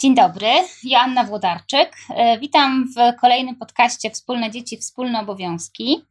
Dzień 0.00 0.14
dobry, 0.14 0.48
Joanna 0.84 1.24
Włodarczyk. 1.24 1.96
E, 2.10 2.38
witam 2.38 2.86
w 2.96 3.20
kolejnym 3.20 3.56
podcaście 3.56 4.10
Wspólne 4.10 4.50
Dzieci, 4.50 4.76
Wspólne 4.76 5.20
Obowiązki. 5.20 6.04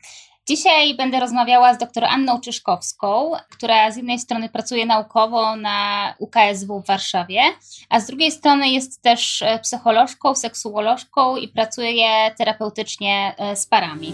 Dzisiaj 0.48 0.96
będę 0.96 1.20
rozmawiała 1.20 1.74
z 1.74 1.78
dr 1.78 2.06
Anną 2.06 2.40
Czyszkowską, 2.40 3.32
która 3.50 3.92
z 3.92 3.98
jednej 3.98 4.20
strony 4.20 4.50
pracuje 4.50 4.86
naukowo 4.86 5.56
na 5.56 6.14
UKSW 6.20 6.82
w 6.82 6.88
Warszawie, 6.88 7.42
a 7.90 8.00
z 8.00 8.08
drugiej 8.08 8.32
strony 8.32 8.70
jest 8.70 9.02
też 9.02 9.42
e, 9.42 9.60
psycholożką, 9.60 10.36
seksuolożką 10.36 11.38
i 11.38 11.48
pracuje 11.48 12.32
terapeutycznie 12.38 13.36
e, 13.38 13.56
z 13.56 13.68
parami. 13.68 14.14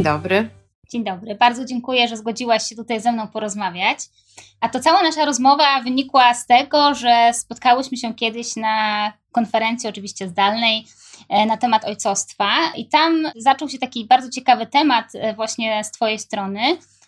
Dzień 0.00 0.04
dobry. 0.04 0.48
Dzień 0.90 1.04
dobry. 1.04 1.34
Bardzo 1.34 1.64
dziękuję, 1.64 2.08
że 2.08 2.16
zgodziłaś 2.16 2.68
się 2.68 2.76
tutaj 2.76 3.00
ze 3.00 3.12
mną 3.12 3.28
porozmawiać. 3.28 3.98
A 4.60 4.68
to 4.68 4.80
cała 4.80 5.02
nasza 5.02 5.24
rozmowa 5.24 5.80
wynikła 5.82 6.34
z 6.34 6.46
tego, 6.46 6.94
że 6.94 7.30
spotkałyśmy 7.34 7.96
się 7.96 8.14
kiedyś 8.14 8.56
na 8.56 9.12
konferencji, 9.32 9.88
oczywiście 9.88 10.28
zdalnej, 10.28 10.86
e, 11.28 11.46
na 11.46 11.56
temat 11.56 11.84
ojcostwa, 11.84 12.50
i 12.76 12.88
tam 12.88 13.22
zaczął 13.36 13.68
się 13.68 13.78
taki 13.78 14.04
bardzo 14.06 14.30
ciekawy 14.30 14.66
temat, 14.66 15.06
e, 15.14 15.34
właśnie 15.34 15.84
z 15.84 15.90
Twojej 15.90 16.18
strony, 16.18 16.60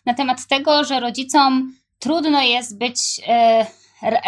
na 0.07 0.15
temat 0.15 0.47
tego, 0.47 0.85
że 0.85 1.01
rodzicom 1.01 1.75
trudno 1.98 2.43
jest 2.43 2.79
być 2.79 2.98
e, 3.27 3.67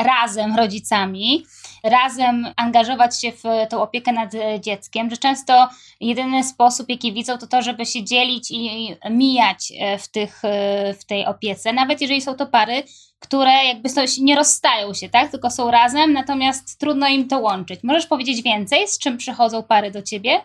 razem 0.05 0.57
rodzicami 0.57 1.47
razem 1.84 2.46
angażować 2.56 3.20
się 3.20 3.32
w 3.32 3.42
tą 3.70 3.82
opiekę 3.82 4.12
nad 4.12 4.32
dzieckiem, 4.60 5.10
że 5.10 5.16
często 5.16 5.68
jedyny 6.00 6.44
sposób, 6.44 6.88
jaki 6.88 7.12
widzą, 7.12 7.38
to 7.38 7.46
to, 7.46 7.62
żeby 7.62 7.86
się 7.86 8.04
dzielić 8.04 8.50
i 8.50 8.96
mijać 9.10 9.72
e, 9.80 9.98
w, 9.98 10.08
tych, 10.08 10.44
e, 10.44 10.94
w 10.94 11.05
tej 11.05 11.27
opiece, 11.27 11.72
nawet 11.72 12.00
jeżeli 12.00 12.20
są 12.20 12.34
to 12.34 12.46
pary, 12.46 12.82
które 13.18 13.64
jakby 13.64 13.88
nie 14.20 14.36
rozstają 14.36 14.94
się, 14.94 15.08
tak? 15.08 15.30
tylko 15.30 15.50
są 15.50 15.70
razem, 15.70 16.12
natomiast 16.12 16.78
trudno 16.78 17.08
im 17.08 17.28
to 17.28 17.38
łączyć. 17.38 17.80
Możesz 17.82 18.06
powiedzieć 18.06 18.42
więcej, 18.42 18.88
z 18.88 18.98
czym 18.98 19.16
przychodzą 19.16 19.62
pary 19.62 19.90
do 19.90 20.02
ciebie? 20.02 20.40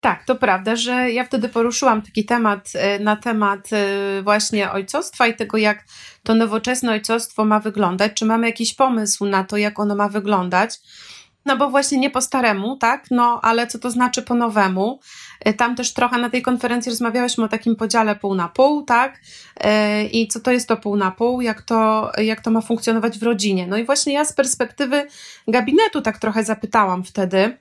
Tak, 0.00 0.24
to 0.24 0.36
prawda, 0.36 0.76
że 0.76 1.10
ja 1.10 1.24
wtedy 1.24 1.48
poruszyłam 1.48 2.02
taki 2.02 2.24
temat 2.24 2.68
e, 2.74 2.98
na 2.98 3.16
temat 3.16 3.68
e, 3.72 4.22
właśnie 4.22 4.72
ojcostwa 4.72 5.26
i 5.26 5.36
tego, 5.36 5.58
jak 5.58 5.84
to 6.22 6.34
nowoczesne 6.34 6.92
ojcostwo 6.92 7.44
ma 7.44 7.60
wyglądać. 7.60 8.12
Czy 8.14 8.24
mamy 8.24 8.46
jakiś 8.46 8.74
pomysł 8.74 9.26
na 9.26 9.44
to, 9.44 9.56
jak 9.56 9.78
ono 9.78 9.94
ma 9.94 10.08
wyglądać? 10.08 10.80
No 11.46 11.56
bo 11.56 11.70
właśnie 11.70 11.98
nie 11.98 12.10
po 12.10 12.20
staremu, 12.20 12.76
tak? 12.76 13.04
No 13.10 13.40
ale 13.42 13.66
co 13.66 13.78
to 13.78 13.90
znaczy 13.90 14.22
po 14.22 14.34
nowemu? 14.34 15.00
E, 15.40 15.54
tam 15.54 15.76
też 15.76 15.94
trochę 15.94 16.18
na 16.18 16.30
tej 16.30 16.42
konferencji 16.42 16.90
rozmawiałyśmy 16.90 17.44
o 17.44 17.48
takim 17.48 17.76
podziale 17.76 18.16
pół 18.16 18.34
na 18.34 18.48
pół, 18.48 18.82
tak? 18.82 19.20
I 20.12 20.28
co 20.28 20.40
to 20.40 20.50
jest 20.50 20.68
to 20.68 20.76
pół 20.76 20.96
na 20.96 21.10
pół, 21.10 21.40
jak 21.40 21.62
to, 21.62 22.12
jak 22.18 22.40
to 22.40 22.50
ma 22.50 22.60
funkcjonować 22.60 23.18
w 23.18 23.22
rodzinie. 23.22 23.66
No 23.66 23.76
i 23.76 23.84
właśnie 23.84 24.12
ja 24.12 24.24
z 24.24 24.32
perspektywy 24.32 25.06
gabinetu 25.48 26.02
tak 26.02 26.18
trochę 26.18 26.44
zapytałam 26.44 27.04
wtedy 27.04 27.58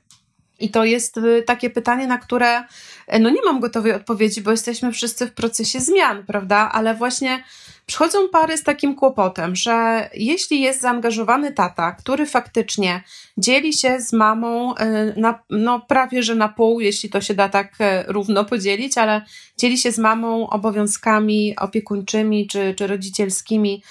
i 0.59 0.69
to 0.69 0.85
jest 0.85 1.17
y, 1.17 1.43
takie 1.47 1.69
pytanie, 1.69 2.07
na 2.07 2.17
które 2.17 2.63
e, 3.07 3.19
no 3.19 3.29
nie 3.29 3.41
mam 3.45 3.59
gotowej 3.59 3.93
odpowiedzi, 3.93 4.41
bo 4.41 4.51
jesteśmy 4.51 4.91
wszyscy 4.91 5.27
w 5.27 5.33
procesie 5.33 5.79
zmian, 5.79 6.25
prawda? 6.25 6.69
Ale 6.73 6.95
właśnie 6.95 7.43
przychodzą 7.85 8.29
pary 8.29 8.57
z 8.57 8.63
takim 8.63 8.95
kłopotem, 8.95 9.55
że 9.55 10.09
jeśli 10.13 10.61
jest 10.61 10.81
zaangażowany 10.81 11.51
tata, 11.51 11.91
który 11.91 12.25
faktycznie 12.25 13.03
dzieli 13.37 13.73
się 13.73 13.99
z 13.99 14.13
mamą 14.13 14.75
e, 14.75 15.13
na, 15.19 15.39
no 15.49 15.79
prawie 15.79 16.23
że 16.23 16.35
na 16.35 16.49
pół, 16.49 16.79
jeśli 16.79 17.09
to 17.09 17.21
się 17.21 17.33
da 17.33 17.49
tak 17.49 17.75
równo 18.07 18.45
podzielić, 18.45 18.97
ale 18.97 19.21
dzieli 19.57 19.77
się 19.77 19.91
z 19.91 19.97
mamą 19.97 20.49
obowiązkami 20.49 21.55
opiekuńczymi 21.57 22.47
czy, 22.47 22.73
czy 22.77 22.87
rodzicielskimi 22.87 23.83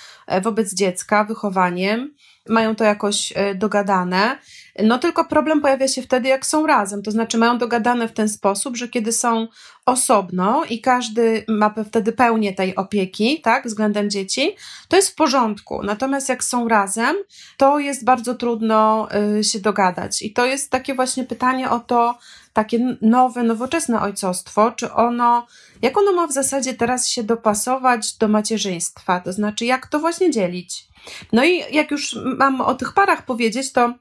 wobec 0.42 0.74
dziecka, 0.74 1.24
wychowaniem, 1.24 2.15
mają 2.48 2.76
to 2.76 2.84
jakoś 2.84 3.32
dogadane 3.54 4.38
no 4.84 4.98
tylko 4.98 5.24
problem 5.24 5.60
pojawia 5.60 5.88
się 5.88 6.02
wtedy, 6.02 6.28
jak 6.28 6.46
są 6.46 6.66
razem, 6.66 7.02
to 7.02 7.10
znaczy 7.10 7.38
mają 7.38 7.58
dogadane 7.58 8.08
w 8.08 8.12
ten 8.12 8.28
sposób, 8.28 8.76
że 8.76 8.88
kiedy 8.88 9.12
są 9.12 9.48
osobno 9.86 10.64
i 10.64 10.80
każdy 10.80 11.44
ma 11.48 11.74
wtedy 11.88 12.12
pełnię 12.12 12.52
tej 12.52 12.76
opieki, 12.76 13.40
tak, 13.40 13.66
względem 13.66 14.10
dzieci, 14.10 14.56
to 14.88 14.96
jest 14.96 15.08
w 15.08 15.14
porządku. 15.14 15.82
Natomiast 15.82 16.28
jak 16.28 16.44
są 16.44 16.68
razem, 16.68 17.16
to 17.56 17.78
jest 17.78 18.04
bardzo 18.04 18.34
trudno 18.34 19.08
y, 19.38 19.44
się 19.44 19.60
dogadać. 19.60 20.22
I 20.22 20.32
to 20.32 20.46
jest 20.46 20.70
takie 20.70 20.94
właśnie 20.94 21.24
pytanie 21.24 21.70
o 21.70 21.80
to, 21.80 22.18
takie 22.52 22.96
nowe, 23.02 23.42
nowoczesne 23.42 24.00
ojcostwo, 24.00 24.70
czy 24.70 24.92
ono, 24.92 25.46
jak 25.82 25.96
ono 25.96 26.12
ma 26.12 26.26
w 26.26 26.32
zasadzie 26.32 26.74
teraz 26.74 27.08
się 27.08 27.22
dopasować 27.22 28.16
do 28.16 28.28
macierzyństwa, 28.28 29.20
to 29.20 29.32
znaczy 29.32 29.64
jak 29.64 29.86
to 29.86 29.98
właśnie 29.98 30.30
dzielić. 30.30 30.86
No 31.32 31.44
i 31.44 31.62
jak 31.72 31.90
już 31.90 32.16
mam 32.38 32.60
o 32.60 32.74
tych 32.74 32.92
parach 32.92 33.24
powiedzieć, 33.24 33.72
to 33.72 33.94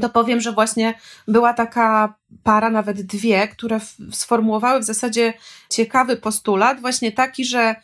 to 0.00 0.08
powiem, 0.08 0.40
że 0.40 0.52
właśnie 0.52 0.94
była 1.28 1.54
taka 1.54 2.14
para, 2.42 2.70
nawet 2.70 3.02
dwie, 3.02 3.48
które 3.48 3.80
sformułowały 4.12 4.80
w 4.80 4.84
zasadzie 4.84 5.32
ciekawy 5.70 6.16
postulat, 6.16 6.80
właśnie 6.80 7.12
taki, 7.12 7.44
że 7.44 7.74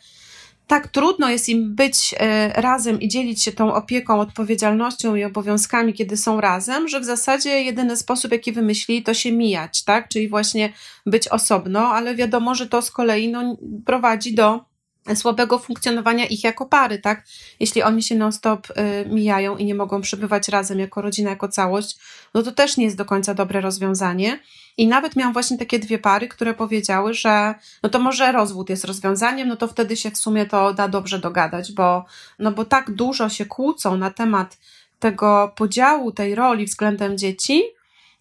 tak 0.67 0.87
trudno 0.87 1.29
jest 1.29 1.49
im 1.49 1.75
być 1.75 2.15
e, 2.17 2.61
razem 2.61 3.01
i 3.01 3.07
dzielić 3.07 3.43
się 3.43 3.51
tą 3.51 3.73
opieką, 3.73 4.19
odpowiedzialnością 4.19 5.15
i 5.15 5.23
obowiązkami, 5.23 5.93
kiedy 5.93 6.17
są 6.17 6.41
razem, 6.41 6.87
że 6.87 6.99
w 6.99 7.05
zasadzie 7.05 7.63
jedyny 7.63 7.97
sposób, 7.97 8.31
jaki 8.31 8.51
wymyślili, 8.51 9.03
to 9.03 9.13
się 9.13 9.31
mijać, 9.31 9.83
tak? 9.83 10.09
Czyli 10.09 10.29
właśnie 10.29 10.73
być 11.05 11.27
osobno, 11.27 11.87
ale 11.87 12.15
wiadomo, 12.15 12.55
że 12.55 12.67
to 12.67 12.81
z 12.81 12.91
kolei 12.91 13.29
no, 13.31 13.57
prowadzi 13.85 14.35
do 14.35 14.68
słabego 15.15 15.59
funkcjonowania 15.59 16.25
ich 16.25 16.43
jako 16.43 16.65
pary, 16.65 16.99
tak? 16.99 17.25
Jeśli 17.59 17.83
oni 17.83 18.03
się 18.03 18.15
non-stop 18.15 18.67
y, 18.69 18.73
mijają 19.09 19.57
i 19.57 19.65
nie 19.65 19.75
mogą 19.75 20.01
przebywać 20.01 20.47
razem 20.47 20.79
jako 20.79 21.01
rodzina, 21.01 21.29
jako 21.29 21.47
całość, 21.47 21.97
no 22.33 22.43
to 22.43 22.51
też 22.51 22.77
nie 22.77 22.85
jest 22.85 22.97
do 22.97 23.05
końca 23.05 23.33
dobre 23.33 23.61
rozwiązanie. 23.61 24.39
I 24.77 24.87
nawet 24.87 25.15
miałam 25.15 25.33
właśnie 25.33 25.57
takie 25.57 25.79
dwie 25.79 25.99
pary, 25.99 26.27
które 26.27 26.53
powiedziały, 26.53 27.13
że 27.13 27.55
no 27.83 27.89
to 27.89 27.99
może 27.99 28.31
rozwód 28.31 28.69
jest 28.69 28.85
rozwiązaniem, 28.85 29.47
no 29.47 29.55
to 29.55 29.67
wtedy 29.67 29.97
się 29.97 30.11
w 30.11 30.17
sumie 30.17 30.45
to 30.45 30.73
da 30.73 30.87
dobrze 30.87 31.19
dogadać, 31.19 31.71
bo, 31.71 32.05
no 32.39 32.51
bo 32.51 32.65
tak 32.65 32.91
dużo 32.91 33.29
się 33.29 33.45
kłócą 33.45 33.97
na 33.97 34.11
temat 34.11 34.57
tego 34.99 35.53
podziału 35.55 36.11
tej 36.11 36.35
roli 36.35 36.65
względem 36.65 37.17
dzieci, 37.17 37.63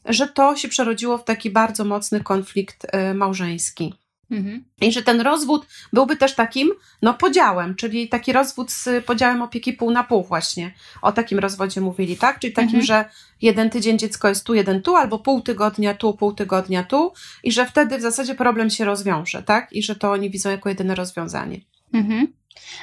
że 0.05 0.29
to 0.29 0.57
się 0.57 0.69
przerodziło 0.69 1.19
w 1.19 1.25
taki 1.25 1.51
bardzo 1.51 1.85
mocny 1.85 2.21
konflikt 2.21 2.87
y, 3.11 3.15
małżeński. 3.15 3.95
Mhm. 4.31 4.65
I 4.81 4.93
że 4.93 5.03
ten 5.03 5.21
rozwód 5.21 5.67
byłby 5.93 6.17
też 6.17 6.35
takim 6.35 6.71
no, 7.03 7.15
podziałem, 7.15 7.75
czyli 7.75 8.09
taki 8.09 8.33
rozwód 8.33 8.73
z 8.73 9.05
podziałem 9.05 9.43
opieki 9.43 9.73
pół 9.73 9.91
na 9.91 10.05
pół 10.05 10.25
właśnie. 10.25 10.75
O 11.03 11.13
takim 11.13 11.39
rozwodzie 11.39 11.81
mówili, 11.81 12.17
tak? 12.17 12.39
Czyli 12.39 12.53
takim, 12.53 12.81
mhm. 12.81 12.85
że 12.85 13.05
jeden 13.43 13.71
tydzień 13.71 13.99
dziecko 13.99 14.29
jest 14.29 14.45
tu, 14.45 14.55
jeden 14.55 14.83
tu, 14.83 14.97
albo 14.97 15.19
pół 15.19 15.41
tygodnia 15.41 15.95
tu, 15.95 16.15
pół 16.15 16.33
tygodnia 16.33 16.85
tu 16.85 17.13
i 17.43 17.53
że 17.53 17.67
wtedy 17.67 17.99
w 17.99 18.03
zasadzie 18.03 18.35
problem 18.35 18.71
się 18.71 18.85
rozwiąże, 18.85 19.43
tak? 19.43 19.73
I 19.73 19.83
że 19.83 19.97
to 19.97 20.13
oni 20.13 20.31
widzą 20.31 20.51
jako 20.51 20.69
jedyne 20.69 20.95
rozwiązanie. 20.95 21.61
Mhm. 21.93 22.33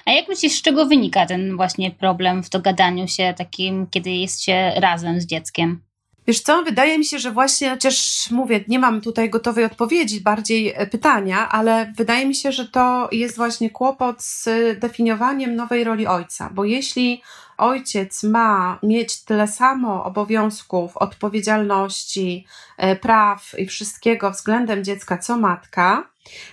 A 0.05 0.11
jak 0.11 0.27
myślisz, 0.27 0.53
z 0.53 0.61
czego 0.61 0.85
wynika 0.85 1.25
ten 1.25 1.55
właśnie 1.55 1.91
problem 1.91 2.43
w 2.43 2.49
dogadaniu 2.49 3.07
się 3.07 3.33
takim, 3.37 3.87
kiedy 3.87 4.09
jest 4.09 4.43
się 4.43 4.71
razem 4.75 5.21
z 5.21 5.25
dzieckiem? 5.25 5.81
Wiesz 6.27 6.41
co, 6.41 6.63
wydaje 6.63 6.97
mi 6.97 7.05
się, 7.05 7.19
że 7.19 7.31
właśnie, 7.31 7.69
chociaż 7.69 8.27
mówię, 8.31 8.63
nie 8.67 8.79
mam 8.79 9.01
tutaj 9.01 9.29
gotowej 9.29 9.65
odpowiedzi, 9.65 10.21
bardziej 10.21 10.73
e, 10.75 10.87
pytania, 10.87 11.49
ale 11.49 11.93
wydaje 11.97 12.25
mi 12.25 12.35
się, 12.35 12.51
że 12.51 12.67
to 12.67 13.09
jest 13.11 13.37
właśnie 13.37 13.69
kłopot 13.69 14.23
z 14.23 14.49
definiowaniem 14.79 15.55
nowej 15.55 15.83
roli 15.83 16.07
ojca, 16.07 16.49
bo 16.53 16.65
jeśli 16.65 17.21
ojciec 17.57 18.23
ma 18.23 18.79
mieć 18.83 19.23
tyle 19.23 19.47
samo 19.47 20.03
obowiązków, 20.03 20.97
odpowiedzialności, 20.97 22.45
e, 22.77 22.95
praw 22.95 23.55
i 23.57 23.65
wszystkiego 23.65 24.31
względem 24.31 24.83
dziecka, 24.83 25.17
co 25.17 25.37
matka, 25.37 26.09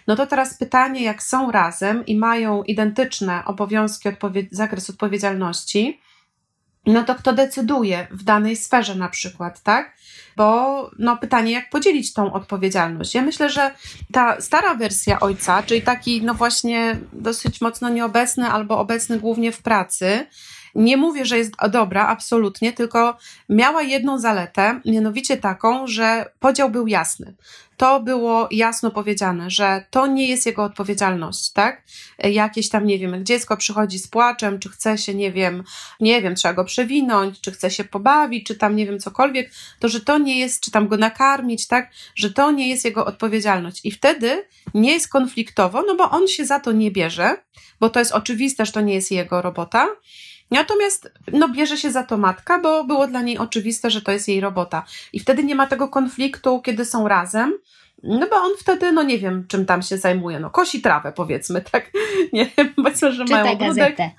no 0.07 0.17
to 0.17 0.27
teraz 0.27 0.59
pytanie, 0.59 1.03
jak 1.03 1.23
są 1.23 1.51
razem 1.51 2.07
i 2.07 2.17
mają 2.17 2.63
identyczne 2.63 3.45
obowiązki, 3.45 4.09
odpowie 4.09 4.47
zakres 4.51 4.91
odpowiedzialności, 4.91 6.01
no 6.87 7.05
to 7.05 7.15
kto 7.15 7.33
decyduje 7.33 8.07
w 8.11 8.23
danej 8.23 8.57
sferze 8.57 8.95
na 8.95 9.09
przykład, 9.09 9.63
tak? 9.63 9.97
Bo 10.37 10.91
no 10.99 11.17
pytanie, 11.17 11.53
jak 11.53 11.71
podzielić 11.71 12.13
tą 12.13 12.33
odpowiedzialność? 12.33 13.15
Ja 13.15 13.23
myślę, 13.23 13.51
że 13.51 13.75
ta 14.13 14.41
stara 14.41 14.75
wersja 14.75 15.21
ojca, 15.21 15.63
czyli 15.63 15.83
taki 15.83 16.23
no 16.23 16.35
właśnie 16.35 16.97
dosyć 17.13 17.61
mocno 17.61 17.89
nieobecny 17.89 18.49
albo 18.49 18.79
obecny 18.79 19.19
głównie 19.19 19.53
w 19.53 19.63
pracy, 19.63 20.27
nie 20.75 20.97
mówię, 20.97 21.25
że 21.25 21.39
jest 21.39 21.53
dobra, 21.71 22.07
absolutnie, 22.07 22.73
tylko 22.73 23.17
miała 23.49 23.83
jedną 23.83 24.19
zaletę, 24.19 24.81
mianowicie 24.85 25.37
taką, 25.37 25.87
że 25.87 26.31
podział 26.41 26.71
był 26.71 26.87
jasny. 26.87 27.35
To 27.77 28.01
było 28.01 28.49
jasno 28.51 28.91
powiedziane, 28.91 29.51
że 29.51 29.85
to 29.91 30.07
nie 30.07 30.29
jest 30.29 30.47
jego 30.47 30.65
odpowiedzialność, 30.65 31.51
tak? 31.51 31.83
Jakieś 32.19 32.69
tam, 32.69 32.87
nie 32.87 32.99
wiem, 32.99 33.25
dziecko 33.25 33.57
przychodzi 33.57 33.99
z 33.99 34.09
płaczem, 34.09 34.59
czy 34.59 34.69
chce 34.69 34.99
się, 34.99 35.15
nie 35.15 35.33
wiem, 35.33 35.65
nie 36.01 36.23
wiem, 36.23 36.35
trzeba 36.35 36.55
go 36.55 36.65
przewinąć, 36.65 37.41
czy 37.41 37.53
chce 37.53 37.71
się 37.71 37.85
pobawić, 37.85 38.47
czy 38.47 38.55
tam, 38.55 38.77
nie 38.77 38.87
wiem, 38.87 38.99
cokolwiek, 38.99 39.51
to 39.81 39.89
że 39.89 40.01
to 40.01 40.19
nie 40.19 40.39
jest, 40.39 40.65
czy 40.65 40.71
tam 40.71 40.89
go 40.89 40.97
nakarmić, 40.97 41.67
tak? 41.67 41.91
Że 42.15 42.31
to 42.31 42.51
nie 42.51 42.69
jest 42.69 42.85
jego 42.85 43.05
odpowiedzialność. 43.05 43.81
I 43.85 43.91
wtedy 43.91 44.45
nie 44.75 44.93
jest 44.93 45.09
konfliktowo, 45.09 45.83
no 45.87 45.95
bo 45.95 46.11
on 46.11 46.29
się 46.29 46.45
za 46.45 46.61
to 46.61 46.73
nie 46.73 46.91
bierze, 46.91 47.37
bo 47.81 47.91
to 47.91 47.99
jest 47.99 48.13
oczywiste, 48.13 48.67
że 48.67 48.73
to 48.73 48.81
nie 48.81 48.95
jest 48.95 49.11
jego 49.11 49.43
robota 49.43 49.89
Natomiast 50.51 51.13
no, 51.33 51.49
bierze 51.49 51.77
się 51.77 51.91
za 51.91 52.03
to 52.03 52.19
matka, 52.19 52.59
bo 52.59 52.85
było 52.85 53.07
dla 53.07 53.23
niej 53.23 53.39
oczywiste, 53.39 53.91
że 53.91 54.03
to 54.03 54.13
jest 54.13 54.29
jej 54.29 54.41
robota. 54.41 54.85
I 55.13 55.21
wtedy 55.21 55.45
nie 55.45 55.55
ma 55.55 55.67
tego 55.67 55.89
konfliktu, 55.89 56.61
kiedy 56.61 56.85
są 56.85 57.09
razem, 57.09 57.59
no 58.03 58.27
bo 58.31 58.37
on 58.37 58.51
wtedy, 58.59 58.93
no 58.93 59.03
nie 59.03 59.19
wiem, 59.19 59.45
czym 59.49 59.67
tam 59.67 59.83
się 59.83 59.99
zajmuje, 59.99 60.41
no 60.41 60.51
kosi 60.51 60.81
trawę 60.81 61.13
powiedzmy, 61.13 61.61
tak? 61.61 61.91
Nie 62.33 62.51
wiem, 62.59 62.75
powiedzmy, 62.77 63.13
że 63.13 63.25
Czytaj 63.25 63.45
mają 63.45 63.55
ogródek. 63.57 63.77
gazetę. 63.77 64.11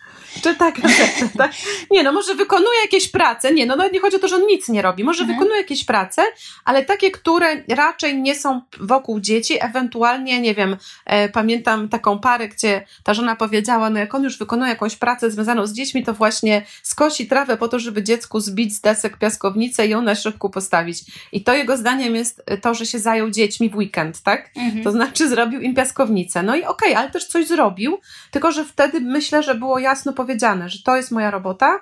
Czyta 0.41 0.71
gazetę, 0.71 1.29
tak? 1.37 1.51
Nie 1.91 2.03
no, 2.03 2.11
może 2.11 2.35
wykonuje 2.35 2.81
jakieś 2.81 3.07
prace, 3.07 3.53
nie 3.53 3.65
no, 3.65 3.75
nawet 3.75 3.93
nie 3.93 3.99
chodzi 3.99 4.15
o 4.15 4.19
to, 4.19 4.27
że 4.27 4.35
on 4.35 4.47
nic 4.47 4.69
nie 4.69 4.81
robi, 4.81 5.03
może 5.03 5.21
mhm. 5.21 5.39
wykonuje 5.39 5.61
jakieś 5.61 5.85
prace, 5.85 6.21
ale 6.65 6.85
takie, 6.85 7.11
które 7.11 7.63
raczej 7.67 8.21
nie 8.21 8.35
są 8.35 8.61
wokół 8.79 9.19
dzieci, 9.19 9.57
ewentualnie, 9.59 10.41
nie 10.41 10.55
wiem, 10.55 10.77
e, 11.05 11.29
pamiętam 11.29 11.89
taką 11.89 12.19
parę, 12.19 12.47
gdzie 12.47 12.85
ta 13.03 13.13
żona 13.13 13.35
powiedziała, 13.35 13.89
no 13.89 13.99
jak 13.99 14.15
on 14.15 14.23
już 14.23 14.37
wykonuje 14.37 14.69
jakąś 14.69 14.95
pracę 14.95 15.31
związaną 15.31 15.67
z 15.67 15.73
dziećmi, 15.73 16.03
to 16.03 16.13
właśnie 16.13 16.65
skosi 16.83 17.27
trawę 17.27 17.57
po 17.57 17.67
to, 17.67 17.79
żeby 17.79 18.03
dziecku 18.03 18.39
zbić 18.39 18.75
z 18.75 18.81
desek 18.81 19.17
piaskownicę 19.17 19.87
i 19.87 19.89
ją 19.89 20.01
na 20.01 20.15
środku 20.15 20.49
postawić. 20.49 20.99
I 21.31 21.43
to 21.43 21.53
jego 21.53 21.77
zdaniem 21.77 22.15
jest 22.15 22.43
to, 22.61 22.73
że 22.73 22.85
się 22.85 22.99
zajął 22.99 23.29
dziećmi 23.29 23.69
w 23.69 23.75
weekend, 23.75 24.21
tak? 24.21 24.49
Mhm. 24.55 24.83
To 24.83 24.91
znaczy 24.91 25.29
zrobił 25.29 25.61
im 25.61 25.75
piaskownicę. 25.75 26.43
No 26.43 26.55
i 26.55 26.63
okej, 26.63 26.91
okay, 26.91 26.97
ale 26.97 27.11
też 27.11 27.25
coś 27.27 27.47
zrobił, 27.47 27.99
tylko 28.31 28.51
że 28.51 28.65
wtedy 28.65 29.01
myślę, 29.01 29.43
że 29.43 29.55
było 29.55 29.79
jasno 29.79 30.13
powiedziane, 30.23 30.69
że 30.69 30.83
to 30.83 30.95
jest 30.95 31.11
moja 31.11 31.31
robota, 31.31 31.79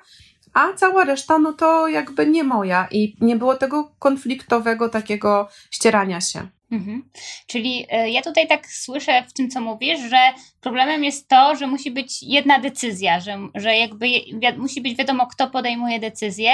a 0.53 0.73
cała 0.73 1.03
reszta, 1.03 1.39
no 1.39 1.53
to 1.53 1.87
jakby 1.87 2.27
nie 2.27 2.43
moja 2.43 2.87
i 2.91 3.15
nie 3.21 3.35
było 3.35 3.55
tego 3.55 3.91
konfliktowego 3.99 4.89
takiego 4.89 5.49
ścierania 5.71 6.21
się. 6.21 6.47
Mhm. 6.71 7.09
Czyli 7.47 7.85
y, 8.05 8.09
ja 8.09 8.21
tutaj 8.21 8.47
tak 8.47 8.67
słyszę 8.67 9.23
w 9.27 9.33
tym, 9.33 9.49
co 9.49 9.61
mówisz, 9.61 9.99
że 10.09 10.17
problemem 10.61 11.03
jest 11.03 11.27
to, 11.27 11.55
że 11.55 11.67
musi 11.67 11.91
być 11.91 12.23
jedna 12.23 12.59
decyzja, 12.59 13.19
że, 13.19 13.37
że 13.55 13.77
jakby 13.77 14.07
musi 14.57 14.81
być 14.81 14.95
wiadomo, 14.95 15.27
kto 15.27 15.49
podejmuje 15.49 15.99
decyzję 15.99 16.51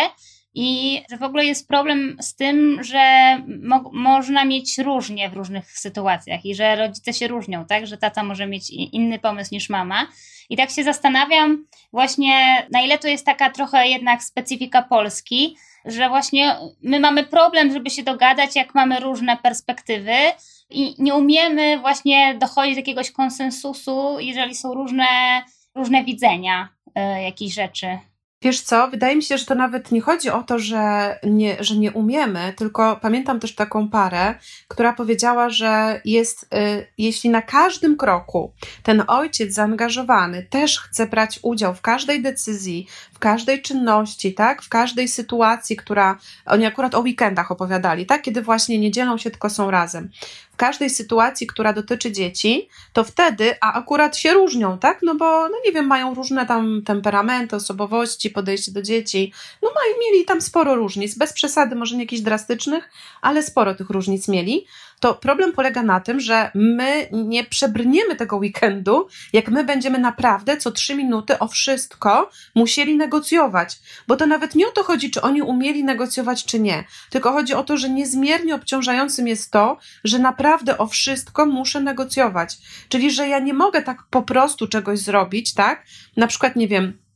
i 0.53 1.01
że 1.09 1.17
w 1.17 1.23
ogóle 1.23 1.45
jest 1.45 1.67
problem 1.67 2.17
z 2.21 2.35
tym, 2.35 2.83
że 2.83 3.37
mo 3.63 3.89
można 3.93 4.45
mieć 4.45 4.77
różnie 4.77 5.29
w 5.29 5.33
różnych 5.33 5.71
sytuacjach 5.71 6.45
i 6.45 6.55
że 6.55 6.75
rodzice 6.75 7.13
się 7.13 7.27
różnią, 7.27 7.65
tak? 7.65 7.87
Że 7.87 7.97
tata 7.97 8.23
może 8.23 8.47
mieć 8.47 8.69
inny 8.69 9.19
pomysł 9.19 9.49
niż 9.51 9.69
mama. 9.69 10.07
I 10.49 10.57
tak 10.57 10.69
się 10.69 10.83
zastanawiam 10.83 11.65
właśnie, 11.93 12.67
na 12.71 12.81
ile 12.81 12.97
to 12.97 13.07
jest 13.07 13.25
taka 13.25 13.49
trochę 13.49 13.87
jednak 13.87 14.23
specyfika 14.23 14.81
Polski, 14.81 15.57
że 15.85 16.09
właśnie 16.09 16.55
my 16.81 16.99
mamy 16.99 17.23
problem, 17.23 17.73
żeby 17.73 17.89
się 17.89 18.03
dogadać, 18.03 18.55
jak 18.55 18.75
mamy 18.75 18.99
różne 18.99 19.37
perspektywy 19.37 20.13
i 20.69 20.95
nie 20.99 21.15
umiemy 21.15 21.79
właśnie 21.79 22.35
dochodzić 22.35 22.75
do 22.75 22.79
jakiegoś 22.79 23.11
konsensusu, 23.11 24.19
jeżeli 24.19 24.55
są 24.55 24.73
różne, 24.73 25.05
różne 25.75 26.03
widzenia 26.03 26.69
y, 26.87 27.21
jakichś 27.21 27.53
rzeczy. 27.55 27.97
Wiesz 28.41 28.61
co, 28.61 28.87
wydaje 28.87 29.15
mi 29.15 29.23
się, 29.23 29.37
że 29.37 29.45
to 29.45 29.55
nawet 29.55 29.91
nie 29.91 30.01
chodzi 30.01 30.29
o 30.29 30.43
to, 30.43 30.59
że 30.59 31.15
nie, 31.23 31.57
że 31.59 31.75
nie 31.75 31.91
umiemy, 31.91 32.53
tylko 32.57 32.99
pamiętam 33.01 33.39
też 33.39 33.55
taką 33.55 33.89
parę, 33.89 34.35
która 34.67 34.93
powiedziała, 34.93 35.49
że 35.49 36.01
jest, 36.05 36.43
y, 36.43 36.87
jeśli 36.97 37.29
na 37.29 37.41
każdym 37.41 37.97
kroku 37.97 38.53
ten 38.83 39.03
ojciec 39.07 39.53
zaangażowany 39.53 40.43
też 40.43 40.79
chce 40.79 41.07
brać 41.07 41.39
udział 41.41 41.75
w 41.75 41.81
każdej 41.81 42.21
decyzji, 42.21 42.87
w 43.17 43.19
każdej 43.19 43.61
czynności, 43.61 44.33
tak, 44.33 44.61
w 44.61 44.69
każdej 44.69 45.07
sytuacji, 45.07 45.75
która 45.75 46.17
oni 46.45 46.65
akurat 46.65 46.95
o 46.95 46.99
weekendach 46.99 47.51
opowiadali, 47.51 48.05
tak, 48.05 48.21
kiedy 48.21 48.41
właśnie 48.41 48.79
nie 48.79 48.91
dzielą 48.91 49.17
się, 49.17 49.31
tylko 49.31 49.49
są 49.49 49.71
razem, 49.71 50.09
w 50.51 50.55
każdej 50.55 50.89
sytuacji, 50.89 51.47
która 51.47 51.73
dotyczy 51.73 52.11
dzieci, 52.11 52.69
to 52.93 53.03
wtedy, 53.03 53.55
a 53.61 53.73
akurat 53.73 54.17
się 54.17 54.33
różnią, 54.33 54.77
tak? 54.77 54.99
No 55.03 55.15
bo, 55.15 55.49
no 55.49 55.55
nie 55.65 55.71
wiem, 55.71 55.87
mają 55.87 56.13
różne 56.13 56.45
tam 56.45 56.81
temperamenty, 56.85 57.55
osobowości, 57.55 58.29
podejście 58.29 58.71
do 58.71 58.81
dzieci. 58.81 59.33
No 59.63 59.69
mają, 59.75 59.95
mieli 59.99 60.25
tam 60.25 60.41
sporo 60.41 60.75
różnic, 60.75 61.17
bez 61.17 61.33
przesady, 61.33 61.75
może 61.75 61.95
nie 61.95 62.03
jakichś 62.03 62.21
drastycznych, 62.21 62.89
ale 63.21 63.43
sporo 63.43 63.75
tych 63.75 63.89
różnic 63.89 64.27
mieli 64.27 64.65
to 64.99 65.13
problem 65.13 65.51
polega 65.53 65.83
na 65.83 65.99
tym, 65.99 66.19
że 66.19 66.51
my 66.55 67.09
nie 67.11 67.43
przebrniemy 67.43 68.15
tego 68.15 68.37
weekendu, 68.37 69.07
jak 69.33 69.49
my 69.49 69.63
będziemy 69.63 69.99
naprawdę 69.99 70.57
co 70.57 70.71
trzy 70.71 70.95
minuty 70.95 71.39
o 71.39 71.47
wszystko 71.47 72.29
musieli 72.55 72.97
negocjować. 72.97 73.79
Bo 74.07 74.15
to 74.15 74.25
nawet 74.25 74.55
nie 74.55 74.67
o 74.67 74.71
to 74.71 74.83
chodzi, 74.83 75.11
czy 75.11 75.21
oni 75.21 75.41
umieli 75.41 75.83
negocjować, 75.83 76.45
czy 76.45 76.59
nie. 76.59 76.83
Tylko 77.09 77.31
chodzi 77.31 77.53
o 77.53 77.63
to, 77.63 77.77
że 77.77 77.89
niezmiernie 77.89 78.55
obciążającym 78.55 79.27
jest 79.27 79.51
to, 79.51 79.77
że 80.03 80.19
naprawdę 80.19 80.77
o 80.77 80.87
wszystko 80.87 81.45
muszę 81.45 81.81
negocjować. 81.81 82.57
Czyli, 82.89 83.11
że 83.11 83.27
ja 83.27 83.39
nie 83.39 83.53
mogę 83.53 83.81
tak 83.81 84.03
po 84.09 84.21
prostu 84.21 84.67
czegoś 84.67 84.99
zrobić, 84.99 85.53
tak? 85.53 85.85
Na 86.17 86.27
przykład, 86.27 86.55
nie 86.55 86.67
wiem, 86.67 87.06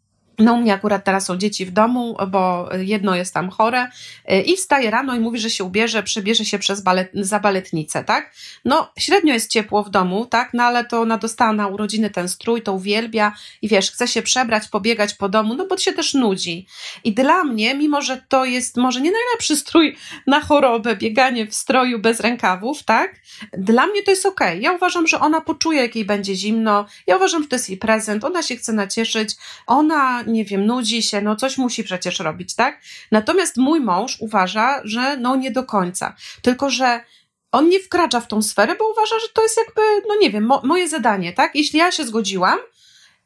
no, 0.42 0.54
u 0.54 0.58
mnie 0.58 0.74
akurat 0.74 1.04
teraz 1.04 1.26
są 1.26 1.38
dzieci 1.38 1.66
w 1.66 1.72
domu, 1.72 2.18
bo 2.28 2.70
jedno 2.78 3.16
jest 3.16 3.34
tam 3.34 3.50
chore 3.50 3.88
y, 4.32 4.42
i 4.42 4.56
wstaje 4.56 4.92
rano 4.92 5.16
i 5.16 5.20
mówi, 5.20 5.40
że 5.40 5.50
się 5.50 5.64
ubierze, 5.64 6.04
przebierze 6.04 6.46
się 6.46 6.60
przez 6.60 6.82
balet, 6.82 7.10
za 7.14 7.40
baletnicę, 7.40 8.04
tak? 8.04 8.34
No, 8.66 8.92
średnio 8.98 9.34
jest 9.34 9.52
ciepło 9.52 9.84
w 9.84 9.90
domu, 9.90 10.26
tak? 10.26 10.50
No, 10.54 10.64
ale 10.64 10.86
to 10.86 11.02
ona 11.02 11.18
dostała 11.18 11.54
na 11.54 11.68
urodziny 11.68 12.10
ten 12.10 12.30
strój, 12.30 12.62
to 12.62 12.74
uwielbia 12.74 13.34
i 13.62 13.68
wiesz, 13.68 13.92
chce 13.92 14.08
się 14.08 14.22
przebrać, 14.22 14.68
pobiegać 14.68 15.14
po 15.14 15.30
domu, 15.30 15.54
no 15.54 15.66
bo 15.66 15.78
się 15.78 15.94
też 15.94 16.14
nudzi. 16.14 16.68
I 17.04 17.14
dla 17.14 17.44
mnie, 17.44 17.76
mimo 17.76 18.02
że 18.02 18.22
to 18.30 18.46
jest 18.46 18.78
może 18.78 19.02
nie 19.02 19.12
najlepszy 19.12 19.56
strój 19.56 19.98
na 20.28 20.42
chorobę, 20.42 20.96
bieganie 20.96 21.48
w 21.48 21.56
stroju 21.56 22.00
bez 22.00 22.20
rękawów, 22.20 22.84
tak? 22.84 23.16
Dla 23.58 23.88
mnie 23.88 24.04
to 24.04 24.12
jest 24.12 24.26
okej. 24.26 24.48
Okay. 24.48 24.62
Ja 24.62 24.72
uważam, 24.72 25.08
że 25.08 25.20
ona 25.20 25.42
poczuje, 25.42 25.82
jak 25.82 25.96
jej 25.96 26.06
będzie 26.06 26.36
zimno. 26.36 26.86
Ja 27.08 27.16
uważam, 27.16 27.44
że 27.44 27.50
to 27.50 27.56
jest 27.56 27.70
jej 27.70 27.78
prezent. 27.78 28.24
Ona 28.24 28.44
się 28.44 28.56
chce 28.56 28.74
nacieszyć. 28.74 29.36
Ona 29.68 30.24
nie 30.32 30.46
wiem, 30.46 30.66
nudzi 30.66 31.04
się, 31.04 31.22
no 31.22 31.36
coś 31.36 31.58
musi 31.58 31.84
przecież 31.84 32.20
robić, 32.20 32.56
tak? 32.56 32.82
Natomiast 33.12 33.58
mój 33.58 33.80
mąż 33.80 34.18
uważa, 34.20 34.82
że 34.84 35.18
no 35.18 35.36
nie 35.36 35.52
do 35.52 35.64
końca. 35.64 36.16
Tylko, 36.42 36.70
że 36.70 37.04
on 37.52 37.70
nie 37.70 37.80
wkracza 37.80 38.20
w 38.20 38.28
tą 38.28 38.42
sferę, 38.42 38.76
bo 38.76 38.92
uważa, 38.92 39.20
że 39.20 39.28
to 39.34 39.44
jest 39.44 39.58
jakby, 39.58 39.82
no 40.08 40.16
nie 40.22 40.30
wiem, 40.30 40.46
mo 40.46 40.62
moje 40.64 40.90
zadanie, 40.90 41.34
tak? 41.34 41.56
Jeśli 41.56 41.80
ja 41.80 41.92
się 41.92 42.06
zgodziłam, 42.06 42.60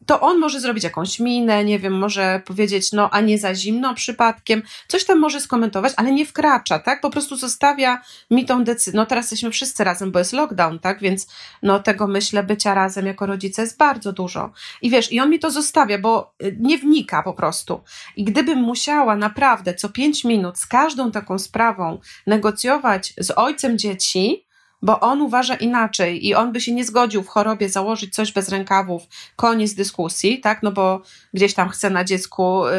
to 0.06 0.22
on 0.22 0.40
może 0.40 0.60
zrobić 0.60 0.84
jakąś 0.84 1.20
minę, 1.20 1.64
nie 1.64 1.80
wiem, 1.80 1.94
może 1.94 2.42
powiedzieć, 2.46 2.92
no 2.92 3.10
a 3.10 3.22
nie 3.22 3.38
za 3.38 3.56
zimno 3.56 3.94
przypadkiem, 3.94 4.62
coś 4.88 5.06
tam 5.06 5.20
może 5.20 5.42
skomentować, 5.42 5.94
ale 5.98 6.12
nie 6.12 6.26
wkracza, 6.26 6.80
tak? 6.80 7.02
Po 7.02 7.10
prostu 7.10 7.36
zostawia 7.36 8.02
mi 8.32 8.46
tą 8.46 8.64
decyzję. 8.64 8.98
No 8.98 9.06
teraz 9.06 9.26
jesteśmy 9.26 9.52
wszyscy 9.52 9.84
razem, 9.84 10.12
bo 10.12 10.20
jest 10.20 10.34
lockdown, 10.34 10.80
tak? 10.80 11.00
Więc 11.00 11.28
no 11.64 11.80
tego 11.80 12.08
myślę, 12.08 12.44
bycia 12.44 12.74
razem 12.74 13.06
jako 13.06 13.26
rodzice 13.26 13.62
jest 13.62 13.78
bardzo 13.78 14.14
dużo. 14.14 14.52
I 14.82 14.90
wiesz, 14.90 15.12
i 15.12 15.20
on 15.20 15.30
mi 15.30 15.40
to 15.40 15.52
zostawia, 15.52 16.00
bo 16.00 16.34
y, 16.44 16.58
nie 16.60 16.78
wnika 16.78 17.24
po 17.24 17.34
prostu. 17.34 17.82
I 18.16 18.24
gdybym 18.24 18.60
musiała 18.60 19.16
naprawdę 19.16 19.74
co 19.74 19.90
pięć 19.90 20.24
minut 20.24 20.60
z 20.60 20.66
każdą 20.66 21.12
taką 21.12 21.40
sprawą 21.40 22.00
negocjować 22.28 23.14
z 23.18 23.32
ojcem 23.32 23.78
dzieci, 23.78 24.45
bo 24.86 25.00
on 25.00 25.22
uważa 25.22 25.56
inaczej 25.56 26.28
i 26.28 26.36
on 26.36 26.52
by 26.52 26.62
się 26.62 26.72
nie 26.72 26.86
zgodził 26.86 27.24
w 27.24 27.28
chorobie 27.28 27.70
założyć 27.70 28.16
coś 28.16 28.32
bez 28.32 28.50
rękawów, 28.50 29.04
koniec 29.36 29.74
dyskusji, 29.74 30.40
tak, 30.40 30.64
no 30.64 30.72
bo 30.72 31.02
gdzieś 31.34 31.54
tam 31.54 31.70
chce 31.70 31.90
na 31.90 32.04
dziecku 32.04 32.68
y, 32.68 32.72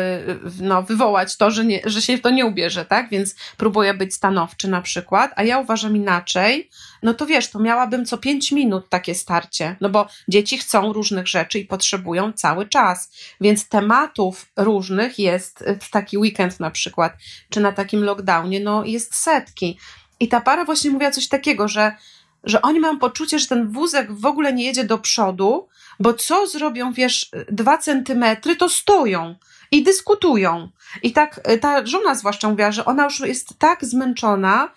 no, 0.61 0.83
wywołać 0.83 1.37
to, 1.37 1.51
że, 1.51 1.65
nie, 1.65 1.81
że 1.85 2.03
się 2.03 2.17
w 2.17 2.21
to 2.21 2.31
nie 2.31 2.47
ubierze, 2.47 2.85
tak, 2.85 3.11
więc 3.11 3.35
próbuje 3.57 3.95
być 3.95 4.15
stanowczy 4.15 4.69
na 4.69 4.83
przykład, 4.83 5.33
a 5.37 5.43
ja 5.43 5.59
uważam 5.59 5.97
inaczej, 5.97 6.71
no 7.03 7.15
to 7.15 7.27
wiesz, 7.27 7.51
to 7.51 7.59
miałabym 7.59 8.05
co 8.05 8.19
pięć 8.19 8.53
minut 8.53 8.89
takie 8.89 9.15
starcie, 9.15 9.77
no 9.81 9.89
bo 9.89 10.07
dzieci 10.29 10.59
chcą 10.59 10.93
różnych 10.93 11.29
rzeczy 11.29 11.59
i 11.59 11.65
potrzebują 11.65 12.33
cały 12.33 12.69
czas, 12.69 13.11
więc 13.41 13.69
tematów 13.69 14.47
różnych 14.57 15.19
jest 15.19 15.65
w 15.81 15.91
taki 15.91 16.19
weekend 16.19 16.61
na 16.61 16.71
przykład, 16.71 17.13
czy 17.51 17.61
na 17.61 17.73
takim 17.73 18.05
lockdownie, 18.05 18.61
no 18.61 18.85
jest 18.85 19.15
setki, 19.15 19.79
i 20.21 20.29
ta 20.29 20.41
para 20.41 20.65
właśnie 20.65 20.91
mówiła 20.91 21.11
coś 21.11 21.29
takiego, 21.29 21.69
że, 21.69 21.93
że 22.45 22.63
oni 22.63 22.81
mają 22.81 22.99
poczucie, 22.99 23.39
że 23.39 23.47
ten 23.47 23.69
wózek 23.69 24.13
w 24.13 24.27
ogóle 24.27 24.53
nie 24.53 24.65
jedzie 24.65 24.85
do 24.85 24.99
przodu, 24.99 25.69
bo 26.01 26.15
co 26.15 26.47
zrobią, 26.47 26.93
wiesz, 26.93 27.31
dwa 27.49 27.79
centymetry, 27.79 28.57
to 28.57 28.69
stoją. 28.69 29.35
I 29.71 29.83
dyskutują. 29.83 30.69
I 31.03 31.13
tak 31.13 31.41
y, 31.51 31.59
ta 31.59 31.87
żona 31.87 32.15
zwłaszcza 32.15 32.49
mówiła, 32.49 32.73
że 32.73 32.85
ona 32.85 33.05
już 33.05 33.21
jest 33.21 33.59
tak 33.59 33.85
zmęczona 33.85 34.73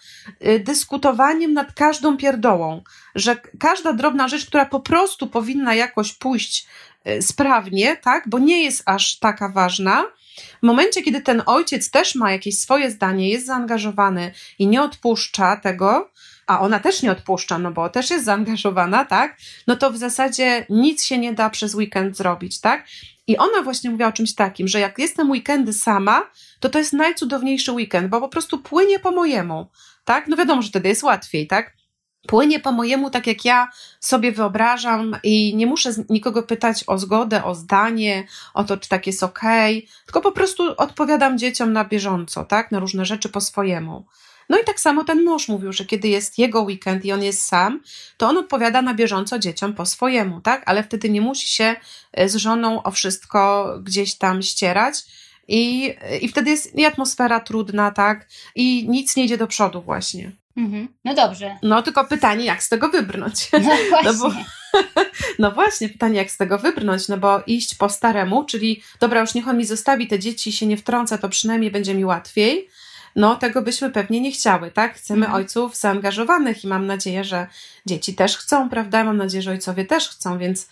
y, 0.47 0.59
dyskutowaniem 0.59 1.53
nad 1.53 1.73
każdą 1.73 2.17
pierdołą, 2.17 2.83
że 3.15 3.35
każda 3.59 3.93
drobna 3.93 4.27
rzecz, 4.27 4.45
która 4.45 4.65
po 4.65 4.79
prostu 4.79 5.27
powinna 5.27 5.73
jakoś 5.75 6.13
pójść 6.13 6.67
y, 7.07 7.21
sprawnie, 7.21 7.97
tak, 7.97 8.23
bo 8.27 8.39
nie 8.39 8.63
jest 8.63 8.83
aż 8.85 9.19
taka 9.19 9.49
ważna, 9.49 10.05
w 10.63 10.65
momencie, 10.65 11.01
kiedy 11.01 11.21
ten 11.21 11.43
ojciec 11.45 11.91
też 11.91 12.15
ma 12.15 12.31
jakieś 12.31 12.59
swoje 12.59 12.91
zdanie, 12.91 13.29
jest 13.29 13.45
zaangażowany 13.45 14.31
i 14.59 14.67
nie 14.67 14.81
odpuszcza 14.81 15.55
tego, 15.55 16.09
a 16.47 16.59
ona 16.59 16.79
też 16.79 17.01
nie 17.01 17.11
odpuszcza, 17.11 17.57
no 17.57 17.71
bo 17.71 17.89
też 17.89 18.09
jest 18.09 18.25
zaangażowana, 18.25 19.05
tak? 19.05 19.37
No 19.67 19.75
to 19.75 19.91
w 19.91 19.97
zasadzie 19.97 20.65
nic 20.69 21.03
się 21.03 21.17
nie 21.17 21.33
da 21.33 21.49
przez 21.49 21.75
weekend 21.75 22.17
zrobić, 22.17 22.59
tak? 22.59 22.87
I 23.29 23.37
ona 23.37 23.61
właśnie 23.63 23.89
mówiła 23.89 24.09
o 24.09 24.11
czymś 24.11 24.35
takim, 24.35 24.67
że 24.67 24.79
jak 24.79 24.99
jestem 24.99 25.31
weekendy 25.31 25.73
sama, 25.73 26.29
to 26.59 26.69
to 26.69 26.79
jest 26.79 26.93
najcudowniejszy 26.93 27.71
weekend, 27.71 28.09
bo 28.09 28.21
po 28.21 28.29
prostu 28.29 28.57
płynie 28.57 28.99
po 28.99 29.11
mojemu, 29.11 29.67
tak? 30.05 30.27
No 30.27 30.37
wiadomo, 30.37 30.61
że 30.61 30.69
wtedy 30.69 30.89
jest 30.89 31.03
łatwiej, 31.03 31.47
tak? 31.47 31.73
Płynie 32.27 32.59
po 32.59 32.71
mojemu, 32.71 33.09
tak 33.09 33.27
jak 33.27 33.45
ja 33.45 33.67
sobie 33.99 34.31
wyobrażam, 34.31 35.17
i 35.23 35.55
nie 35.55 35.67
muszę 35.67 35.91
nikogo 36.09 36.43
pytać 36.43 36.83
o 36.87 36.97
zgodę, 36.97 37.43
o 37.43 37.55
zdanie, 37.55 38.27
o 38.53 38.63
to, 38.63 38.77
czy 38.77 38.89
tak 38.89 39.07
jest 39.07 39.23
ok, 39.23 39.41
tylko 40.05 40.21
po 40.21 40.31
prostu 40.31 40.63
odpowiadam 40.77 41.37
dzieciom 41.37 41.73
na 41.73 41.85
bieżąco, 41.85 42.45
tak? 42.45 42.71
Na 42.71 42.79
różne 42.79 43.05
rzeczy 43.05 43.29
po 43.29 43.41
swojemu. 43.41 44.05
No 44.49 44.57
i 44.59 44.63
tak 44.63 44.79
samo 44.79 45.03
ten 45.03 45.23
mąż 45.23 45.47
mówił, 45.47 45.73
że 45.73 45.85
kiedy 45.85 46.07
jest 46.07 46.37
jego 46.37 46.61
weekend 46.61 47.05
i 47.05 47.11
on 47.11 47.23
jest 47.23 47.45
sam, 47.45 47.81
to 48.17 48.27
on 48.29 48.37
odpowiada 48.37 48.81
na 48.81 48.93
bieżąco 48.93 49.39
dzieciom 49.39 49.73
po 49.73 49.85
swojemu, 49.85 50.41
tak? 50.41 50.63
Ale 50.65 50.83
wtedy 50.83 51.09
nie 51.09 51.21
musi 51.21 51.49
się 51.49 51.75
e, 52.13 52.29
z 52.29 52.35
żoną 52.35 52.83
o 52.83 52.91
wszystko 52.91 53.69
gdzieś 53.83 54.15
tam 54.15 54.41
ścierać. 54.41 54.95
I, 55.47 55.93
i 56.21 56.27
wtedy 56.27 56.49
jest 56.49 56.75
i 56.75 56.85
atmosfera 56.85 57.39
trudna, 57.39 57.91
tak? 57.91 58.27
I 58.55 58.89
nic 58.89 59.15
nie 59.15 59.25
idzie 59.25 59.37
do 59.37 59.47
przodu, 59.47 59.81
właśnie. 59.81 60.31
Mhm. 60.57 60.87
No 61.05 61.13
dobrze. 61.13 61.57
No 61.63 61.81
tylko 61.81 62.05
pytanie, 62.05 62.45
jak 62.45 62.63
z 62.63 62.69
tego 62.69 62.89
wybrnąć? 62.89 63.51
No 63.51 63.59
właśnie. 63.89 63.89
No, 64.03 64.13
bo, 64.13 64.33
no 65.39 65.51
właśnie, 65.51 65.89
pytanie, 65.89 66.17
jak 66.17 66.31
z 66.31 66.37
tego 66.37 66.57
wybrnąć, 66.57 67.07
no 67.07 67.17
bo 67.17 67.43
iść 67.47 67.75
po 67.75 67.89
staremu, 67.89 68.45
czyli 68.45 68.81
dobra, 68.99 69.21
już 69.21 69.33
niech 69.33 69.47
on 69.47 69.57
mi 69.57 69.65
zostawi 69.65 70.07
te 70.07 70.19
dzieci 70.19 70.51
się 70.51 70.65
nie 70.65 70.77
wtrąca, 70.77 71.17
to 71.17 71.29
przynajmniej 71.29 71.71
będzie 71.71 71.95
mi 71.95 72.05
łatwiej 72.05 72.69
no 73.15 73.35
tego 73.35 73.61
byśmy 73.61 73.89
pewnie 73.89 74.21
nie 74.21 74.31
chciały, 74.31 74.71
tak? 74.71 74.95
Chcemy 74.95 75.25
mhm. 75.25 75.35
ojców 75.35 75.75
zaangażowanych 75.75 76.63
i 76.63 76.67
mam 76.67 76.85
nadzieję, 76.85 77.23
że 77.23 77.47
dzieci 77.85 78.15
też 78.15 78.37
chcą, 78.37 78.69
prawda? 78.69 79.03
Mam 79.03 79.17
nadzieję, 79.17 79.41
że 79.41 79.51
ojcowie 79.51 79.85
też 79.85 80.09
chcą, 80.09 80.37
więc 80.37 80.69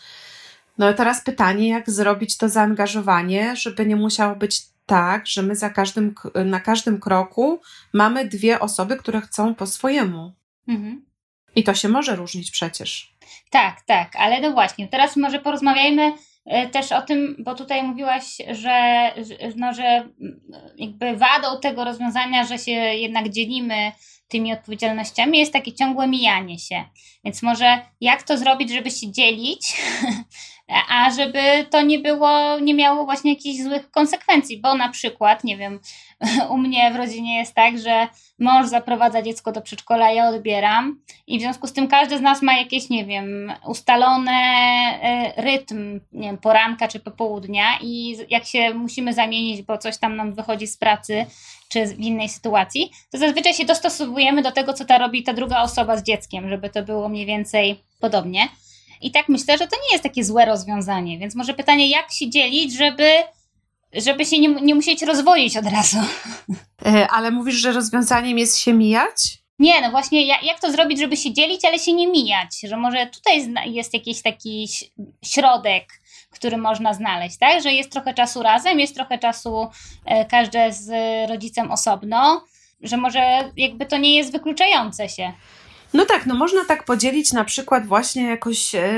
no 0.77 0.93
teraz 0.93 1.23
pytanie, 1.23 1.69
jak 1.69 1.89
zrobić 1.89 2.37
to 2.37 2.49
zaangażowanie, 2.49 3.55
żeby 3.55 3.85
nie 3.85 3.95
musiało 3.95 4.35
być 4.35 4.61
tak, 4.85 5.27
że 5.27 5.41
my 5.41 5.55
za 5.55 5.69
każdym, 5.69 6.15
na 6.45 6.59
każdym 6.59 6.99
kroku 6.99 7.61
mamy 7.93 8.25
dwie 8.27 8.59
osoby, 8.59 8.97
które 8.97 9.21
chcą 9.21 9.55
po 9.55 9.67
swojemu. 9.67 10.33
Mhm. 10.67 11.05
I 11.55 11.63
to 11.63 11.73
się 11.73 11.89
może 11.89 12.15
różnić 12.15 12.51
przecież. 12.51 13.13
Tak, 13.49 13.81
tak, 13.81 14.15
ale 14.15 14.41
no 14.41 14.51
właśnie, 14.51 14.87
teraz 14.87 15.15
może 15.15 15.39
porozmawiajmy 15.39 16.13
też 16.71 16.91
o 16.91 17.01
tym, 17.01 17.35
bo 17.39 17.55
tutaj 17.55 17.83
mówiłaś, 17.83 18.37
że, 18.51 19.11
no, 19.55 19.73
że 19.73 20.09
jakby 20.77 21.17
wadą 21.17 21.59
tego 21.61 21.83
rozwiązania, 21.83 22.43
że 22.43 22.57
się 22.57 22.71
jednak 22.71 23.29
dzielimy 23.29 23.91
tymi 24.27 24.53
odpowiedzialnościami, 24.53 25.39
jest 25.39 25.53
takie 25.53 25.73
ciągłe 25.73 26.07
mijanie 26.07 26.59
się. 26.59 26.83
Więc 27.23 27.43
może 27.43 27.81
jak 28.01 28.23
to 28.23 28.37
zrobić, 28.37 28.71
żeby 28.71 28.91
się 28.91 29.11
dzielić, 29.11 29.81
a 30.89 31.11
żeby 31.11 31.65
to 31.69 31.81
nie 31.81 31.99
było, 31.99 32.59
nie 32.59 32.73
miało 32.73 33.05
właśnie 33.05 33.33
jakichś 33.33 33.63
złych 33.63 33.91
konsekwencji, 33.91 34.61
bo 34.61 34.75
na 34.75 34.89
przykład, 34.89 35.43
nie 35.43 35.57
wiem, 35.57 35.79
u 36.51 36.57
mnie 36.57 36.91
w 36.91 36.95
rodzinie 36.95 37.37
jest 37.37 37.53
tak, 37.53 37.79
że 37.79 38.07
mąż 38.39 38.67
zaprowadza 38.67 39.21
dziecko 39.21 39.51
do 39.51 39.61
przedszkola, 39.61 40.11
ja 40.11 40.29
odbieram 40.29 41.01
i 41.27 41.39
w 41.39 41.41
związku 41.41 41.67
z 41.67 41.73
tym 41.73 41.87
każdy 41.87 42.17
z 42.17 42.21
nas 42.21 42.41
ma 42.41 42.57
jakieś, 42.57 42.89
nie 42.89 43.05
wiem, 43.05 43.53
ustalone 43.67 44.31
e, 44.31 45.33
rytm, 45.37 45.99
nie 46.11 46.27
wiem, 46.27 46.37
poranka 46.37 46.87
czy 46.87 46.99
popołudnia 46.99 47.63
i 47.81 48.17
jak 48.29 48.45
się 48.45 48.73
musimy 48.73 49.13
zamienić, 49.13 49.61
bo 49.61 49.77
coś 49.77 49.97
tam 49.97 50.15
nam 50.15 50.33
wychodzi 50.33 50.67
z 50.67 50.77
pracy 50.77 51.25
czy 51.69 51.85
w 51.85 51.99
innej 51.99 52.29
sytuacji, 52.29 52.91
to 53.11 53.17
zazwyczaj 53.17 53.53
się 53.53 53.65
dostosowujemy 53.65 54.41
do 54.41 54.51
tego, 54.51 54.73
co 54.73 54.85
ta 54.85 54.97
robi 54.97 55.23
ta 55.23 55.33
druga 55.33 55.61
osoba 55.61 55.97
z 55.97 56.03
dzieckiem, 56.03 56.49
żeby 56.49 56.69
to 56.69 56.83
było 56.83 57.09
mniej 57.09 57.25
więcej 57.25 57.83
podobnie. 57.99 58.47
I 59.01 59.11
tak 59.11 59.29
myślę, 59.29 59.57
że 59.57 59.67
to 59.67 59.75
nie 59.75 59.91
jest 59.91 60.03
takie 60.03 60.23
złe 60.23 60.45
rozwiązanie, 60.45 61.19
więc 61.19 61.35
może 61.35 61.53
pytanie, 61.53 61.89
jak 61.89 62.11
się 62.11 62.29
dzielić, 62.29 62.77
żeby 62.77 63.09
żeby 63.93 64.25
się 64.25 64.39
nie, 64.39 64.47
nie 64.47 64.75
musieć 64.75 65.01
rozwoić 65.01 65.57
od 65.57 65.65
razu. 65.65 65.97
E, 66.85 67.07
ale 67.07 67.31
mówisz, 67.31 67.55
że 67.55 67.71
rozwiązaniem 67.71 68.37
jest 68.37 68.59
się 68.59 68.73
mijać? 68.73 69.37
Nie, 69.59 69.81
no 69.81 69.91
właśnie, 69.91 70.25
jak, 70.25 70.43
jak 70.43 70.59
to 70.59 70.71
zrobić, 70.71 70.99
żeby 70.99 71.17
się 71.17 71.33
dzielić, 71.33 71.65
ale 71.65 71.79
się 71.79 71.93
nie 71.93 72.07
mijać? 72.07 72.59
Że 72.63 72.77
może 72.77 73.07
tutaj 73.07 73.53
jest 73.65 73.93
jakiś 73.93 74.21
taki 74.21 74.67
środek, 75.25 75.85
który 76.29 76.57
można 76.57 76.93
znaleźć, 76.93 77.37
tak? 77.37 77.63
Że 77.63 77.73
jest 77.73 77.91
trochę 77.91 78.13
czasu 78.13 78.43
razem, 78.43 78.79
jest 78.79 78.95
trochę 78.95 79.17
czasu 79.17 79.67
e, 80.05 80.25
każde 80.25 80.73
z 80.73 80.89
rodzicem 81.29 81.71
osobno, 81.71 82.45
że 82.81 82.97
może 82.97 83.51
jakby 83.57 83.85
to 83.85 83.97
nie 83.97 84.15
jest 84.15 84.31
wykluczające 84.31 85.09
się. 85.09 85.33
No 85.93 86.05
tak, 86.05 86.25
no 86.25 86.35
można 86.35 86.65
tak 86.65 86.83
podzielić 86.83 87.33
na 87.33 87.43
przykład 87.43 87.85
właśnie 87.85 88.23
jakoś 88.23 88.75
e, 88.75 88.91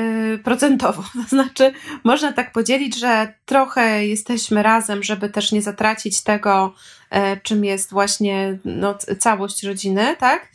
procentowo. 0.44 1.04
To 1.24 1.30
znaczy, 1.30 1.74
można 2.04 2.34
tak 2.34 2.52
podzielić, 2.52 3.00
że 3.00 3.34
trochę 3.46 4.06
jesteśmy 4.06 4.64
razem, 4.64 5.04
żeby 5.04 5.30
też 5.30 5.52
nie 5.52 5.62
zatracić 5.62 6.22
tego, 6.22 6.74
e, 7.10 7.38
czym 7.38 7.66
jest 7.66 7.92
właśnie 7.92 8.58
no, 8.66 8.98
całość 9.20 9.64
rodziny, 9.64 10.16
tak? 10.20 10.48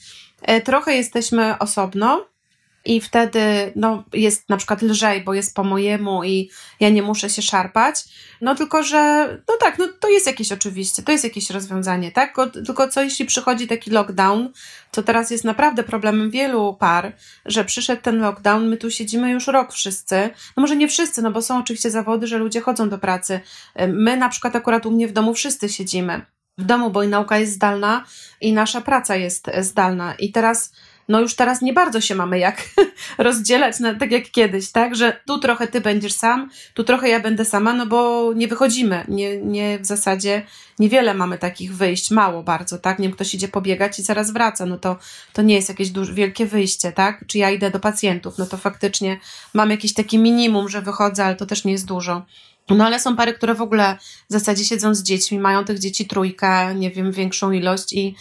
E, 0.43 0.61
trochę 0.61 0.95
jesteśmy 0.95 1.59
osobno, 1.59 2.27
i 2.85 3.01
wtedy 3.01 3.73
no, 3.77 4.05
jest 4.13 4.49
na 4.49 4.57
przykład 4.57 4.83
lżej, 4.83 5.25
bo 5.25 5.35
jest 5.35 5.55
po 5.55 5.65
mojemu 5.65 6.25
i 6.25 6.51
ja 6.81 6.91
nie 6.91 7.03
muszę 7.03 7.31
się 7.31 7.43
szarpać. 7.43 8.05
No 8.41 8.55
tylko, 8.55 8.83
że 8.83 9.29
no 9.49 9.55
tak, 9.61 9.79
no 9.79 9.89
to 10.01 10.09
jest 10.09 10.27
jakieś 10.27 10.53
oczywiście, 10.53 11.03
to 11.03 11.13
jest 11.13 11.25
jakieś 11.25 11.51
rozwiązanie, 11.51 12.13
tak? 12.13 12.37
Tylko, 12.53 12.89
co 12.89 13.03
jeśli 13.03 13.25
przychodzi 13.25 13.67
taki 13.69 13.91
lockdown, 13.91 14.53
to 14.91 15.03
teraz 15.03 15.31
jest 15.31 15.45
naprawdę 15.45 15.83
problemem 15.83 16.31
wielu 16.31 16.77
par, 16.81 17.17
że 17.47 17.65
przyszedł 17.65 18.03
ten 18.03 18.21
lockdown, 18.21 18.69
my 18.69 18.77
tu 18.77 18.91
siedzimy 18.91 19.31
już 19.31 19.47
rok 19.47 19.73
wszyscy, 19.73 20.31
no 20.57 20.61
może 20.61 20.77
nie 20.77 20.89
wszyscy, 20.89 21.23
no 21.23 21.31
bo 21.31 21.43
są 21.43 21.59
oczywiście 21.59 21.91
zawody, 21.91 22.27
że 22.27 22.39
ludzie 22.39 22.61
chodzą 22.61 22.89
do 22.89 22.99
pracy. 22.99 23.41
My 23.89 24.17
na 24.17 24.29
przykład 24.29 24.57
akurat 24.57 24.87
u 24.87 24.91
mnie 24.91 25.09
w 25.09 25.13
domu 25.13 25.35
wszyscy 25.35 25.69
siedzimy 25.69 26.27
w 26.59 26.65
domu, 26.65 26.91
bo 26.91 27.03
i 27.03 27.09
nauka 27.09 27.39
jest 27.39 27.53
zdalna 27.53 28.05
i 28.41 28.53
nasza 28.53 28.81
praca 28.81 29.17
jest 29.17 29.51
zdalna 29.61 30.15
i 30.15 30.33
teraz 30.33 30.73
no 31.09 31.21
już 31.21 31.35
teraz 31.35 31.63
nie 31.63 31.73
bardzo 31.73 32.01
się 32.01 32.15
mamy 32.15 32.39
jak 32.39 32.63
rozdzielać, 33.19 33.81
na, 33.81 33.95
tak 33.95 34.13
jak 34.13 34.31
kiedyś, 34.31 34.71
tak, 34.71 34.97
że 34.97 35.21
tu 35.27 35.39
trochę 35.39 35.67
ty 35.67 35.81
będziesz 35.81 36.13
sam, 36.13 36.51
tu 36.75 36.85
trochę 36.85 37.09
ja 37.09 37.21
będę 37.21 37.45
sama, 37.45 37.73
no 37.73 37.87
bo 37.87 38.33
nie 38.37 38.49
wychodzimy, 38.49 39.05
nie, 39.09 39.37
nie 39.37 39.79
w 39.79 39.87
zasadzie 39.87 40.43
niewiele 40.79 41.15
mamy 41.15 41.39
takich 41.39 41.77
wyjść, 41.77 42.11
mało 42.11 42.43
bardzo, 42.43 42.79
tak, 42.79 42.99
nie 42.99 43.09
wiem, 43.09 43.15
ktoś 43.15 43.35
idzie 43.35 43.49
pobiegać 43.49 43.99
i 43.99 44.03
zaraz 44.03 44.31
wraca, 44.31 44.67
no 44.67 44.79
to, 44.79 44.97
to 45.33 45.43
nie 45.43 45.55
jest 45.55 45.69
jakieś 45.69 45.91
duże, 45.91 46.15
wielkie 46.15 46.47
wyjście, 46.47 46.93
tak, 46.93 47.25
czy 47.27 47.39
ja 47.39 47.51
idę 47.51 47.71
do 47.71 47.81
pacjentów, 47.81 48.39
no 48.39 48.47
to 48.47 48.57
faktycznie 48.57 49.21
mam 49.55 49.71
jakieś 49.71 49.95
takie 49.95 50.19
minimum, 50.19 50.69
że 50.69 50.83
wychodzę, 50.83 51.25
ale 51.25 51.37
to 51.37 51.47
też 51.47 51.65
nie 51.65 51.73
jest 51.73 51.87
dużo. 51.87 52.23
No 52.71 52.87
ale 52.87 53.01
są 53.01 53.17
pary, 53.17 53.33
które 53.33 53.55
w 53.55 53.63
ogóle 53.63 53.99
w 54.31 54.33
zasadzie 54.33 54.65
siedzą 54.65 54.95
z 54.95 55.03
dziećmi, 55.03 55.39
mają 55.39 55.65
tych 55.65 55.79
dzieci 55.79 56.07
trójkę, 56.07 56.75
nie 56.75 56.91
wiem, 56.91 57.13
większą 57.13 57.51
ilość 57.51 57.93
i 57.93 58.17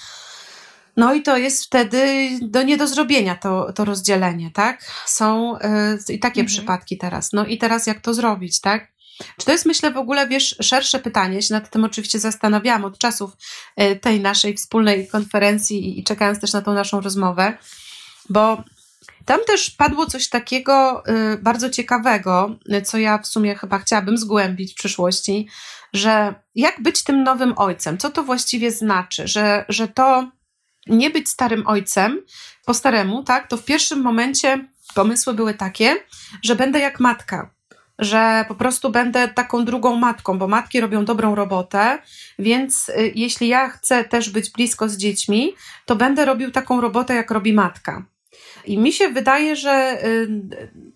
no 0.97 1.13
i 1.13 1.21
to 1.21 1.37
jest 1.37 1.65
wtedy 1.65 2.29
do 2.41 2.63
nie 2.63 2.77
do 2.77 2.87
zrobienia 2.87 3.35
to, 3.35 3.73
to 3.73 3.85
rozdzielenie, 3.85 4.51
tak? 4.51 4.91
Są 5.05 5.53
yy, 6.07 6.15
i 6.15 6.19
takie 6.19 6.41
mhm. 6.41 6.47
przypadki 6.47 6.97
teraz. 6.97 7.33
No 7.33 7.45
i 7.45 7.57
teraz 7.57 7.87
jak 7.87 8.01
to 8.01 8.13
zrobić, 8.13 8.61
tak? 8.61 8.93
Czy 9.37 9.45
to 9.45 9.51
jest, 9.51 9.65
myślę, 9.65 9.91
w 9.91 9.97
ogóle, 9.97 10.27
wiesz, 10.27 10.55
szersze 10.61 10.99
pytanie, 10.99 11.41
się 11.41 11.53
nad 11.53 11.69
tym 11.69 11.83
oczywiście 11.83 12.19
zastanawiałam 12.19 12.85
od 12.85 12.97
czasów 12.97 13.31
y, 13.81 13.95
tej 13.95 14.19
naszej 14.21 14.55
wspólnej 14.55 15.07
konferencji 15.07 15.85
i, 15.85 15.99
i 15.99 16.03
czekając 16.03 16.39
też 16.39 16.53
na 16.53 16.61
tą 16.61 16.73
naszą 16.73 17.01
rozmowę, 17.01 17.57
bo 18.29 18.63
tam 19.25 19.39
też 19.47 19.69
padło 19.69 20.05
coś 20.05 20.29
takiego 20.29 21.03
y, 21.33 21.37
bardzo 21.37 21.69
ciekawego, 21.69 22.55
co 22.85 22.97
ja 22.97 23.17
w 23.17 23.27
sumie 23.27 23.55
chyba 23.55 23.79
chciałabym 23.79 24.17
zgłębić 24.17 24.71
w 24.71 24.75
przyszłości, 24.75 25.47
że 25.93 26.35
jak 26.55 26.81
być 26.81 27.03
tym 27.03 27.23
nowym 27.23 27.53
ojcem, 27.57 27.97
co 27.97 28.09
to 28.09 28.23
właściwie 28.23 28.71
znaczy, 28.71 29.27
że, 29.27 29.65
że 29.69 29.87
to 29.87 30.31
nie 30.87 31.09
być 31.09 31.29
starym 31.29 31.67
ojcem 31.67 32.21
po 32.65 32.73
staremu, 32.73 33.23
tak, 33.23 33.47
to 33.47 33.57
w 33.57 33.65
pierwszym 33.65 34.01
momencie 34.01 34.67
pomysły 34.95 35.33
były 35.33 35.53
takie, 35.53 35.95
że 36.43 36.55
będę 36.55 36.79
jak 36.79 36.99
matka, 36.99 37.49
że 37.99 38.45
po 38.47 38.55
prostu 38.55 38.89
będę 38.89 39.27
taką 39.27 39.65
drugą 39.65 39.95
matką, 39.95 40.37
bo 40.37 40.47
matki 40.47 40.81
robią 40.81 41.05
dobrą 41.05 41.35
robotę, 41.35 41.99
więc 42.39 42.89
y, 42.89 43.11
jeśli 43.15 43.47
ja 43.47 43.69
chcę 43.69 44.03
też 44.03 44.29
być 44.29 44.49
blisko 44.49 44.89
z 44.89 44.97
dziećmi, 44.97 45.53
to 45.85 45.95
będę 45.95 46.25
robił 46.25 46.51
taką 46.51 46.81
robotę, 46.81 47.15
jak 47.15 47.31
robi 47.31 47.53
matka. 47.53 48.05
I 48.65 48.77
mi 48.77 48.93
się 48.93 49.09
wydaje, 49.09 49.55
że 49.55 50.05
y, 50.05 50.27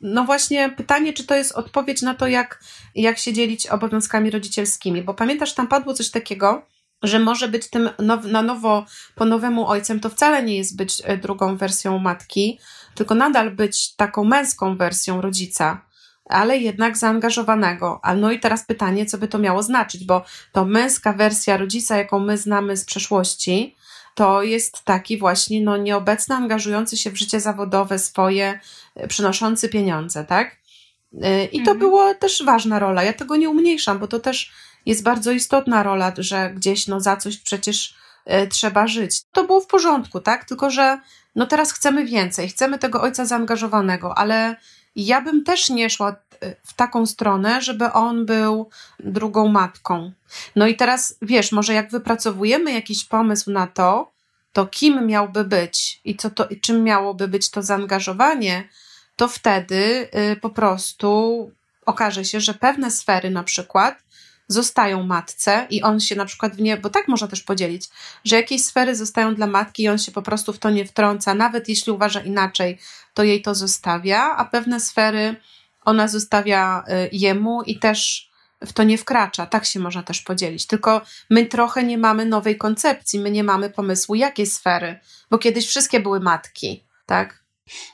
no 0.01 0.24
właśnie 0.24 0.70
pytanie, 0.70 1.13
czy 1.13 1.25
to 1.25 1.36
jest 1.36 1.51
odpowiedź 1.51 2.01
na 2.01 2.13
to, 2.13 2.27
jak, 2.27 2.63
jak 2.96 3.17
się 3.17 3.34
dzielić 3.34 3.67
obowiązkami 3.67 4.32
rodzicielskimi, 4.32 5.01
bo 5.01 5.13
pamiętasz, 5.13 5.53
tam 5.53 5.67
padło 5.67 5.94
coś 5.94 6.10
takiego, 6.10 6.65
że 7.04 7.20
może 7.20 7.48
być 7.48 7.70
tym 7.70 7.89
now, 8.00 8.25
na 8.25 8.42
nowo, 8.42 8.86
po 9.16 9.25
nowemu 9.25 9.68
ojcem, 9.68 10.00
to 10.00 10.10
wcale 10.10 10.44
nie 10.44 10.58
jest 10.58 10.77
być 10.77 11.01
e, 11.06 11.18
drugą 11.18 11.58
wersją 11.58 12.00
matki, 12.00 12.60
tylko 12.96 13.16
nadal 13.16 13.51
być 13.51 13.96
taką 13.96 14.24
męską 14.24 14.77
wersją 14.77 15.22
rodzica, 15.22 15.86
ale 16.25 16.58
jednak 16.58 16.98
zaangażowanego. 16.98 18.00
A 18.04 18.16
no 18.16 18.32
i 18.32 18.39
teraz 18.39 18.66
pytanie, 18.66 19.06
co 19.06 19.18
by 19.18 19.27
to 19.27 19.39
miało 19.39 19.63
znaczyć, 19.63 20.06
bo 20.06 20.25
to 20.51 20.66
męska 20.66 21.13
wersja 21.13 21.58
rodzica, 21.58 21.98
jaką 21.98 22.20
my 22.20 22.38
znamy 22.38 22.77
z 22.77 22.86
przeszłości, 22.86 23.75
to 24.16 24.44
jest 24.44 24.84
taki 24.84 25.18
właśnie 25.18 25.62
no, 25.62 25.77
nieobecny, 25.77 26.36
angażujący 26.36 26.98
się 26.98 27.12
w 27.12 27.18
życie 27.18 27.39
zawodowe 27.39 28.00
swoje, 28.00 28.60
e, 28.96 29.08
przynoszący 29.08 29.70
pieniądze, 29.70 30.25
tak? 30.25 30.58
E, 31.22 31.46
I 31.46 31.58
to 31.58 31.72
mhm. 31.72 31.80
była 31.80 32.13
też 32.13 32.44
ważna 32.46 32.80
rola. 32.80 33.04
Ja 33.04 33.13
tego 33.13 33.36
nie 33.36 33.50
umniejszam, 33.50 34.00
bo 34.00 34.08
to 34.08 34.20
też 34.20 34.51
jest 34.88 35.03
bardzo 35.03 35.32
istotna 35.32 35.84
rola, 35.84 36.13
że 36.17 36.51
gdzieś 36.56 36.88
no, 36.88 37.00
za 37.00 37.17
coś 37.17 37.38
przecież 37.38 37.96
y, 38.44 38.48
trzeba 38.48 38.88
żyć. 38.88 39.22
To 39.32 39.44
było 39.44 39.62
w 39.62 39.67
porządku, 39.67 40.20
tak? 40.20 40.46
Tylko, 40.46 40.70
że 40.70 41.00
no 41.36 41.48
teraz 41.48 41.72
chcemy 41.72 42.06
więcej, 42.06 42.50
chcemy 42.50 42.79
tego 42.79 43.01
ojca 43.01 43.25
zaangażowanego, 43.25 44.17
ale 44.17 44.56
ja 44.96 45.22
bym 45.22 45.44
też 45.44 45.70
nie 45.70 45.89
szła 45.89 46.15
e, 46.41 46.56
w 46.63 46.74
taką 46.74 47.06
stronę, 47.06 47.62
żeby 47.62 47.91
on 47.91 48.25
był 48.25 48.70
drugą 49.00 49.48
matką. 49.48 50.12
No 50.56 50.67
i 50.67 50.75
teraz 50.75 51.17
wiesz, 51.22 51.51
może 51.51 51.74
jak 51.74 51.91
wypracowujemy 51.91 52.72
jakiś 52.74 53.06
pomysł 53.06 53.51
na 53.51 53.67
to, 53.67 54.12
to 54.53 54.67
kim 54.67 55.08
miałby 55.08 55.44
być 55.44 56.01
i 56.06 56.15
co 56.15 56.29
to, 56.29 56.48
czym 56.62 56.84
miałoby 56.84 57.27
być 57.27 57.50
to 57.50 57.63
zaangażowanie, 57.63 58.70
to 59.15 59.27
wtedy 59.27 60.10
y, 60.32 60.36
po 60.36 60.50
prostu 60.50 61.51
okaże 61.86 62.25
się, 62.25 62.39
że 62.39 62.53
pewne 62.53 62.91
sfery 62.91 63.29
na 63.29 63.44
przykład 63.44 64.07
zostają 64.48 65.04
matce 65.04 65.68
i 65.70 65.84
on 65.84 66.00
się 66.00 66.16
na 66.16 66.25
przykład 66.25 66.56
w 66.56 66.62
nie, 66.62 66.77
bo 66.77 66.89
tak 66.89 67.08
można 67.08 67.27
też 67.27 67.44
podzielić, 67.44 67.89
że 68.24 68.36
jakieś 68.36 68.63
sfery 68.63 68.96
zostają 68.96 69.36
dla 69.36 69.48
matki 69.48 69.84
i 69.84 69.89
on 69.89 69.98
się 69.98 70.12
po 70.12 70.22
prostu 70.22 70.54
w 70.54 70.60
to 70.60 70.70
nie 70.70 70.86
wtrąca, 70.86 71.36
nawet 71.36 71.70
jeśli 71.70 71.92
uważa 71.92 72.20
inaczej, 72.20 72.80
to 73.13 73.24
jej 73.24 73.42
to 73.42 73.56
zostawia, 73.56 74.36
a 74.38 74.46
pewne 74.46 74.80
sfery 74.80 75.36
ona 75.86 76.08
zostawia 76.08 76.84
y, 76.89 77.10
jemu 77.12 77.62
i 77.62 77.80
też 77.80 78.27
w 78.62 78.74
to 78.74 78.84
nie 78.84 78.98
wkracza. 78.98 79.46
Tak 79.46 79.66
się 79.66 79.80
można 79.80 80.04
też 80.04 80.22
podzielić. 80.22 80.66
Tylko 80.66 81.01
my 81.30 81.46
trochę 81.46 81.84
nie 81.84 81.98
mamy 81.98 82.25
nowej 82.25 82.58
koncepcji, 82.58 83.20
my 83.20 83.32
nie 83.32 83.44
mamy 83.44 83.70
pomysłu, 83.70 84.16
jakie 84.16 84.46
sfery, 84.46 85.00
bo 85.30 85.38
kiedyś 85.38 85.68
wszystkie 85.68 86.00
były 86.00 86.20
matki, 86.20 86.84
tak? 87.06 87.44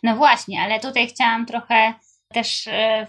No 0.04 0.16
właśnie, 0.16 0.62
ale 0.62 0.80
tutaj 0.80 1.08
chciałam 1.08 1.46
trochę 1.46 1.94
też 2.34 2.68
e, 2.68 3.08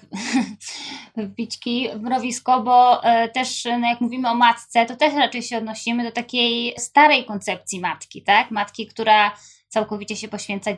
wbić 1.16 1.60
kij 1.60 1.90
w 1.90 2.02
mrowisko, 2.02 2.62
bo 2.62 3.04
e, 3.04 3.28
też 3.28 3.64
no 3.64 3.88
jak 3.88 4.00
mówimy 4.00 4.30
o 4.30 4.34
matce, 4.34 4.86
to 4.86 4.96
też 4.96 5.14
raczej 5.14 5.42
się 5.42 5.58
odnosimy 5.58 6.04
do 6.04 6.12
takiej 6.12 6.74
starej 6.78 7.24
koncepcji 7.24 7.80
matki, 7.80 8.22
tak? 8.22 8.50
Matki, 8.50 8.86
która 8.86 9.36
całkowicie 9.68 10.16
się 10.16 10.28
poświęca 10.28 10.70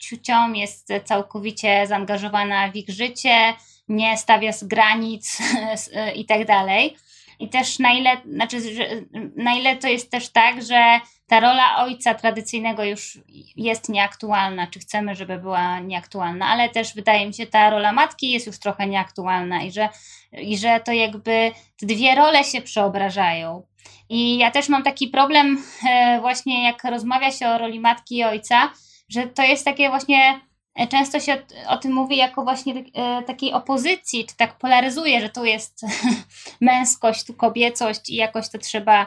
dzieciom, 0.00 0.56
jest 0.56 0.88
całkowicie 1.04 1.86
zaangażowana 1.86 2.70
w 2.70 2.76
ich 2.76 2.88
życie, 2.88 3.54
nie 3.88 4.16
stawia 4.16 4.52
z 4.52 4.64
granic 4.64 5.38
e, 5.94 6.12
i 6.12 6.24
tak 6.24 6.46
dalej. 6.46 6.96
I 7.42 7.48
też 7.48 7.78
na 7.78 7.92
ile, 7.92 8.16
znaczy, 8.26 8.74
że, 8.74 8.88
na 9.36 9.54
ile 9.54 9.76
to 9.76 9.88
jest 9.88 10.10
też 10.10 10.28
tak, 10.28 10.62
że 10.62 11.00
ta 11.26 11.40
rola 11.40 11.76
ojca 11.76 12.14
tradycyjnego 12.14 12.84
już 12.84 13.18
jest 13.56 13.88
nieaktualna, 13.88 14.66
czy 14.66 14.78
chcemy, 14.78 15.14
żeby 15.14 15.38
była 15.38 15.80
nieaktualna, 15.80 16.46
ale 16.46 16.68
też 16.68 16.94
wydaje 16.94 17.26
mi 17.26 17.34
się, 17.34 17.46
ta 17.46 17.70
rola 17.70 17.92
matki 17.92 18.30
jest 18.30 18.46
już 18.46 18.58
trochę 18.58 18.86
nieaktualna 18.86 19.62
i 19.62 19.72
że, 19.72 19.88
i 20.32 20.58
że 20.58 20.80
to 20.80 20.92
jakby 20.92 21.52
te 21.80 21.86
dwie 21.86 22.14
role 22.14 22.44
się 22.44 22.60
przeobrażają. 22.60 23.66
I 24.08 24.38
ja 24.38 24.50
też 24.50 24.68
mam 24.68 24.82
taki 24.82 25.08
problem, 25.08 25.62
e, 25.90 26.20
właśnie 26.20 26.64
jak 26.64 26.84
rozmawia 26.84 27.30
się 27.30 27.48
o 27.48 27.58
roli 27.58 27.80
matki 27.80 28.16
i 28.16 28.24
ojca, 28.24 28.72
że 29.08 29.26
to 29.26 29.42
jest 29.42 29.64
takie 29.64 29.88
właśnie 29.88 30.40
często 30.88 31.20
się 31.20 31.34
o, 31.34 31.70
o, 31.70 31.76
tym 31.76 31.92
mówi 31.92 32.16
jako 32.16 32.42
właśnie 32.42 32.74
e, 32.94 33.22
takiej 33.22 33.52
opozycji, 33.52 34.26
czy 34.26 34.36
tak 34.36 34.58
polaryzuje, 34.58 35.20
że 35.20 35.28
tu 35.28 35.44
jest 35.44 35.80
męskość, 36.60 37.24
tu 37.24 37.34
kobiecość 37.34 38.10
i 38.10 38.14
jakoś 38.14 38.48
to 38.48 38.58
trzeba 38.58 39.06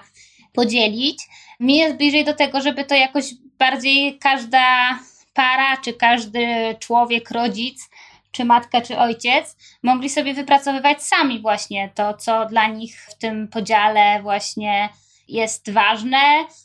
podzielić. 0.54 1.20
Mi 1.60 1.78
jest 1.78 1.96
bliżej 1.96 2.26
do 2.26 2.34
tego, 2.34 2.62
żeby 2.62 2.86
to 2.86 2.96
jakoś 2.96 3.26
bardziej 3.60 4.20
każda 4.20 5.00
para, 5.34 5.78
czy 5.78 5.94
każdy 5.94 6.76
człowiek, 6.80 7.32
rodzic, 7.32 7.90
czy 8.32 8.46
matka, 8.46 8.82
czy 8.82 8.98
ojciec, 8.98 9.58
mogli 9.84 10.10
sobie 10.10 10.34
wypracowywać 10.34 11.04
sami 11.04 11.42
właśnie 11.42 11.90
to, 11.96 12.14
co 12.14 12.46
dla 12.46 12.68
nich 12.68 13.02
w 13.10 13.18
tym 13.18 13.48
podziale 13.48 14.22
właśnie 14.22 14.90
jest 15.28 15.72
ważne, 15.72 16.18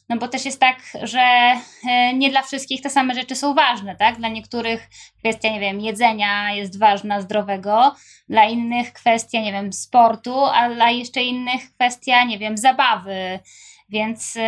no 0.08 0.16
bo 0.16 0.28
też 0.28 0.44
jest 0.44 0.60
tak, 0.60 0.78
że 1.02 1.20
e, 1.88 2.14
nie 2.14 2.30
dla 2.30 2.42
wszystkich 2.42 2.82
te 2.82 2.90
same 2.90 3.14
rzeczy 3.14 3.36
są 3.36 3.54
ważne, 3.54 3.96
tak? 3.96 4.16
Dla 4.16 4.28
niektórych 4.28 4.88
kwestia, 5.18 5.50
nie 5.50 5.60
wiem, 5.60 5.80
jedzenia 5.80 6.52
jest 6.52 6.78
ważna, 6.78 7.20
zdrowego, 7.20 7.94
dla 8.28 8.44
innych 8.44 8.92
kwestia, 8.92 9.40
nie 9.40 9.52
wiem, 9.52 9.72
sportu, 9.72 10.44
a 10.44 10.70
dla 10.70 10.90
jeszcze 10.90 11.22
innych 11.22 11.72
kwestia, 11.74 12.24
nie 12.24 12.38
wiem, 12.38 12.56
zabawy. 12.56 13.40
Więc 13.88 14.36
y, 14.36 14.40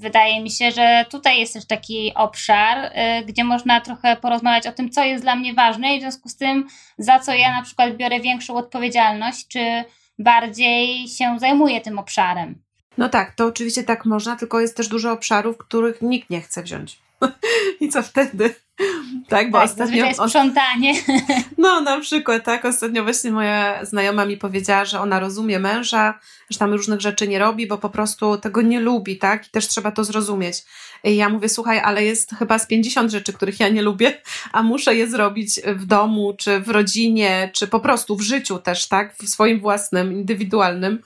wydaje 0.00 0.42
mi 0.42 0.50
się, 0.50 0.70
że 0.70 1.04
tutaj 1.10 1.40
jest 1.40 1.54
też 1.54 1.66
taki 1.66 2.14
obszar, 2.14 2.78
y, 2.78 3.24
gdzie 3.24 3.44
można 3.44 3.80
trochę 3.80 4.16
porozmawiać 4.16 4.66
o 4.66 4.72
tym, 4.72 4.90
co 4.90 5.04
jest 5.04 5.24
dla 5.24 5.36
mnie 5.36 5.54
ważne 5.54 5.94
i 5.94 5.98
w 5.98 6.02
związku 6.02 6.28
z 6.28 6.36
tym, 6.36 6.66
za 6.98 7.18
co 7.18 7.34
ja 7.34 7.52
na 7.52 7.62
przykład 7.62 7.96
biorę 7.96 8.20
większą 8.20 8.56
odpowiedzialność, 8.56 9.48
czy 9.48 9.84
bardziej 10.18 11.08
się 11.08 11.38
zajmuję 11.38 11.80
tym 11.80 11.98
obszarem. 11.98 12.62
No 12.98 13.08
tak, 13.08 13.34
to 13.34 13.46
oczywiście 13.46 13.82
tak 13.82 14.04
można, 14.04 14.36
tylko 14.36 14.60
jest 14.60 14.76
też 14.76 14.88
dużo 14.88 15.12
obszarów, 15.12 15.56
których 15.58 16.02
nikt 16.02 16.30
nie 16.30 16.40
chce 16.40 16.62
wziąć. 16.62 16.98
I 17.80 17.88
co 17.88 18.02
wtedy? 18.02 18.54
Tak, 19.28 19.50
bo 19.50 19.58
tak, 19.58 19.70
ostatnio. 19.70 20.06
Jest 20.06 20.20
sprzątanie. 20.20 20.94
No, 21.58 21.80
na 21.80 22.00
przykład, 22.00 22.44
tak. 22.44 22.64
Ostatnio 22.64 23.02
właśnie 23.02 23.30
moja 23.32 23.84
znajoma 23.84 24.24
mi 24.24 24.36
powiedziała, 24.36 24.84
że 24.84 25.00
ona 25.00 25.20
rozumie 25.20 25.58
męża, 25.58 26.18
że 26.50 26.58
tam 26.58 26.72
różnych 26.72 27.00
rzeczy 27.00 27.28
nie 27.28 27.38
robi, 27.38 27.66
bo 27.66 27.78
po 27.78 27.90
prostu 27.90 28.38
tego 28.38 28.62
nie 28.62 28.80
lubi, 28.80 29.18
tak? 29.18 29.46
I 29.46 29.50
też 29.50 29.68
trzeba 29.68 29.92
to 29.92 30.04
zrozumieć. 30.04 30.64
I 31.04 31.16
ja 31.16 31.28
mówię, 31.28 31.48
słuchaj, 31.48 31.78
ale 31.78 32.04
jest 32.04 32.30
chyba 32.38 32.58
z 32.58 32.66
50 32.66 33.10
rzeczy, 33.10 33.32
których 33.32 33.60
ja 33.60 33.68
nie 33.68 33.82
lubię, 33.82 34.22
a 34.52 34.62
muszę 34.62 34.94
je 34.94 35.06
zrobić 35.06 35.60
w 35.66 35.86
domu, 35.86 36.34
czy 36.38 36.60
w 36.60 36.68
rodzinie, 36.68 37.50
czy 37.54 37.66
po 37.66 37.80
prostu 37.80 38.16
w 38.16 38.22
życiu 38.22 38.58
też, 38.58 38.88
tak? 38.88 39.16
W 39.16 39.28
swoim 39.28 39.60
własnym, 39.60 40.12
indywidualnym. 40.12 41.02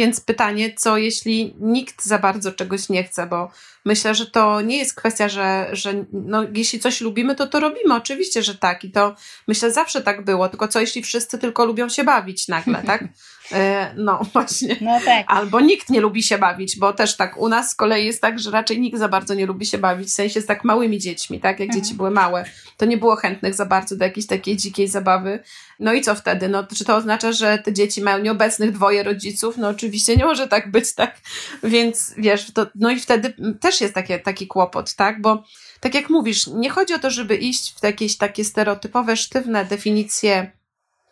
Więc 0.00 0.20
pytanie, 0.20 0.74
co 0.76 0.96
jeśli 0.96 1.54
nikt 1.58 2.04
za 2.04 2.18
bardzo 2.18 2.52
czegoś 2.52 2.88
nie 2.88 3.04
chce, 3.04 3.26
bo 3.26 3.50
myślę, 3.84 4.14
że 4.14 4.26
to 4.26 4.60
nie 4.60 4.78
jest 4.78 4.94
kwestia, 4.94 5.28
że, 5.28 5.68
że 5.72 6.04
no, 6.12 6.44
jeśli 6.54 6.80
coś 6.80 7.00
lubimy, 7.00 7.34
to 7.34 7.46
to 7.46 7.60
robimy. 7.60 7.94
Oczywiście, 7.94 8.42
że 8.42 8.54
tak. 8.54 8.84
I 8.84 8.90
to 8.90 9.14
myślę, 9.46 9.72
zawsze 9.72 10.00
tak 10.00 10.24
było. 10.24 10.48
Tylko 10.48 10.68
co 10.68 10.80
jeśli 10.80 11.02
wszyscy 11.02 11.38
tylko 11.38 11.64
lubią 11.64 11.88
się 11.88 12.04
bawić 12.04 12.48
nagle, 12.48 12.82
tak? 12.82 13.04
E, 13.52 13.94
no 13.96 14.20
właśnie. 14.32 14.76
No 14.80 15.00
tak. 15.04 15.24
Albo 15.28 15.60
nikt 15.60 15.90
nie 15.90 16.00
lubi 16.00 16.22
się 16.22 16.38
bawić, 16.38 16.78
bo 16.78 16.92
też 16.92 17.16
tak 17.16 17.36
u 17.36 17.48
nas 17.48 17.70
z 17.70 17.74
kolei 17.74 18.06
jest 18.06 18.20
tak, 18.20 18.38
że 18.38 18.50
raczej 18.50 18.80
nikt 18.80 18.98
za 18.98 19.08
bardzo 19.08 19.34
nie 19.34 19.46
lubi 19.46 19.66
się 19.66 19.78
bawić, 19.78 20.08
w 20.08 20.12
sensie 20.12 20.40
z 20.40 20.46
tak 20.46 20.64
małymi 20.64 20.98
dziećmi, 20.98 21.40
tak? 21.40 21.60
Jak 21.60 21.68
mhm. 21.68 21.84
dzieci 21.84 21.96
były 21.96 22.10
małe, 22.10 22.44
to 22.76 22.86
nie 22.86 22.96
było 22.96 23.16
chętnych 23.16 23.54
za 23.54 23.66
bardzo 23.66 23.96
do 23.96 24.04
jakiejś 24.04 24.26
takiej 24.26 24.56
dzikiej 24.56 24.88
zabawy. 24.88 25.42
No 25.80 25.92
i 25.92 26.00
co 26.00 26.14
wtedy? 26.14 26.48
No, 26.48 26.66
czy 26.76 26.84
to 26.84 26.96
oznacza, 26.96 27.32
że 27.32 27.58
te 27.58 27.72
dzieci 27.72 28.02
mają 28.02 28.18
nieobecnych 28.18 28.72
dwoje 28.72 29.02
rodziców? 29.02 29.56
No 29.56 29.68
oczywiście 29.68 30.16
nie 30.16 30.24
może 30.24 30.48
tak 30.48 30.70
być, 30.70 30.94
tak? 30.94 31.20
Więc 31.62 32.14
wiesz, 32.16 32.52
to, 32.52 32.66
no 32.74 32.90
i 32.90 33.00
wtedy 33.00 33.34
też 33.60 33.80
jest 33.80 33.94
takie, 33.94 34.18
taki 34.18 34.46
kłopot, 34.46 34.94
tak? 34.94 35.20
Bo 35.20 35.44
tak 35.80 35.94
jak 35.94 36.10
mówisz, 36.10 36.46
nie 36.46 36.70
chodzi 36.70 36.94
o 36.94 36.98
to, 36.98 37.10
żeby 37.10 37.36
iść 37.36 37.74
w 37.80 37.82
jakieś 37.82 38.16
takie 38.16 38.44
stereotypowe, 38.44 39.16
sztywne 39.16 39.64
definicje 39.64 40.59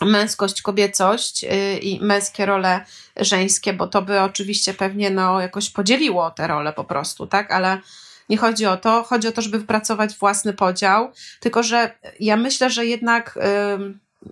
męskość, 0.00 0.62
kobiecość 0.62 1.44
y, 1.44 1.78
i 1.78 2.00
męskie 2.00 2.46
role 2.46 2.84
żeńskie, 3.16 3.72
bo 3.72 3.86
to 3.86 4.02
by 4.02 4.20
oczywiście 4.20 4.74
pewnie 4.74 5.10
no, 5.10 5.40
jakoś 5.40 5.70
podzieliło 5.70 6.30
te 6.30 6.46
role 6.46 6.72
po 6.72 6.84
prostu, 6.84 7.26
tak? 7.26 7.52
Ale 7.52 7.80
nie 8.28 8.36
chodzi 8.36 8.66
o 8.66 8.76
to, 8.76 9.02
chodzi 9.02 9.28
o 9.28 9.32
to, 9.32 9.42
żeby 9.42 9.58
wypracować 9.58 10.14
własny 10.14 10.52
podział, 10.52 11.12
tylko 11.40 11.62
że 11.62 11.98
ja 12.20 12.36
myślę, 12.36 12.70
że 12.70 12.86
jednak 12.86 13.38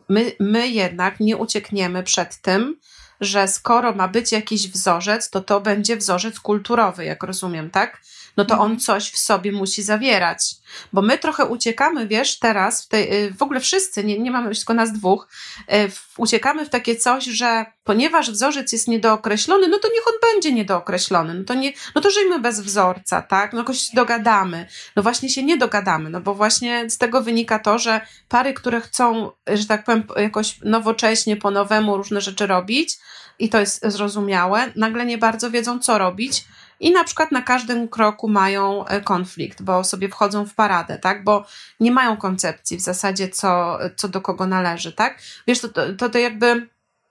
my, 0.09 0.33
my 0.41 0.69
jednak 0.69 1.21
nie 1.21 1.37
uciekniemy 1.37 2.03
przed 2.03 2.37
tym, 2.37 2.77
że 3.21 3.49
skoro 3.49 3.95
ma 3.95 4.09
być 4.09 4.33
jakiś 4.33 4.69
wzorzec, 4.69 5.31
to 5.31 5.41
to 5.41 5.61
będzie 5.61 5.97
wzorzec 5.97 6.41
kulturowy, 6.41 7.05
jak 7.05 7.23
rozumiem, 7.23 7.71
tak? 7.71 8.01
No 8.37 8.45
to 8.45 8.59
on 8.59 8.81
coś 8.81 9.11
w 9.11 9.19
sobie 9.19 9.53
musi 9.53 9.83
zawierać. 9.83 10.55
Bo 10.93 11.03
my 11.03 11.19
trochę 11.19 11.45
uciekamy, 11.45 12.07
wiesz, 12.07 12.39
teraz, 12.39 12.85
w, 12.85 12.89
tej, 12.89 13.25
y, 13.25 13.35
w 13.35 13.43
ogóle 13.43 13.61
wszyscy, 13.61 14.05
nie, 14.05 14.19
nie 14.19 14.31
mamy 14.31 14.55
tylko 14.55 14.75
nas 14.75 14.93
dwóch, 14.93 15.29
y, 15.61 15.91
uciekamy 16.17 16.67
w 16.67 16.69
takie 16.69 16.97
coś, 16.97 17.25
że 17.25 17.67
ponieważ 17.85 18.31
wzorzec 18.31 18.73
jest 18.73 18.89
niedookreślony, 18.89 19.69
no 19.69 19.79
to 19.79 19.89
niech 19.89 20.09
on 20.09 20.15
będzie 20.33 20.53
niedookreślony. 20.53 21.35
No 21.35 21.45
to, 21.45 21.55
nie, 21.55 21.73
no 21.95 22.01
to 22.01 22.11
żyjmy 22.11 22.39
bez 22.39 22.61
wzorca, 22.61 23.23
tak? 23.23 23.53
No 23.53 23.59
jakoś 23.59 23.91
dogadamy. 23.91 24.67
No 24.97 25.03
właśnie 25.03 25.29
się 25.29 25.43
nie 25.43 25.57
dogadamy, 25.57 26.11
no 26.11 26.21
bo 26.21 26.35
właśnie 26.35 26.91
z 26.91 26.99
tego 26.99 27.23
wynika 27.23 27.59
to, 27.59 27.79
że 27.79 28.01
pary, 28.29 28.55
które 28.55 28.81
chcą, 28.81 29.31
że 29.47 29.67
tak 29.67 29.85
powiem, 29.85 30.05
jakoś 30.17 30.59
nowocześnie, 30.63 31.37
po 31.37 31.51
nowemu 31.51 31.97
różne 31.97 32.21
rzeczy 32.21 32.47
robić, 32.47 32.99
i 33.39 33.49
to 33.49 33.61
jest 33.61 33.87
zrozumiałe, 33.87 34.73
nagle 34.77 35.07
nie 35.07 35.19
bardzo 35.19 35.51
wiedzą, 35.51 35.79
co 35.79 35.99
robić. 35.99 36.45
I 36.81 36.93
na 36.93 37.05
przykład 37.05 37.33
na 37.33 37.43
każdym 37.43 37.89
kroku 37.89 38.29
mają 38.29 38.87
e, 38.87 39.01
konflikt, 39.01 39.63
bo 39.63 39.85
sobie 39.85 40.09
wchodzą 40.09 40.47
w 40.47 40.55
paradę, 40.55 40.99
tak? 40.99 41.25
Bo 41.25 41.47
nie 41.81 41.91
mają 41.91 42.17
koncepcji 42.17 42.77
w 42.77 42.81
zasadzie, 42.81 43.29
co, 43.29 43.79
co 43.97 44.09
do 44.09 44.21
kogo 44.21 44.47
należy, 44.47 44.93
tak? 44.93 45.19
Wiesz, 45.47 45.61
to, 45.61 45.69
to, 45.99 46.09
to 46.09 46.19
jakby 46.19 46.69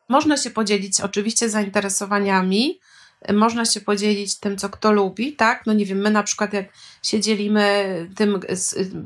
można 0.10 0.38
się 0.38 0.49
podzielić 0.49 1.01
oczywiście 1.01 1.49
zainteresowaniami, 1.49 2.80
e, 3.21 3.34
można 3.34 3.65
się 3.65 3.82
podzielić 3.82 4.39
tym, 4.39 4.58
co 4.58 4.69
kto 4.69 4.91
lubi, 4.91 5.34
tak? 5.34 5.65
No 5.65 5.73
nie 5.73 5.86
wiem, 5.86 5.97
my 5.97 6.12
na 6.12 6.23
przykład 6.23 6.54
jak 6.54 6.65
się 7.04 7.19
dzielimy 7.19 8.10
tym, 8.15 8.39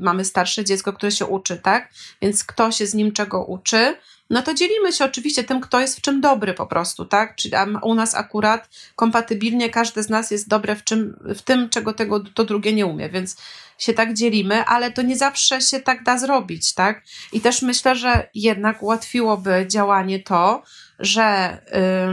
mamy 0.00 0.24
starsze 0.24 0.64
dziecko, 0.64 0.92
które 0.92 1.12
się 1.12 1.26
uczy, 1.26 1.56
tak? 1.56 1.90
Więc 2.22 2.44
kto 2.44 2.72
się 2.72 2.86
z 2.86 2.94
nim 2.94 3.12
czego 3.12 3.44
uczy, 3.44 3.96
no 4.30 4.42
to 4.42 4.54
dzielimy 4.54 4.92
się 4.92 5.04
oczywiście 5.04 5.44
tym, 5.44 5.60
kto 5.60 5.80
jest 5.80 5.98
w 5.98 6.00
czym 6.00 6.20
dobry 6.20 6.54
po 6.54 6.66
prostu, 6.66 7.04
tak? 7.04 7.36
Czyli 7.36 7.54
u 7.82 7.94
nas 7.94 8.14
akurat 8.14 8.68
kompatybilnie 8.96 9.70
każdy 9.70 10.02
z 10.02 10.08
nas 10.08 10.30
jest 10.30 10.48
dobre 10.48 10.76
w, 10.76 10.84
czym, 10.84 11.18
w 11.24 11.42
tym, 11.42 11.68
czego 11.68 11.92
tego 11.92 12.20
to 12.20 12.44
drugie 12.44 12.72
nie 12.72 12.86
umie, 12.86 13.08
więc 13.08 13.36
się 13.78 13.92
tak 13.92 14.14
dzielimy, 14.14 14.64
ale 14.64 14.92
to 14.92 15.02
nie 15.02 15.16
zawsze 15.16 15.60
się 15.60 15.80
tak 15.80 16.04
da 16.04 16.18
zrobić, 16.18 16.74
tak? 16.74 17.02
I 17.32 17.40
też 17.40 17.62
myślę, 17.62 17.96
że 17.96 18.28
jednak 18.34 18.82
ułatwiłoby 18.82 19.66
działanie 19.68 20.18
to, 20.18 20.62
że 20.98 21.58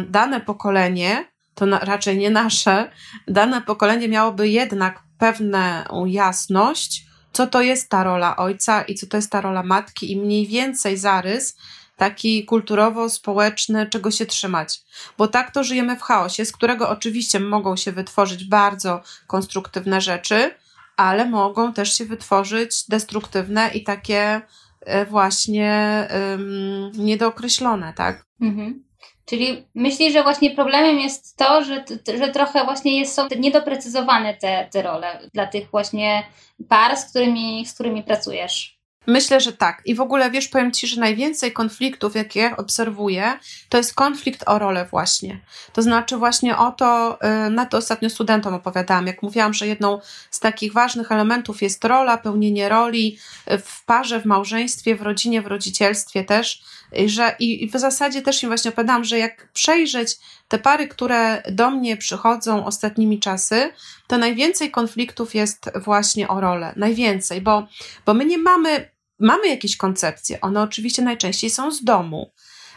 y, 0.04 0.12
dane 0.12 0.42
pokolenie, 0.42 1.26
to 1.56 1.66
na, 1.66 1.80
raczej 1.80 2.18
nie 2.18 2.30
nasze, 2.30 2.92
dane 3.28 3.62
pokolenie 3.62 4.08
miałoby 4.08 4.50
jednak 4.50 5.04
pewną 5.18 6.06
jasność, 6.06 7.06
co 7.34 7.48
to 7.48 7.62
jest 7.62 7.90
ta 7.90 8.04
rola 8.04 8.36
ojca 8.36 8.82
i 8.82 8.96
co 8.96 9.08
to 9.08 9.18
jest 9.18 9.32
ta 9.32 9.42
rola 9.42 9.64
matki 9.64 10.12
i 10.12 10.20
mniej 10.20 10.48
więcej 10.48 10.98
zarys 10.98 11.58
taki 11.98 12.46
kulturowo-społeczny, 12.46 13.90
czego 13.90 14.12
się 14.12 14.26
trzymać. 14.26 14.82
Bo 15.18 15.28
tak 15.28 15.52
to 15.52 15.64
żyjemy 15.64 15.96
w 15.96 16.02
chaosie, 16.02 16.46
z 16.46 16.52
którego 16.52 16.90
oczywiście 16.90 17.40
mogą 17.40 17.76
się 17.76 17.92
wytworzyć 17.92 18.46
bardzo 18.46 19.02
konstruktywne 19.28 20.02
rzeczy, 20.02 20.52
ale 20.98 21.26
mogą 21.26 21.74
też 21.74 21.98
się 21.98 22.06
wytworzyć 22.06 22.88
destruktywne 22.90 23.70
i 23.74 23.84
takie 23.84 24.42
e, 24.82 25.06
właśnie 25.06 26.08
um, 26.32 26.92
niedookreślone, 26.94 27.94
tak? 27.94 28.26
Mhm. 28.42 28.84
Czyli 29.26 29.68
myślisz, 29.76 30.14
że 30.14 30.24
właśnie 30.24 30.56
problemem 30.56 31.00
jest 31.00 31.38
to, 31.38 31.64
że, 31.64 31.86
że 32.20 32.30
trochę 32.30 32.66
właśnie 32.66 33.00
jest, 33.00 33.14
są 33.14 33.28
niedoprecyzowane 33.40 34.34
te, 34.34 34.68
te 34.72 34.82
role 34.82 35.30
dla 35.34 35.48
tych 35.48 35.72
właśnie 35.72 36.24
par, 36.70 36.98
z 36.98 37.10
którymi, 37.10 37.66
z 37.66 37.74
którymi 37.74 38.04
pracujesz? 38.04 38.77
Myślę, 39.10 39.42
że 39.42 39.54
tak. 39.54 39.82
I 39.86 39.96
w 39.96 40.02
ogóle 40.02 40.32
wiesz, 40.32 40.48
powiem 40.48 40.72
Ci, 40.72 40.88
że 40.88 41.02
najwięcej 41.02 41.54
konfliktów, 41.54 42.16
jakie 42.16 42.58
obserwuję, 42.58 43.40
to 43.70 43.78
jest 43.78 43.94
konflikt 43.94 44.44
o 44.46 44.60
rolę 44.60 44.88
właśnie. 44.92 45.40
To 45.74 45.82
znaczy 45.82 46.18
właśnie 46.18 46.58
o 46.58 46.72
to, 46.72 47.20
y, 47.48 47.50
na 47.50 47.66
to 47.66 47.78
ostatnio 47.78 48.10
studentom 48.10 48.54
opowiadałam, 48.54 49.08
jak 49.08 49.22
mówiłam, 49.24 49.54
że 49.54 49.68
jedną 49.68 50.00
z 50.32 50.40
takich 50.40 50.74
ważnych 50.74 51.12
elementów 51.12 51.62
jest 51.62 51.86
rola, 51.86 52.18
pełnienie 52.18 52.70
roli 52.70 53.18
y, 53.52 53.58
w 53.60 53.86
parze, 53.86 54.22
w 54.22 54.26
małżeństwie, 54.26 54.96
w 54.96 55.02
rodzinie, 55.02 55.42
w 55.42 55.48
rodzicielstwie 55.48 56.24
też, 56.24 56.64
y, 57.00 57.10
że 57.10 57.36
i, 57.40 57.64
i 57.64 57.70
w 57.70 57.74
zasadzie 57.74 58.22
też 58.22 58.44
im 58.44 58.50
właśnie 58.50 58.72
opowiadałam, 58.72 59.04
że 59.04 59.18
jak 59.18 59.52
przejrzeć 59.54 60.18
te 60.48 60.60
pary, 60.60 60.88
które 60.88 61.44
do 61.52 61.72
mnie 61.72 61.98
przychodzą 61.98 62.66
ostatnimi 62.66 63.20
czasy, 63.20 63.70
to 64.08 64.18
najwięcej 64.18 64.72
konfliktów 64.72 65.36
jest 65.36 65.72
właśnie 65.76 66.28
o 66.28 66.42
rolę. 66.42 66.74
Najwięcej, 66.76 67.42
bo, 67.42 67.68
bo 68.06 68.14
my 68.14 68.26
nie 68.26 68.38
mamy 68.38 68.97
mamy 69.20 69.48
jakieś 69.48 69.78
koncepcje. 69.78 70.42
One 70.42 70.62
oczywiście 70.62 71.02
najczęściej 71.02 71.50
są 71.50 71.72
z 71.72 71.84
domu. 71.84 72.32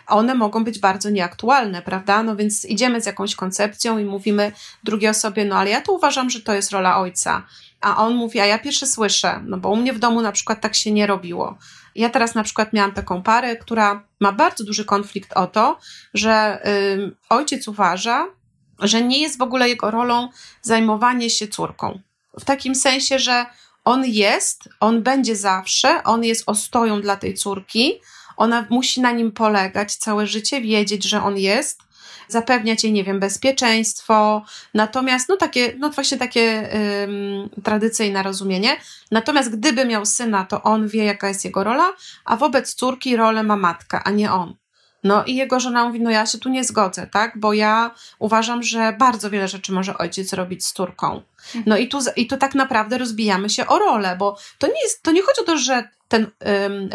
One 0.06 0.34
mogą 0.34 0.64
być 0.64 0.78
bardzo 0.78 1.10
nieaktualne, 1.10 1.82
prawda? 1.82 2.22
No 2.22 2.36
więc 2.36 2.64
idziemy 2.64 3.00
z 3.00 3.06
jakąś 3.06 3.34
koncepcją 3.34 3.98
i 3.98 4.04
mówimy 4.04 4.52
drugiej 4.84 5.10
osobie, 5.10 5.44
no 5.44 5.56
ale 5.56 5.70
ja 5.70 5.80
to 5.80 5.92
uważam, 5.92 6.30
że 6.30 6.40
to 6.40 6.54
jest 6.54 6.70
rola 6.70 6.98
ojca. 6.98 7.46
A 7.80 7.96
on 7.96 8.14
mówi, 8.14 8.40
a 8.40 8.46
ja 8.46 8.58
pierwsze 8.58 8.86
słyszę, 8.86 9.40
no 9.46 9.56
bo 9.56 9.68
u 9.68 9.76
mnie 9.76 9.92
w 9.92 9.98
domu 9.98 10.22
na 10.22 10.32
przykład 10.32 10.60
tak 10.60 10.74
się 10.74 10.92
nie 10.92 11.06
robiło. 11.06 11.58
Ja 11.94 12.10
teraz 12.10 12.34
na 12.34 12.42
przykład 12.42 12.72
miałam 12.72 12.92
taką 12.92 13.22
parę, 13.22 13.56
która 13.56 14.04
ma 14.20 14.32
bardzo 14.32 14.64
duży 14.64 14.84
konflikt 14.84 15.32
o 15.32 15.46
to, 15.46 15.78
że 16.14 16.66
y, 16.68 17.16
ojciec 17.28 17.68
uważa, 17.68 18.26
że 18.78 19.02
nie 19.02 19.20
jest 19.20 19.38
w 19.38 19.42
ogóle 19.42 19.68
jego 19.68 19.90
rolą 19.90 20.28
zajmowanie 20.62 21.30
się 21.30 21.48
córką. 21.48 22.00
W 22.40 22.44
takim 22.44 22.74
sensie, 22.74 23.18
że 23.18 23.46
on 23.84 24.04
jest, 24.04 24.68
on 24.80 25.02
będzie 25.02 25.36
zawsze, 25.36 26.04
on 26.04 26.24
jest 26.24 26.42
ostoją 26.46 27.00
dla 27.00 27.16
tej 27.16 27.34
córki, 27.34 28.00
ona 28.36 28.66
musi 28.70 29.00
na 29.00 29.12
nim 29.12 29.32
polegać 29.32 29.96
całe 29.96 30.26
życie, 30.26 30.60
wiedzieć, 30.60 31.04
że 31.04 31.22
on 31.22 31.38
jest, 31.38 31.82
zapewniać 32.28 32.84
jej, 32.84 32.92
nie 32.92 33.04
wiem, 33.04 33.20
bezpieczeństwo, 33.20 34.44
natomiast, 34.74 35.28
no 35.28 35.36
takie, 35.36 35.74
no 35.78 35.90
właśnie 35.90 36.18
takie 36.18 36.70
ym, 37.04 37.50
tradycyjne 37.64 38.22
rozumienie, 38.22 38.76
natomiast 39.10 39.56
gdyby 39.56 39.84
miał 39.84 40.06
syna, 40.06 40.44
to 40.44 40.62
on 40.62 40.88
wie, 40.88 41.04
jaka 41.04 41.28
jest 41.28 41.44
jego 41.44 41.64
rola, 41.64 41.92
a 42.24 42.36
wobec 42.36 42.74
córki 42.74 43.16
rolę 43.16 43.42
ma 43.42 43.56
matka, 43.56 44.04
a 44.04 44.10
nie 44.10 44.32
on. 44.32 44.59
No 45.04 45.24
i 45.24 45.36
jego 45.36 45.60
żona 45.60 45.84
mówi, 45.84 46.00
no 46.00 46.10
ja 46.10 46.26
się 46.26 46.38
tu 46.38 46.48
nie 46.48 46.64
zgodzę, 46.64 47.06
tak, 47.06 47.38
bo 47.38 47.52
ja 47.52 47.94
uważam, 48.18 48.62
że 48.62 48.92
bardzo 48.98 49.30
wiele 49.30 49.48
rzeczy 49.48 49.72
może 49.72 49.98
ojciec 49.98 50.32
robić 50.32 50.66
z 50.66 50.72
córką. 50.72 51.22
No 51.66 51.76
i 51.76 51.88
tu, 51.88 51.98
i 52.16 52.26
tu 52.26 52.36
tak 52.36 52.54
naprawdę 52.54 52.98
rozbijamy 52.98 53.50
się 53.50 53.66
o 53.66 53.78
rolę, 53.78 54.16
bo 54.18 54.38
to 54.58 54.66
nie 54.66 54.82
jest, 54.82 55.02
to 55.02 55.12
nie 55.12 55.22
chodzi 55.22 55.40
o 55.40 55.44
to, 55.44 55.58
że 55.58 55.88
ten, 56.10 56.30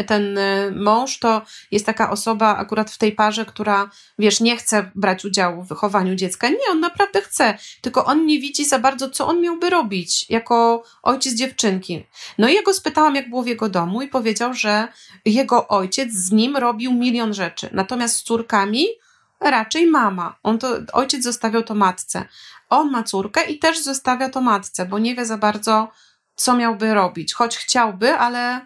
ten 0.08 0.40
mąż 0.76 1.20
to 1.20 1.42
jest 1.72 1.86
taka 1.86 2.12
osoba 2.12 2.58
akurat 2.58 2.92
w 2.92 2.98
tej 2.98 3.12
parze, 3.12 3.46
która, 3.46 3.90
wiesz, 4.20 4.40
nie 4.40 4.58
chce 4.58 4.92
brać 4.96 5.26
udziału 5.26 5.64
w 5.64 5.68
wychowaniu 5.68 6.16
dziecka. 6.16 6.50
Nie, 6.50 6.72
on 6.72 6.80
naprawdę 6.80 7.22
chce, 7.22 7.58
tylko 7.82 8.06
on 8.06 8.26
nie 8.26 8.40
widzi 8.40 8.66
za 8.66 8.80
bardzo, 8.80 9.10
co 9.10 9.28
on 9.28 9.42
miałby 9.42 9.70
robić 9.70 10.30
jako 10.30 10.84
ojciec 11.04 11.34
dziewczynki. 11.34 12.06
No 12.38 12.50
i 12.50 12.54
ja 12.54 12.64
go 12.64 12.74
spytałam, 12.74 13.16
jak 13.16 13.30
było 13.30 13.44
w 13.44 13.48
jego 13.48 13.70
domu 13.70 14.02
i 14.02 14.08
powiedział, 14.08 14.54
że 14.54 14.88
jego 15.26 15.68
ojciec 15.68 16.12
z 16.12 16.32
nim 16.32 16.58
robił 16.58 16.94
milion 16.94 17.34
rzeczy, 17.34 17.70
natomiast 17.72 18.16
z 18.16 18.24
córkami 18.24 18.86
raczej 19.40 19.88
mama. 19.88 20.36
On 20.44 20.60
to, 20.60 20.78
ojciec 20.94 21.24
zostawiał 21.24 21.64
to 21.64 21.76
matce. 21.76 22.26
On 22.70 22.92
ma 22.92 23.04
córkę 23.04 23.44
i 23.44 23.60
też 23.60 23.84
zostawia 23.84 24.30
to 24.30 24.42
matce, 24.42 24.86
bo 24.86 25.00
nie 25.00 25.16
wie 25.16 25.26
za 25.26 25.38
bardzo, 25.38 25.92
co 26.36 26.56
miałby 26.56 26.94
robić. 26.94 27.34
Choć 27.34 27.58
chciałby, 27.58 28.14
ale 28.14 28.66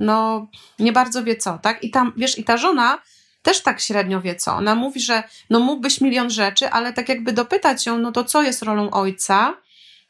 no 0.00 0.46
nie 0.78 0.92
bardzo 0.92 1.24
wie 1.24 1.36
co, 1.36 1.58
tak? 1.58 1.84
I 1.84 1.90
tam, 1.90 2.12
wiesz, 2.16 2.38
i 2.38 2.44
ta 2.44 2.56
żona 2.56 2.98
też 3.42 3.62
tak 3.62 3.80
średnio 3.80 4.20
wie 4.20 4.36
co. 4.36 4.54
Ona 4.54 4.74
mówi, 4.74 5.00
że 5.00 5.22
no 5.50 5.60
mógłbyś 5.60 6.00
milion 6.00 6.30
rzeczy, 6.30 6.70
ale 6.70 6.92
tak 6.92 7.08
jakby 7.08 7.32
dopytać 7.32 7.86
ją, 7.86 7.98
no 7.98 8.12
to 8.12 8.24
co 8.24 8.42
jest 8.42 8.62
rolą 8.62 8.90
ojca, 8.90 9.54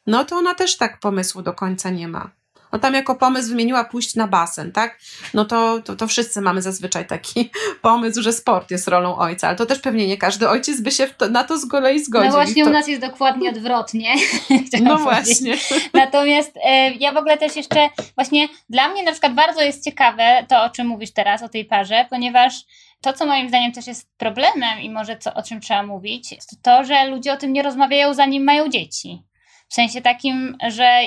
no 0.07 0.25
to 0.25 0.35
ona 0.35 0.55
też 0.55 0.77
tak 0.77 0.99
pomysłu 0.99 1.41
do 1.41 1.53
końca 1.53 1.89
nie 1.89 2.07
ma. 2.07 2.29
No 2.73 2.79
tam 2.79 2.93
jako 2.93 3.15
pomysł 3.15 3.49
wymieniła 3.49 3.83
pójść 3.83 4.15
na 4.15 4.27
basen, 4.27 4.71
tak? 4.71 4.99
No 5.33 5.45
to, 5.45 5.81
to, 5.85 5.95
to 5.95 6.07
wszyscy 6.07 6.41
mamy 6.41 6.61
zazwyczaj 6.61 7.07
taki 7.07 7.49
pomysł, 7.81 8.21
że 8.21 8.33
sport 8.33 8.71
jest 8.71 8.87
rolą 8.87 9.17
ojca, 9.17 9.47
ale 9.47 9.57
to 9.57 9.65
też 9.65 9.79
pewnie 9.79 10.07
nie 10.07 10.17
każdy 10.17 10.49
ojciec 10.49 10.81
by 10.81 10.91
się 10.91 11.07
to, 11.07 11.29
na 11.29 11.43
to 11.43 11.57
z 11.57 11.67
kolei 11.67 12.03
zgodził. 12.03 12.29
No 12.29 12.35
właśnie 12.35 12.63
to... 12.63 12.69
u 12.69 12.73
nas 12.73 12.87
jest 12.87 13.01
dokładnie 13.01 13.49
odwrotnie. 13.49 14.15
no 14.83 14.97
właśnie. 14.97 15.55
Natomiast 15.93 16.57
e, 16.63 16.93
ja 16.93 17.11
w 17.11 17.17
ogóle 17.17 17.37
też 17.37 17.55
jeszcze 17.55 17.89
właśnie 18.15 18.47
dla 18.69 18.87
mnie 18.87 19.03
na 19.03 19.11
przykład 19.11 19.33
bardzo 19.33 19.61
jest 19.61 19.83
ciekawe 19.83 20.45
to, 20.49 20.63
o 20.63 20.69
czym 20.69 20.87
mówisz 20.87 21.11
teraz, 21.11 21.43
o 21.43 21.49
tej 21.49 21.65
parze, 21.65 22.05
ponieważ 22.09 22.53
to, 23.01 23.13
co 23.13 23.25
moim 23.25 23.49
zdaniem 23.49 23.71
też 23.71 23.87
jest 23.87 24.09
problemem 24.17 24.79
i 24.79 24.89
może 24.89 25.17
co, 25.17 25.33
o 25.33 25.43
czym 25.43 25.61
trzeba 25.61 25.83
mówić, 25.83 26.29
to 26.29 26.55
to, 26.61 26.83
że 26.83 27.07
ludzie 27.07 27.33
o 27.33 27.37
tym 27.37 27.53
nie 27.53 27.63
rozmawiają 27.63 28.13
zanim 28.13 28.43
mają 28.43 28.69
dzieci. 28.69 29.23
W 29.71 29.73
sensie 29.73 30.01
takim, 30.01 30.57
że 30.67 30.99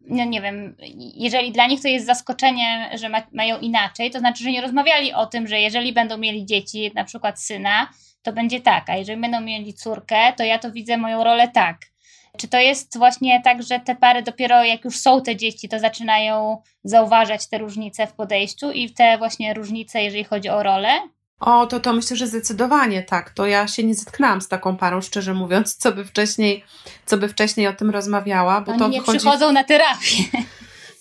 no 0.00 0.24
nie 0.24 0.40
wiem, 0.40 0.76
jeżeli 1.16 1.52
dla 1.52 1.66
nich 1.66 1.82
to 1.82 1.88
jest 1.88 2.06
zaskoczenie, 2.06 2.90
że 2.94 3.08
ma, 3.08 3.22
mają 3.32 3.58
inaczej, 3.58 4.10
to 4.10 4.18
znaczy, 4.18 4.44
że 4.44 4.50
nie 4.50 4.60
rozmawiali 4.60 5.12
o 5.12 5.26
tym, 5.26 5.48
że 5.48 5.60
jeżeli 5.60 5.92
będą 5.92 6.18
mieli 6.18 6.46
dzieci, 6.46 6.90
na 6.94 7.04
przykład 7.04 7.40
syna, 7.40 7.88
to 8.22 8.32
będzie 8.32 8.60
tak, 8.60 8.90
a 8.90 8.96
jeżeli 8.96 9.20
będą 9.20 9.40
mieli 9.40 9.74
córkę, 9.74 10.32
to 10.36 10.44
ja 10.44 10.58
to 10.58 10.72
widzę 10.72 10.96
moją 10.96 11.24
rolę 11.24 11.48
tak. 11.48 11.76
Czy 12.36 12.48
to 12.48 12.58
jest 12.58 12.98
właśnie 12.98 13.42
tak, 13.42 13.62
że 13.62 13.80
te 13.80 13.94
pary 13.94 14.22
dopiero 14.22 14.64
jak 14.64 14.84
już 14.84 14.98
są 14.98 15.22
te 15.22 15.36
dzieci, 15.36 15.68
to 15.68 15.78
zaczynają 15.78 16.62
zauważać 16.84 17.48
te 17.48 17.58
różnice 17.58 18.06
w 18.06 18.12
podejściu 18.12 18.70
i 18.70 18.90
te 18.90 19.18
właśnie 19.18 19.54
różnice, 19.54 20.02
jeżeli 20.02 20.24
chodzi 20.24 20.48
o 20.48 20.62
rolę? 20.62 20.88
O, 21.40 21.66
to 21.66 21.80
to 21.80 21.92
myślę, 21.92 22.16
że 22.16 22.26
zdecydowanie 22.26 23.02
tak. 23.02 23.30
To 23.30 23.46
ja 23.46 23.68
się 23.68 23.84
nie 23.84 23.94
zetknęłam 23.94 24.40
z 24.40 24.48
taką 24.48 24.76
parą, 24.76 25.00
szczerze 25.00 25.34
mówiąc, 25.34 25.76
co 25.76 25.92
by 25.92 26.04
wcześniej, 26.04 26.64
co 27.06 27.16
by 27.16 27.28
wcześniej 27.28 27.66
o 27.66 27.72
tym 27.72 27.90
rozmawiała, 27.90 28.60
bo 28.60 28.72
Oni 28.72 28.78
to 28.78 28.88
nie 28.88 29.00
wychodzi... 29.00 29.18
przychodzą 29.18 29.52
na 29.52 29.64
terapię. 29.64 30.16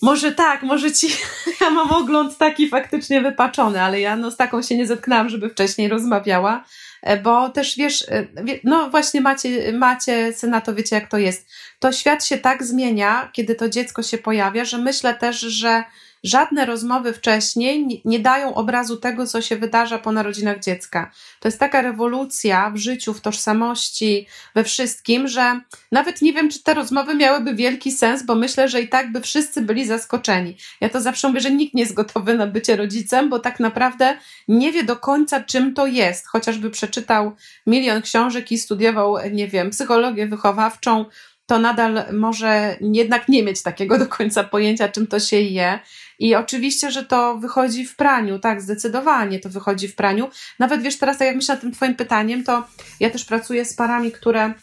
Może 0.03 0.31
tak, 0.31 0.63
może 0.63 0.91
ci. 0.91 1.07
Ja 1.61 1.69
mam 1.69 1.91
ogląd 1.91 2.37
taki 2.37 2.69
faktycznie 2.69 3.21
wypaczony, 3.21 3.81
ale 3.81 3.99
ja 3.99 4.15
no, 4.15 4.31
z 4.31 4.37
taką 4.37 4.61
się 4.61 4.77
nie 4.77 4.87
zetknęłam, 4.87 5.29
żeby 5.29 5.49
wcześniej 5.49 5.87
rozmawiała, 5.87 6.63
e, 7.01 7.17
bo 7.17 7.49
też 7.49 7.77
wiesz, 7.77 8.05
e, 8.09 8.27
no 8.63 8.89
właśnie 8.89 9.21
macie, 9.21 9.73
macie 9.73 10.33
syna, 10.33 10.61
to 10.61 10.75
wiecie 10.75 10.95
jak 10.95 11.09
to 11.09 11.17
jest. 11.17 11.47
To 11.79 11.91
świat 11.91 12.25
się 12.25 12.37
tak 12.37 12.63
zmienia, 12.63 13.29
kiedy 13.33 13.55
to 13.55 13.69
dziecko 13.69 14.03
się 14.03 14.17
pojawia, 14.17 14.65
że 14.65 14.77
myślę 14.77 15.13
też, 15.13 15.39
że 15.39 15.83
żadne 16.23 16.65
rozmowy 16.65 17.13
wcześniej 17.13 18.01
nie 18.05 18.19
dają 18.19 18.53
obrazu 18.55 18.97
tego, 18.97 19.27
co 19.27 19.41
się 19.41 19.55
wydarza 19.55 19.99
po 19.99 20.11
narodzinach 20.11 20.59
dziecka. 20.59 21.11
To 21.39 21.47
jest 21.47 21.59
taka 21.59 21.81
rewolucja 21.81 22.69
w 22.69 22.77
życiu, 22.77 23.13
w 23.13 23.21
tożsamości, 23.21 24.27
we 24.55 24.63
wszystkim, 24.63 25.27
że 25.27 25.61
nawet 25.91 26.21
nie 26.21 26.33
wiem, 26.33 26.49
czy 26.49 26.63
te 26.63 26.73
rozmowy 26.73 27.15
miałyby 27.15 27.55
wielki 27.55 27.91
sens, 27.91 28.23
bo 28.23 28.35
myślę, 28.35 28.69
że 28.69 28.81
i 28.81 28.89
tak 28.89 29.11
by 29.11 29.21
wszyscy 29.21 29.61
byli 29.61 29.85
zaskoczeni. 29.85 30.57
Ja 30.81 30.89
to 30.89 31.01
zawsze 31.01 31.27
mówię, 31.27 31.39
że 31.39 31.51
nikt 31.51 31.73
nie 31.73 31.81
jest 31.83 31.93
gotowy 31.93 32.33
na 32.33 32.47
bycie 32.47 32.75
rodzicem, 32.75 33.29
bo 33.29 33.39
tak 33.39 33.59
naprawdę 33.59 34.17
nie 34.47 34.71
wie 34.71 34.83
do 34.83 34.95
końca, 34.95 35.43
czym 35.43 35.73
to 35.73 35.87
jest. 35.87 36.27
Chociażby 36.27 36.69
przeczytał 36.69 37.31
milion 37.67 38.01
książek 38.01 38.51
i 38.51 38.57
studiował, 38.57 39.15
nie 39.31 39.47
wiem, 39.47 39.69
psychologię 39.69 40.27
wychowawczą, 40.27 41.05
to 41.45 41.59
nadal 41.59 42.03
może 42.13 42.77
jednak 42.81 43.29
nie 43.29 43.43
mieć 43.43 43.63
takiego 43.63 43.99
do 43.99 44.07
końca 44.07 44.43
pojęcia, 44.43 44.89
czym 44.89 45.07
to 45.07 45.19
się 45.19 45.39
je. 45.39 45.79
I 46.19 46.35
oczywiście, 46.35 46.91
że 46.91 47.03
to 47.03 47.37
wychodzi 47.37 47.85
w 47.85 47.95
praniu, 47.95 48.39
tak, 48.39 48.61
zdecydowanie 48.61 49.39
to 49.39 49.49
wychodzi 49.49 49.87
w 49.87 49.95
praniu. 49.95 50.29
Nawet 50.59 50.81
wiesz, 50.81 50.97
teraz 50.97 51.19
jak 51.19 51.35
myślę 51.35 51.55
nad 51.55 51.61
tym 51.61 51.71
Twoim 51.71 51.95
pytaniem, 51.95 52.43
to 52.43 52.63
ja 52.99 53.09
też 53.09 53.25
pracuję 53.25 53.65
z 53.65 53.73
parami, 53.73 54.11
które 54.11 54.53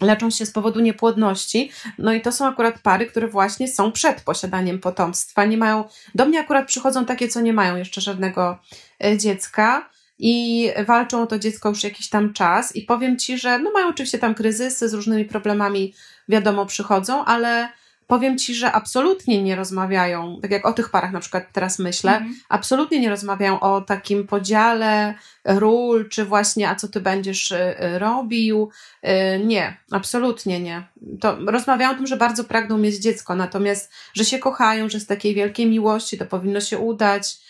leczą 0.00 0.30
się 0.30 0.46
z 0.46 0.50
powodu 0.50 0.80
niepłodności. 0.80 1.70
No 1.98 2.12
i 2.12 2.20
to 2.20 2.32
są 2.32 2.46
akurat 2.46 2.78
pary, 2.78 3.06
które 3.06 3.28
właśnie 3.28 3.68
są 3.68 3.92
przed 3.92 4.20
posiadaniem 4.20 4.78
potomstwa. 4.78 5.44
Nie 5.44 5.56
mają, 5.56 5.84
do 6.14 6.26
mnie 6.26 6.40
akurat 6.40 6.66
przychodzą 6.66 7.04
takie, 7.04 7.28
co 7.28 7.40
nie 7.40 7.52
mają 7.52 7.76
jeszcze 7.76 8.00
żadnego 8.00 8.58
e, 9.04 9.18
dziecka 9.18 9.90
i 10.18 10.68
walczą 10.86 11.22
o 11.22 11.26
to 11.26 11.38
dziecko 11.38 11.68
już 11.68 11.84
jakiś 11.84 12.08
tam 12.08 12.32
czas. 12.32 12.76
I 12.76 12.82
powiem 12.82 13.18
ci, 13.18 13.38
że 13.38 13.58
no 13.58 13.70
mają 13.70 13.88
oczywiście 13.88 14.18
tam 14.18 14.34
kryzysy 14.34 14.88
z 14.88 14.94
różnymi 14.94 15.24
problemami, 15.24 15.94
wiadomo, 16.28 16.66
przychodzą, 16.66 17.24
ale 17.24 17.68
powiem 18.08 18.38
ci, 18.38 18.54
że 18.54 18.72
absolutnie 18.72 19.42
nie 19.42 19.56
rozmawiają, 19.56 20.38
tak 20.42 20.50
jak 20.50 20.66
o 20.66 20.72
tych 20.72 20.90
parach 20.90 21.12
na 21.12 21.20
przykład 21.20 21.44
teraz 21.52 21.78
myślę, 21.78 22.16
mm. 22.16 22.34
absolutnie 22.48 23.00
nie 23.00 23.10
rozmawiają 23.10 23.60
o 23.60 23.80
takim 23.80 24.26
podziale 24.26 25.14
ról, 25.44 26.08
czy 26.08 26.24
właśnie, 26.24 26.68
a 26.68 26.74
co 26.74 26.88
ty 26.88 27.00
będziesz 27.00 27.50
y, 27.50 27.56
y, 27.56 27.98
robił. 27.98 28.70
Y, 29.04 29.44
nie, 29.44 29.76
absolutnie 29.90 30.60
nie. 30.60 30.82
To 31.20 31.36
rozmawiają 31.46 31.90
o 31.90 31.94
tym, 31.94 32.06
że 32.06 32.16
bardzo 32.16 32.44
pragną 32.44 32.78
mieć 32.78 32.96
dziecko, 32.96 33.34
natomiast, 33.34 33.92
że 34.14 34.24
się 34.24 34.38
kochają, 34.38 34.88
że 34.88 35.00
z 35.00 35.06
takiej 35.06 35.34
wielkiej 35.34 35.66
miłości 35.66 36.18
to 36.18 36.26
powinno 36.26 36.60
się 36.60 36.78
udać. 36.78 37.47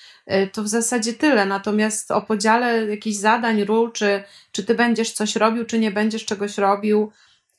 To 0.53 0.63
w 0.63 0.69
zasadzie 0.69 1.13
tyle. 1.13 1.47
Natomiast 1.47 2.11
o 2.11 2.23
podziale 2.23 2.87
jakichś 2.87 3.17
zadań, 3.17 3.65
ról, 3.65 3.93
czy, 3.93 4.23
czy 4.53 4.65
ty 4.65 4.75
będziesz 4.75 5.13
coś 5.13 5.37
robił, 5.37 5.65
czy 5.65 5.79
nie 5.79 5.91
będziesz 5.91 6.25
czegoś 6.25 6.59
robił, 6.59 7.13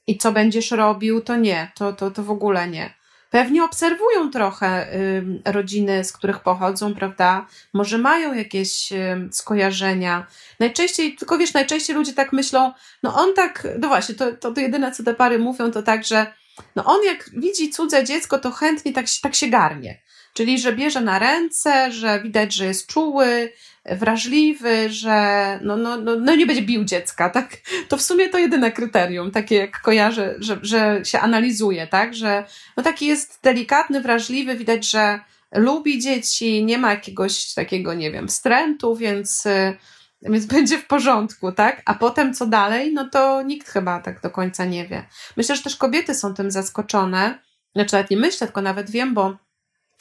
i 0.07 0.17
co 0.17 0.31
będziesz 0.31 0.71
robił, 0.71 1.21
to 1.21 1.35
nie, 1.35 1.71
to, 1.75 1.93
to, 1.93 2.11
to 2.11 2.23
w 2.23 2.31
ogóle 2.31 2.67
nie. 2.67 2.93
Pewnie 3.29 3.63
obserwują 3.63 4.31
trochę 4.31 4.93
y, 4.93 5.23
rodziny, 5.45 6.03
z 6.03 6.11
których 6.11 6.39
pochodzą, 6.39 6.95
prawda? 6.95 7.47
Może 7.73 7.97
mają 7.97 8.33
jakieś 8.33 8.91
y, 8.91 9.29
skojarzenia. 9.31 10.27
Najczęściej, 10.59 11.15
tylko 11.15 11.37
wiesz, 11.37 11.53
najczęściej 11.53 11.95
ludzie 11.95 12.13
tak 12.13 12.33
myślą, 12.33 12.73
no 13.03 13.15
on 13.15 13.33
tak, 13.33 13.67
no 13.79 13.87
właśnie, 13.87 14.15
to, 14.15 14.31
to, 14.31 14.51
to 14.51 14.61
jedyne, 14.61 14.91
co 14.91 15.03
te 15.03 15.13
pary 15.13 15.39
mówią, 15.39 15.71
to 15.71 15.83
tak, 15.83 16.05
że 16.05 16.33
no 16.75 16.85
on 16.85 17.03
jak 17.05 17.29
widzi 17.33 17.69
cudze 17.69 18.03
dziecko, 18.03 18.39
to 18.39 18.51
chętnie 18.51 18.93
tak, 18.93 19.05
tak 19.21 19.35
się 19.35 19.47
garnie. 19.47 20.01
Czyli, 20.33 20.59
że 20.59 20.73
bierze 20.73 21.01
na 21.01 21.19
ręce, 21.19 21.91
że 21.91 22.21
widać, 22.21 22.55
że 22.55 22.65
jest 22.65 22.87
czuły, 22.87 23.51
wrażliwy, 23.85 24.89
że 24.89 25.59
no, 25.63 25.77
no, 25.77 25.97
no, 25.97 26.15
no 26.15 26.35
nie 26.35 26.45
będzie 26.45 26.61
bił 26.61 26.83
dziecka, 26.83 27.29
tak? 27.29 27.57
To 27.87 27.97
w 27.97 28.01
sumie 28.01 28.29
to 28.29 28.37
jedyne 28.37 28.71
kryterium, 28.71 29.31
takie 29.31 29.55
jak 29.55 29.81
kojarzę, 29.81 30.35
że, 30.39 30.59
że 30.61 31.01
się 31.03 31.19
analizuje, 31.19 31.87
tak? 31.87 32.15
Że 32.15 32.43
no 32.77 32.83
taki 32.83 33.05
jest 33.05 33.39
delikatny, 33.43 34.01
wrażliwy, 34.01 34.55
widać, 34.55 34.89
że 34.89 35.19
lubi 35.51 35.99
dzieci, 35.99 36.65
nie 36.65 36.77
ma 36.77 36.91
jakiegoś 36.91 37.53
takiego, 37.53 37.93
nie 37.93 38.11
wiem, 38.11 38.27
wstrętu, 38.27 38.95
więc, 38.95 39.45
y, 39.45 39.77
więc 40.21 40.45
będzie 40.55 40.77
w 40.77 40.87
porządku, 40.87 41.51
tak? 41.51 41.81
A 41.85 41.93
potem 41.93 42.33
co 42.33 42.47
dalej, 42.47 42.93
no 42.93 43.09
to 43.09 43.41
nikt 43.41 43.69
chyba 43.69 43.99
tak 43.99 44.21
do 44.21 44.29
końca 44.29 44.65
nie 44.65 44.87
wie. 44.87 45.05
Myślę, 45.37 45.55
że 45.55 45.63
też 45.63 45.75
kobiety 45.75 46.15
są 46.15 46.33
tym 46.33 46.51
zaskoczone, 46.51 47.39
znaczy 47.75 47.93
nawet 47.93 48.11
nie 48.11 48.17
myślę, 48.17 48.47
tylko 48.47 48.61
nawet 48.61 48.89
wiem, 48.89 49.13
bo 49.13 49.37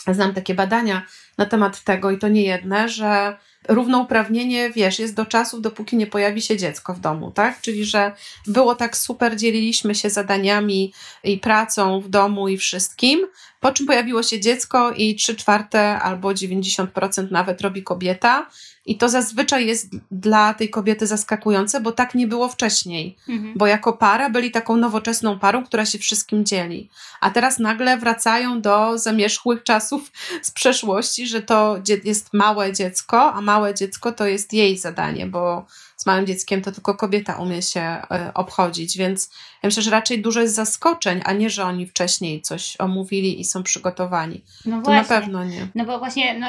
znam 0.06 0.34
takie 0.34 0.54
badania 0.54 1.02
na 1.38 1.46
temat 1.46 1.84
tego 1.84 2.10
i 2.10 2.18
to 2.18 2.28
nie 2.28 2.42
jedne, 2.42 2.88
że 2.88 3.36
równouprawnienie, 3.68 4.70
wiesz, 4.70 4.98
jest 4.98 5.14
do 5.14 5.26
czasów, 5.26 5.60
dopóki 5.62 5.96
nie 5.96 6.06
pojawi 6.06 6.42
się 6.42 6.56
dziecko 6.56 6.94
w 6.94 7.00
domu, 7.00 7.30
tak? 7.30 7.60
Czyli, 7.60 7.84
że 7.84 8.12
było 8.46 8.74
tak 8.74 8.96
super, 8.96 9.36
dzieliliśmy 9.36 9.94
się 9.94 10.10
zadaniami 10.10 10.92
i 11.24 11.38
pracą 11.38 12.00
w 12.00 12.08
domu 12.08 12.48
i 12.48 12.58
wszystkim, 12.58 13.26
po 13.60 13.72
czym 13.72 13.86
pojawiło 13.86 14.22
się 14.22 14.40
dziecko 14.40 14.92
i 14.92 15.14
3 15.14 15.36
czwarte 15.36 15.98
albo 15.98 16.28
90% 16.28 17.30
nawet 17.30 17.60
robi 17.60 17.82
kobieta. 17.82 18.46
I 18.86 18.98
to 18.98 19.08
zazwyczaj 19.08 19.66
jest 19.66 19.88
dla 20.10 20.54
tej 20.54 20.70
kobiety 20.70 21.06
zaskakujące, 21.06 21.80
bo 21.80 21.92
tak 21.92 22.14
nie 22.14 22.26
było 22.26 22.48
wcześniej. 22.48 23.16
Mhm. 23.28 23.54
Bo 23.56 23.66
jako 23.66 23.92
para 23.92 24.30
byli 24.30 24.50
taką 24.50 24.76
nowoczesną 24.76 25.38
parą, 25.38 25.64
która 25.64 25.86
się 25.86 25.98
wszystkim 25.98 26.44
dzieli. 26.44 26.90
A 27.20 27.30
teraz 27.30 27.58
nagle 27.58 27.98
wracają 27.98 28.60
do 28.60 28.98
zamierzchłych 28.98 29.62
czasów 29.62 30.12
z 30.42 30.50
przeszłości, 30.50 31.26
że 31.26 31.42
to 31.42 31.78
jest 32.04 32.34
małe 32.34 32.72
dziecko, 32.72 33.32
a 33.32 33.40
małe 33.40 33.74
dziecko 33.74 34.12
to 34.12 34.26
jest 34.26 34.52
jej 34.52 34.78
zadanie, 34.78 35.26
bo 35.26 35.66
z 35.98 36.06
małym 36.06 36.26
dzieckiem 36.26 36.62
to 36.62 36.72
tylko 36.72 36.94
kobieta 36.94 37.36
umie 37.36 37.62
się 37.62 37.80
e, 37.80 38.30
obchodzić, 38.34 38.98
więc 38.98 39.30
ja 39.62 39.66
myślę, 39.66 39.82
że 39.82 39.90
raczej 39.90 40.22
dużo 40.22 40.40
jest 40.40 40.54
zaskoczeń, 40.54 41.20
a 41.24 41.32
nie, 41.32 41.50
że 41.50 41.64
oni 41.64 41.86
wcześniej 41.86 42.42
coś 42.42 42.76
omówili 42.78 43.40
i 43.40 43.44
są 43.44 43.62
przygotowani. 43.62 44.42
No 44.64 44.76
to 44.76 44.82
właśnie. 44.82 45.02
na 45.02 45.20
pewno 45.20 45.44
nie. 45.44 45.68
No 45.74 45.84
bo 45.84 45.98
właśnie 45.98 46.38
no, 46.38 46.46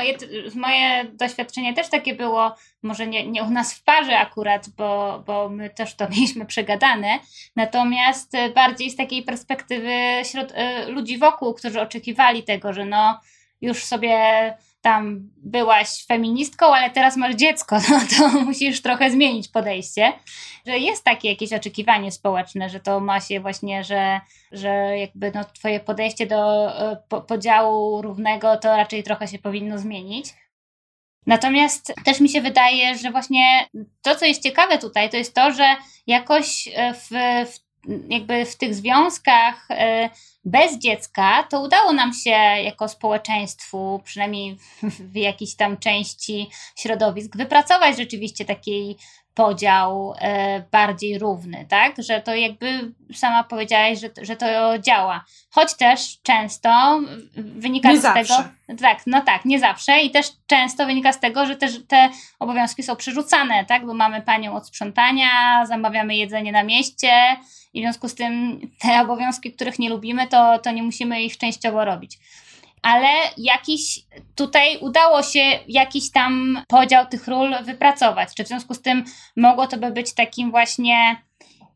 moje 0.55 1.05
doświadczenie 1.13 1.73
też 1.73 1.89
takie 1.89 2.15
było, 2.15 2.55
może 2.83 3.07
nie, 3.07 3.27
nie 3.27 3.43
u 3.43 3.49
nas 3.49 3.73
w 3.73 3.83
parze 3.83 4.17
akurat, 4.17 4.69
bo, 4.69 5.23
bo 5.27 5.49
my 5.49 5.69
też 5.69 5.95
to 5.95 6.09
mieliśmy 6.11 6.45
przegadane, 6.45 7.19
natomiast 7.55 8.31
bardziej 8.55 8.91
z 8.91 8.95
takiej 8.95 9.23
perspektywy 9.23 9.91
środ- 10.23 10.53
e, 10.53 10.89
ludzi 10.89 11.17
wokół, 11.17 11.53
którzy 11.53 11.81
oczekiwali 11.81 12.43
tego, 12.43 12.73
że 12.73 12.85
no 12.85 13.19
już 13.61 13.83
sobie 13.83 14.17
tam 14.81 15.29
byłaś 15.37 16.05
feministką, 16.05 16.65
ale 16.65 16.89
teraz 16.89 17.17
masz 17.17 17.35
dziecko, 17.35 17.77
no 17.89 17.99
to 18.17 18.29
musisz 18.29 18.81
trochę 18.81 19.11
zmienić 19.11 19.47
podejście. 19.47 20.13
Że 20.67 20.77
jest 20.77 21.03
takie 21.03 21.29
jakieś 21.29 21.53
oczekiwanie 21.53 22.11
społeczne, 22.11 22.69
że 22.69 22.79
to 22.79 22.99
ma 22.99 23.19
się 23.19 23.39
właśnie, 23.39 23.83
że, 23.83 24.19
że 24.51 24.69
jakby 24.97 25.31
no 25.35 25.43
twoje 25.43 25.79
podejście 25.79 26.27
do 26.27 26.71
e, 26.91 26.97
po, 27.09 27.21
podziału 27.21 28.01
równego 28.01 28.57
to 28.57 28.77
raczej 28.77 29.03
trochę 29.03 29.27
się 29.27 29.39
powinno 29.39 29.79
zmienić. 29.79 30.33
Natomiast 31.25 31.93
też 32.05 32.19
mi 32.19 32.29
się 32.29 32.41
wydaje, 32.41 32.97
że 32.97 33.11
właśnie 33.11 33.67
to, 34.01 34.15
co 34.15 34.25
jest 34.25 34.43
ciekawe 34.43 34.77
tutaj, 34.77 35.09
to 35.09 35.17
jest 35.17 35.35
to, 35.35 35.51
że 35.51 35.75
jakoś 36.07 36.69
e, 36.73 36.93
w, 36.93 37.09
w 37.51 37.69
jakby 38.09 38.45
w 38.45 38.55
tych 38.55 38.75
związkach 38.75 39.67
e, 39.71 40.09
bez 40.45 40.77
dziecka, 40.77 41.43
to 41.43 41.61
udało 41.61 41.93
nam 41.93 42.13
się 42.13 42.29
jako 42.63 42.87
społeczeństwu, 42.87 44.01
przynajmniej 44.03 44.57
w 45.13 45.15
jakiejś 45.15 45.55
tam 45.55 45.77
części 45.77 46.49
środowisk, 46.75 47.37
wypracować 47.37 47.97
rzeczywiście 47.97 48.45
takiej 48.45 48.97
podział 49.39 50.13
e, 50.21 50.63
bardziej 50.71 51.19
równy, 51.19 51.65
tak? 51.69 51.95
Że 51.97 52.21
to 52.21 52.35
jakby 52.35 52.91
sama 53.13 53.43
powiedziałaś, 53.43 53.99
że, 53.99 54.09
że 54.21 54.35
to 54.35 54.45
działa. 54.79 55.25
Choć 55.49 55.75
też 55.75 56.21
często 56.23 56.99
wynika 57.35 57.91
nie 57.91 57.97
z 57.97 58.01
zawsze. 58.01 58.35
tego. 58.67 58.79
Tak, 58.81 58.99
no 59.07 59.21
tak, 59.21 59.45
nie 59.45 59.59
zawsze. 59.59 60.01
I 60.01 60.11
też 60.11 60.27
często 60.47 60.85
wynika 60.85 61.13
z 61.13 61.19
tego, 61.19 61.45
że 61.45 61.55
też 61.55 61.87
te 61.87 62.09
obowiązki 62.39 62.83
są 62.83 62.95
przerzucane, 62.95 63.65
tak? 63.65 63.85
Bo 63.85 63.93
mamy 63.93 64.21
panią 64.21 64.55
od 64.55 64.67
sprzątania, 64.67 65.65
zamawiamy 65.65 66.15
jedzenie 66.15 66.51
na 66.51 66.63
mieście 66.63 67.11
i 67.73 67.81
w 67.81 67.83
związku 67.83 68.07
z 68.07 68.15
tym 68.15 68.61
te 68.79 69.01
obowiązki, 69.01 69.53
których 69.53 69.79
nie 69.79 69.89
lubimy, 69.89 70.27
to, 70.29 70.59
to 70.59 70.71
nie 70.71 70.83
musimy 70.83 71.21
ich 71.23 71.37
częściowo 71.37 71.85
robić 71.85 72.19
ale 72.81 73.09
jakiś 73.37 73.99
tutaj 74.35 74.77
udało 74.77 75.23
się 75.23 75.39
jakiś 75.67 76.11
tam 76.11 76.63
podział 76.67 77.05
tych 77.07 77.27
ról 77.27 77.55
wypracować. 77.63 78.35
Czy 78.35 78.43
w 78.43 78.47
związku 78.47 78.73
z 78.73 78.81
tym 78.81 79.03
mogło 79.37 79.67
to 79.67 79.77
by 79.77 79.91
być 79.91 80.13
takim 80.13 80.51
właśnie 80.51 81.21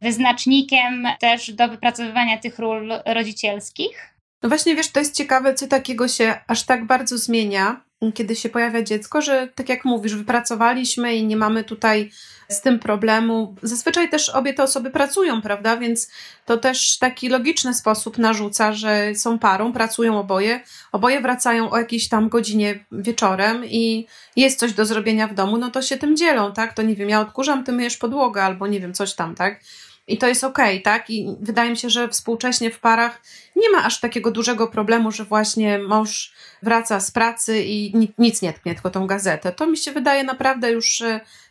wyznacznikiem 0.01 1.07
też 1.19 1.53
do 1.53 1.67
wypracowywania 1.67 2.37
tych 2.37 2.59
ról 2.59 2.91
rodzicielskich? 3.05 4.13
No 4.43 4.49
właśnie, 4.49 4.75
wiesz, 4.75 4.91
to 4.91 4.99
jest 4.99 5.15
ciekawe, 5.15 5.53
co 5.53 5.67
takiego 5.67 6.07
się 6.07 6.35
aż 6.47 6.63
tak 6.63 6.87
bardzo 6.87 7.17
zmienia. 7.17 7.81
Kiedy 8.11 8.35
się 8.35 8.49
pojawia 8.49 8.83
dziecko, 8.83 9.21
że 9.21 9.47
tak 9.55 9.69
jak 9.69 9.85
mówisz, 9.85 10.15
wypracowaliśmy 10.15 11.15
i 11.15 11.25
nie 11.25 11.37
mamy 11.37 11.63
tutaj 11.63 12.11
z 12.49 12.61
tym 12.61 12.79
problemu. 12.79 13.55
Zazwyczaj 13.63 14.09
też 14.09 14.29
obie 14.29 14.53
te 14.53 14.63
osoby 14.63 14.91
pracują, 14.91 15.41
prawda? 15.41 15.77
Więc 15.77 16.11
to 16.45 16.57
też 16.57 16.97
taki 16.97 17.29
logiczny 17.29 17.73
sposób 17.73 18.17
narzuca, 18.17 18.73
że 18.73 19.15
są 19.15 19.39
parą, 19.39 19.73
pracują 19.73 20.19
oboje, 20.19 20.61
oboje 20.91 21.21
wracają 21.21 21.69
o 21.69 21.77
jakiejś 21.77 22.09
tam 22.09 22.29
godzinie 22.29 22.85
wieczorem 22.91 23.65
i 23.65 24.07
jest 24.35 24.59
coś 24.59 24.73
do 24.73 24.85
zrobienia 24.85 25.27
w 25.27 25.33
domu, 25.33 25.57
no 25.57 25.71
to 25.71 25.81
się 25.81 25.97
tym 25.97 26.17
dzielą, 26.17 26.53
tak? 26.53 26.73
To 26.73 26.81
nie 26.81 26.95
wiem, 26.95 27.09
ja 27.09 27.21
odkurzam, 27.21 27.63
ty 27.63 27.71
myjesz 27.71 27.97
podłogę 27.97 28.43
albo 28.43 28.67
nie 28.67 28.79
wiem, 28.79 28.93
coś 28.93 29.13
tam, 29.13 29.35
tak? 29.35 29.59
I 30.07 30.17
to 30.17 30.27
jest 30.27 30.43
okej, 30.43 30.79
okay, 30.79 30.83
tak? 30.83 31.09
I 31.09 31.35
wydaje 31.39 31.69
mi 31.69 31.77
się, 31.77 31.89
że 31.89 32.09
współcześnie 32.09 32.71
w 32.71 32.79
parach 32.79 33.21
nie 33.55 33.69
ma 33.69 33.83
aż 33.83 33.99
takiego 33.99 34.31
dużego 34.31 34.67
problemu, 34.67 35.11
że 35.11 35.23
właśnie 35.23 35.79
mąż 35.79 36.33
wraca 36.63 36.99
z 36.99 37.11
pracy 37.11 37.63
i 37.63 37.93
nic 38.17 38.41
nie 38.41 38.53
tknie, 38.53 38.73
tylko 38.73 38.89
tą 38.89 39.07
gazetę. 39.07 39.51
To 39.51 39.67
mi 39.67 39.77
się 39.77 39.91
wydaje 39.91 40.23
naprawdę 40.23 40.71
już 40.71 41.03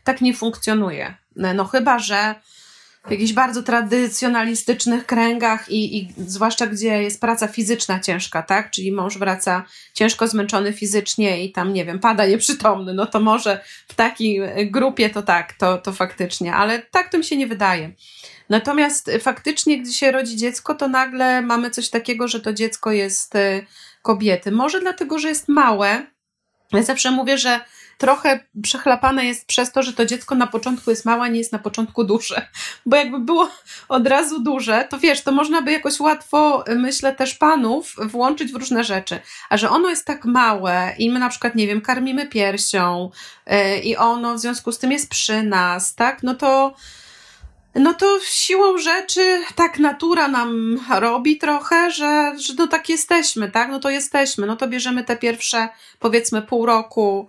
tak 0.05 0.21
nie 0.21 0.35
funkcjonuje. 0.35 1.15
No 1.37 1.65
chyba, 1.65 1.99
że 1.99 2.35
w 3.07 3.11
jakichś 3.11 3.33
bardzo 3.33 3.63
tradycjonalistycznych 3.63 5.07
kręgach 5.07 5.71
i, 5.71 5.99
i 5.99 6.09
zwłaszcza 6.17 6.67
gdzie 6.67 7.03
jest 7.03 7.21
praca 7.21 7.49
fizyczna 7.49 8.01
ciężka, 8.01 8.43
tak? 8.43 8.71
Czyli 8.71 8.93
mąż 8.93 9.19
wraca 9.19 9.65
ciężko 9.95 10.29
zmęczony 10.29 10.73
fizycznie 10.73 11.45
i 11.45 11.53
tam, 11.53 11.73
nie 11.73 11.85
wiem, 11.85 11.99
pada 11.99 12.27
nieprzytomny, 12.27 12.95
no 12.95 13.07
to 13.07 13.21
może 13.21 13.61
w 13.89 13.95
takiej 13.95 14.41
grupie 14.71 15.11
to 15.11 15.23
tak, 15.23 15.53
to, 15.53 15.79
to 15.79 15.93
faktycznie, 15.93 16.55
ale 16.55 16.79
tak 16.79 17.09
to 17.09 17.19
mi 17.19 17.25
się 17.25 17.37
nie 17.37 17.47
wydaje. 17.47 17.93
Natomiast 18.49 19.11
faktycznie, 19.21 19.79
gdy 19.79 19.93
się 19.93 20.13
rodzi 20.13 20.37
dziecko, 20.37 20.75
to 20.75 20.89
nagle 20.89 21.43
mamy 21.43 21.71
coś 21.71 21.89
takiego, 21.89 22.29
że 22.29 22.41
to 22.41 22.53
dziecko 22.53 22.93
jest 22.93 23.35
y, 23.35 23.67
kobiety. 24.03 24.51
Może 24.51 24.81
dlatego, 24.81 25.19
że 25.19 25.29
jest 25.29 25.49
małe. 25.49 26.07
Ja 26.73 26.83
zawsze 26.83 27.11
mówię, 27.11 27.39
że 27.39 27.61
trochę 28.03 28.41
przechlapane 28.63 29.25
jest 29.25 29.47
przez 29.47 29.73
to, 29.73 29.83
że 29.83 29.93
to 29.93 30.05
dziecko 30.05 30.35
na 30.35 30.47
początku 30.47 30.91
jest 30.91 31.05
małe, 31.05 31.31
nie 31.31 31.39
jest 31.39 31.53
na 31.53 31.59
początku 31.59 32.05
duże. 32.05 32.47
Bo 32.87 32.97
jakby 32.97 33.19
było 33.19 33.51
od 33.89 34.07
razu 34.07 34.41
duże, 34.41 34.87
to 34.91 34.99
wiesz, 34.99 35.23
to 35.23 35.33
można 35.33 35.63
by 35.63 35.73
jakoś 35.73 36.01
łatwo, 36.01 36.65
myślę, 36.77 37.15
też 37.15 37.35
panów 37.35 37.95
włączyć 37.99 38.53
w 38.53 38.57
różne 38.57 38.85
rzeczy. 38.85 39.21
A 39.51 39.57
że 39.57 39.71
ono 39.71 39.89
jest 39.89 40.07
tak 40.07 40.25
małe 40.25 40.95
i 40.99 41.11
my 41.11 41.19
na 41.19 41.29
przykład, 41.29 41.55
nie 41.55 41.67
wiem, 41.67 41.81
karmimy 41.81 42.27
piersią 42.27 43.11
yy, 43.47 43.79
i 43.79 43.97
ono 43.97 44.35
w 44.35 44.39
związku 44.39 44.73
z 44.73 44.79
tym 44.79 44.93
jest 44.93 45.11
przy 45.11 45.43
nas, 45.43 45.95
tak, 45.95 46.23
no 46.23 46.35
to 46.35 46.75
no 47.75 47.95
to 47.95 48.19
siłą 48.25 48.79
rzeczy 48.79 49.43
tak 49.55 49.79
natura 49.79 50.29
nam 50.29 50.81
robi 50.99 51.39
trochę, 51.39 51.91
że, 51.91 52.35
że 52.39 52.55
no 52.59 52.67
tak 52.67 52.89
jesteśmy, 52.89 53.51
tak? 53.51 53.71
No 53.71 53.81
to 53.81 53.91
jesteśmy, 53.91 54.47
no 54.47 54.57
to 54.57 54.69
bierzemy 54.69 55.05
te 55.05 55.17
pierwsze 55.17 55.69
powiedzmy 55.99 56.43
pół 56.43 56.67
roku 56.67 57.29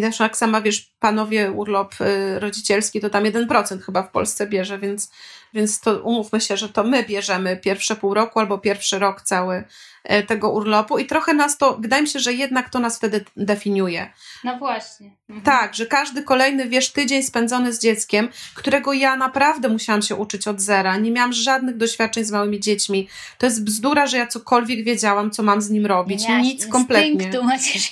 też 0.00 0.20
jak 0.20 0.36
sama 0.36 0.60
wiesz, 0.60 0.92
panowie 0.98 1.52
urlop 1.52 1.94
y, 2.00 2.40
rodzicielski 2.40 3.00
to 3.00 3.10
tam 3.10 3.24
1% 3.24 3.80
chyba 3.80 4.02
w 4.02 4.10
Polsce 4.10 4.46
bierze, 4.46 4.78
więc, 4.78 5.10
więc 5.54 5.80
to 5.80 6.00
umówmy 6.00 6.40
się, 6.40 6.56
że 6.56 6.68
to 6.68 6.84
my 6.84 7.04
bierzemy 7.04 7.56
pierwsze 7.56 7.96
pół 7.96 8.14
roku 8.14 8.40
albo 8.40 8.58
pierwszy 8.58 8.98
rok 8.98 9.22
cały 9.22 9.64
E, 10.04 10.22
tego 10.22 10.50
urlopu 10.50 10.98
i 10.98 11.06
trochę 11.06 11.34
nas 11.34 11.58
to, 11.58 11.76
wydaje 11.80 12.02
mi 12.02 12.08
się, 12.08 12.18
że 12.18 12.32
jednak 12.32 12.70
to 12.70 12.78
nas 12.78 12.96
wtedy 12.96 13.24
definiuje. 13.36 14.10
No 14.44 14.58
właśnie. 14.58 15.10
Mhm. 15.28 15.44
Tak, 15.44 15.74
że 15.74 15.86
każdy 15.86 16.22
kolejny, 16.22 16.68
wiesz, 16.68 16.92
tydzień 16.92 17.22
spędzony 17.22 17.72
z 17.72 17.80
dzieckiem, 17.80 18.28
którego 18.54 18.92
ja 18.92 19.16
naprawdę 19.16 19.68
musiałam 19.68 20.02
się 20.02 20.16
uczyć 20.16 20.48
od 20.48 20.60
zera, 20.60 20.96
nie 20.96 21.10
miałam 21.10 21.32
żadnych 21.32 21.76
doświadczeń 21.76 22.24
z 22.24 22.30
małymi 22.30 22.60
dziećmi. 22.60 23.08
To 23.38 23.46
jest 23.46 23.64
bzdura, 23.64 24.06
że 24.06 24.16
ja 24.16 24.26
cokolwiek 24.26 24.84
wiedziałam, 24.84 25.30
co 25.30 25.42
mam 25.42 25.62
z 25.62 25.70
nim 25.70 25.86
robić. 25.86 26.28
Nie 26.28 26.42
Nic 26.42 26.66
kompletnie. 26.66 27.30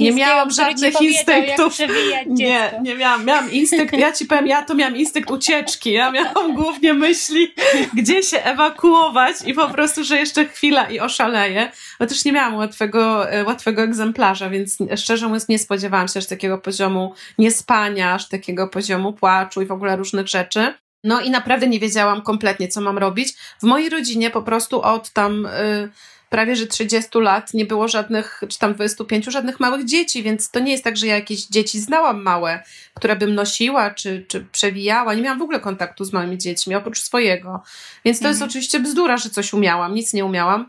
Nie 0.01 0.13
miałam 0.13 0.51
żadnych 0.51 1.01
instynktów. 1.01 1.79
Nie, 2.27 2.81
nie 2.83 2.95
miałam. 2.95 3.25
Miałam 3.25 3.53
instynkt, 3.53 3.93
ja 3.93 4.13
ci 4.13 4.27
powiem, 4.27 4.47
ja 4.47 4.63
to 4.63 4.75
miałam 4.75 4.97
instynkt 4.97 5.31
ucieczki. 5.31 5.93
Ja 5.93 6.11
miałam 6.11 6.55
głównie 6.55 6.95
myśli, 6.95 7.52
gdzie 7.99 8.23
się 8.23 8.43
ewakuować 8.43 9.37
i 9.47 9.55
po 9.55 9.69
prostu, 9.69 10.05
że 10.05 10.17
jeszcze 10.17 10.45
chwila 10.45 10.91
i 10.91 11.01
oszaleję 11.01 11.73
bo 12.01 12.07
też 12.07 12.25
nie 12.25 12.33
miałam 12.33 12.57
łatwego, 12.57 13.31
e, 13.31 13.45
łatwego 13.45 13.83
egzemplarza, 13.83 14.51
więc 14.51 14.79
szczerze 14.97 15.27
mówiąc 15.27 15.49
nie 15.49 15.59
spodziewałam 15.59 16.09
się 16.09 16.19
aż 16.19 16.27
takiego 16.27 16.59
poziomu 16.59 17.15
niespania, 17.39 18.15
aż 18.15 18.29
takiego 18.29 18.69
poziomu 18.69 19.13
płaczu 19.13 19.63
i 19.63 19.67
w 19.67 19.73
ogóle 19.73 19.97
różnych 19.97 20.29
rzeczy. 20.29 20.75
No 21.05 21.21
i 21.21 21.31
naprawdę 21.31 21.69
nie 21.69 21.81
wiedziałam 21.81 22.23
kompletnie, 22.23 22.69
co 22.69 22.81
mam 22.81 22.99
robić. 22.99 23.35
W 23.61 23.63
mojej 23.63 23.91
rodzinie 23.91 24.31
po 24.31 24.43
prostu 24.43 24.83
od 24.83 25.11
tam 25.11 25.47
y, 25.47 25.91
prawie 26.33 26.57
że 26.57 26.67
30 26.67 27.19
lat 27.19 27.55
nie 27.55 27.67
było 27.67 27.89
żadnych, 27.89 28.41
czy 28.49 28.59
tam 28.59 28.75
25, 28.75 29.25
żadnych 29.25 29.61
małych 29.61 29.85
dzieci, 29.85 30.23
więc 30.23 30.51
to 30.51 30.61
nie 30.61 30.73
jest 30.73 30.85
tak, 30.85 30.97
że 30.97 31.07
ja 31.07 31.15
jakieś 31.15 31.47
dzieci 31.47 31.81
znałam 31.81 32.23
małe, 32.23 32.63
które 32.95 33.17
bym 33.17 33.35
nosiła, 33.35 33.91
czy, 33.91 34.25
czy 34.29 34.47
przewijała. 34.53 35.15
Nie 35.15 35.23
miałam 35.23 35.39
w 35.39 35.43
ogóle 35.43 35.61
kontaktu 35.61 36.05
z 36.05 36.13
małymi 36.13 36.39
dziećmi, 36.39 36.75
oprócz 36.75 37.01
swojego. 37.01 37.63
Więc 38.05 38.19
to 38.19 38.29
mhm. 38.29 38.33
jest 38.33 38.43
oczywiście 38.43 38.81
bzdura, 38.81 39.17
że 39.17 39.31
coś 39.31 39.53
umiałam, 39.53 39.95
nic 39.95 40.13
nie 40.13 40.25
umiałam. 40.25 40.67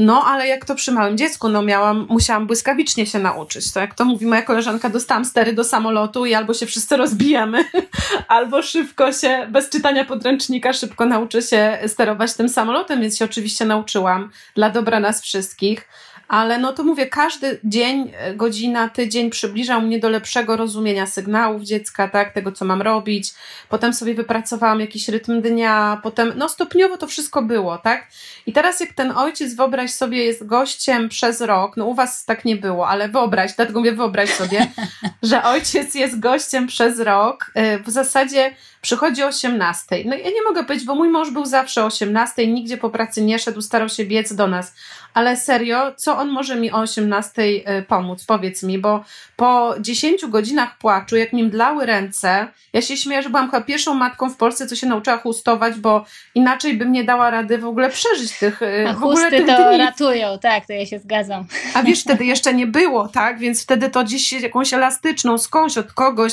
No, 0.00 0.24
ale 0.24 0.46
jak 0.46 0.64
to 0.64 0.74
przy 0.74 0.92
małym 0.92 1.18
dziecku, 1.18 1.48
no 1.48 1.62
miałam, 1.62 2.06
musiałam 2.10 2.46
błyskawicznie 2.46 3.06
się 3.06 3.18
nauczyć. 3.18 3.72
To 3.72 3.80
jak 3.80 3.94
to 3.94 4.04
mówi 4.04 4.26
moja 4.26 4.42
koleżanka, 4.42 4.90
dostałam 4.90 5.24
stery 5.24 5.52
do 5.52 5.64
samolotu 5.64 6.26
i 6.26 6.34
albo 6.34 6.54
się 6.54 6.66
wszyscy 6.66 6.96
rozbijemy, 6.96 7.64
albo 8.28 8.62
szybko 8.62 9.12
się, 9.12 9.46
bez 9.50 9.68
czytania 9.68 10.04
podręcznika, 10.04 10.72
szybko 10.72 11.06
nauczę 11.06 11.42
się 11.42 11.78
sterować 11.86 12.34
tym 12.34 12.48
samolotem, 12.48 13.00
więc 13.00 13.18
się 13.18 13.24
oczywiście 13.24 13.64
nauczyłam 13.64 14.30
dla 14.54 14.70
dobra 14.70 15.00
nas 15.00 15.22
wszystkich 15.22 15.88
ale 16.28 16.58
no 16.58 16.72
to 16.72 16.84
mówię, 16.84 17.06
każdy 17.06 17.60
dzień, 17.64 18.12
e, 18.18 18.34
godzina, 18.34 18.88
tydzień 18.88 19.30
przybliżał 19.30 19.80
mnie 19.80 19.98
do 19.98 20.08
lepszego 20.08 20.56
rozumienia 20.56 21.06
sygnałów 21.06 21.62
dziecka, 21.62 22.08
tak, 22.08 22.32
tego 22.32 22.52
co 22.52 22.64
mam 22.64 22.82
robić. 22.82 23.34
Potem 23.68 23.94
sobie 23.94 24.14
wypracowałam 24.14 24.80
jakiś 24.80 25.08
rytm 25.08 25.42
dnia, 25.42 26.00
potem, 26.02 26.32
no 26.36 26.48
stopniowo 26.48 26.96
to 26.96 27.06
wszystko 27.06 27.42
było, 27.42 27.78
tak. 27.78 28.06
I 28.46 28.52
teraz 28.52 28.80
jak 28.80 28.92
ten 28.92 29.10
ojciec, 29.10 29.54
wyobraź 29.54 29.90
sobie, 29.90 30.24
jest 30.24 30.46
gościem 30.46 31.08
przez 31.08 31.40
rok, 31.40 31.76
no 31.76 31.84
u 31.84 31.94
was 31.94 32.24
tak 32.24 32.44
nie 32.44 32.56
było, 32.56 32.88
ale 32.88 33.08
wyobraź, 33.08 33.52
dlatego 33.56 33.78
mówię, 33.78 33.92
wyobraź 33.92 34.30
sobie, 34.30 34.66
że 35.22 35.42
ojciec 35.44 35.94
jest 35.94 36.20
gościem 36.20 36.66
przez 36.66 37.00
rok, 37.00 37.50
e, 37.54 37.78
w 37.78 37.90
zasadzie 37.90 38.54
przychodzi 38.80 39.22
o 39.22 39.26
18. 39.26 39.86
No 40.04 40.16
ja 40.16 40.30
nie 40.30 40.42
mogę 40.48 40.64
powiedzieć, 40.64 40.86
bo 40.86 40.94
mój 40.94 41.08
mąż 41.08 41.30
był 41.30 41.46
zawsze 41.46 41.82
o 41.82 41.86
18, 41.86 42.46
nigdzie 42.46 42.76
po 42.76 42.90
pracy 42.90 43.22
nie 43.22 43.38
szedł, 43.38 43.62
starał 43.62 43.88
się 43.88 44.04
biec 44.04 44.34
do 44.34 44.46
nas. 44.46 44.74
Ale 45.14 45.36
serio, 45.36 45.92
co 45.96 46.17
on 46.18 46.28
może 46.28 46.56
mi 46.56 46.72
o 46.72 46.78
18 46.78 47.42
e, 47.42 47.82
pomóc? 47.82 48.24
Powiedz 48.24 48.62
mi, 48.62 48.78
bo 48.78 49.04
po 49.36 49.74
10 49.80 50.26
godzinach 50.26 50.78
płaczu, 50.78 51.16
jak 51.16 51.32
mi 51.32 51.44
mdlały 51.44 51.86
ręce, 51.86 52.48
ja 52.72 52.82
się 52.82 52.96
śmieję, 52.96 53.22
że 53.22 53.30
byłam 53.30 53.46
chyba 53.46 53.60
pierwszą 53.60 53.94
matką 53.94 54.30
w 54.30 54.36
Polsce, 54.36 54.66
co 54.66 54.76
się 54.76 54.86
nauczyła 54.86 55.18
chustować, 55.18 55.74
bo 55.74 56.04
inaczej 56.34 56.76
bym 56.76 56.92
nie 56.92 57.04
dała 57.04 57.30
rady 57.30 57.58
w 57.58 57.66
ogóle 57.66 57.90
przeżyć 57.90 58.38
tych 58.38 58.62
e, 58.62 58.88
A 58.88 58.92
w 58.92 58.96
ogóle 58.96 59.30
tych 59.30 59.46
to 59.46 59.68
dni. 59.68 59.78
ratują, 59.78 60.38
tak, 60.38 60.66
to 60.66 60.72
ja 60.72 60.86
się 60.86 60.98
zgadzam. 60.98 61.46
A 61.74 61.82
wiesz, 61.82 62.02
wtedy 62.04 62.24
jeszcze 62.24 62.54
nie 62.54 62.66
było, 62.66 63.08
tak? 63.08 63.38
Więc 63.38 63.62
wtedy 63.62 63.90
to 63.90 64.04
gdzieś 64.04 64.32
jakąś 64.32 64.72
elastyczną, 64.72 65.38
skądś 65.38 65.78
od 65.78 65.92
kogoś, 65.92 66.32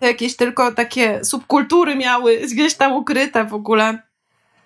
jakieś 0.00 0.36
tylko 0.36 0.72
takie 0.72 1.24
subkultury 1.24 1.96
miały 1.96 2.36
gdzieś 2.36 2.74
tam 2.74 2.92
ukryte 2.92 3.44
w 3.44 3.54
ogóle 3.54 4.05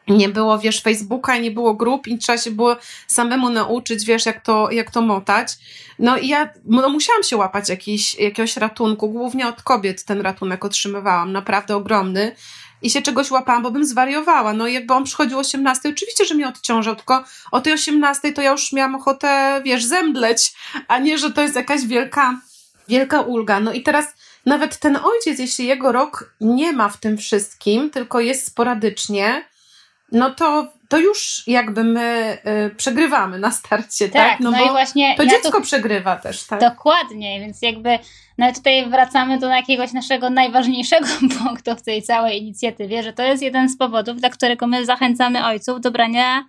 nie 0.09 0.29
było, 0.29 0.59
wiesz, 0.59 0.83
Facebooka, 0.83 1.37
nie 1.37 1.51
było 1.51 1.75
grup 1.75 2.07
i 2.07 2.19
trzeba 2.19 2.39
się 2.39 2.51
było 2.51 2.77
samemu 3.07 3.51
nauczyć, 3.51 4.05
wiesz, 4.05 4.27
jak 4.27 4.41
to, 4.45 4.71
jak 4.71 4.91
to 4.91 5.03
motać. 5.03 5.53
No 5.99 6.17
i 6.17 6.29
ja 6.29 6.49
no, 6.65 6.89
musiałam 6.89 7.23
się 7.23 7.37
łapać 7.37 7.69
jakiś, 7.69 8.15
jakiegoś 8.15 8.57
ratunku, 8.57 9.09
głównie 9.09 9.49
od 9.49 9.63
kobiet 9.63 10.05
ten 10.05 10.21
ratunek 10.21 10.65
otrzymywałam, 10.65 11.33
naprawdę 11.33 11.77
ogromny. 11.77 12.37
I 12.83 12.91
się 12.91 13.03
czegoś 13.03 13.31
łapałam, 13.31 13.63
bo 13.63 13.71
bym 13.71 13.85
zwariowała. 13.85 14.53
No 14.53 14.67
i 14.67 14.75
jakby 14.75 14.95
on 14.95 15.05
przychodził 15.05 15.39
o 15.39 15.41
18, 15.41 15.89
oczywiście, 15.89 16.25
że 16.25 16.35
mnie 16.35 16.49
odciążał, 16.49 16.97
tylko 16.97 17.25
o 17.51 17.61
tej 17.61 17.73
18 17.73 18.33
to 18.33 18.43
ja 18.43 18.51
już 18.51 18.73
miałam 18.73 18.95
ochotę, 18.95 19.61
wiesz, 19.65 19.85
zemdleć, 19.85 20.53
a 20.89 20.99
nie, 20.99 21.19
że 21.19 21.33
to 21.33 21.43
jest 21.43 21.57
jakaś 21.57 21.87
wielka, 21.87 22.41
wielka 22.89 23.21
ulga. 23.21 23.61
No 23.61 23.73
i 23.73 23.83
teraz 23.83 24.07
nawet 24.47 24.79
ten 24.79 24.97
ojciec, 24.97 25.39
jeśli 25.39 25.67
jego 25.67 25.93
rok 25.93 26.35
nie 26.41 26.73
ma 26.73 26.89
w 26.89 26.97
tym 26.97 27.19
wszystkim, 27.19 27.91
tylko 27.91 28.21
jest 28.21 28.47
sporadycznie, 28.47 29.45
no 30.13 30.31
to, 30.31 30.73
to 30.89 30.99
już 30.99 31.43
jakby 31.47 31.85
my 31.85 32.39
y, 32.67 32.75
przegrywamy 32.75 33.39
na 33.39 33.51
starcie, 33.51 34.09
tak? 34.09 34.31
tak? 34.31 34.41
No, 34.41 34.51
no 34.51 34.59
bo 34.59 34.65
i 34.65 34.71
właśnie 34.71 35.17
to 35.17 35.23
ja 35.23 35.31
dziecko 35.31 35.61
przegrywa 35.61 36.17
też, 36.17 36.47
tak? 36.47 36.61
Dokładnie, 36.61 37.41
więc 37.41 37.63
jakby 37.63 37.99
no 38.39 38.53
tutaj 38.53 38.91
wracamy 38.91 39.39
do 39.39 39.49
jakiegoś 39.49 39.93
naszego 39.93 40.31
najważniejszego 40.31 41.07
punktu 41.39 41.77
w 41.77 41.83
tej 41.83 42.03
całej 42.03 42.43
inicjatywie, 42.43 43.03
że 43.03 43.13
to 43.13 43.23
jest 43.23 43.43
jeden 43.43 43.69
z 43.69 43.79
powodów, 43.79 44.21
dla 44.21 44.31
którego 44.31 44.67
my 44.67 44.87
zachęcamy 44.87 45.47
ojców 45.47 45.81
do 45.81 45.91
brania 45.91 46.45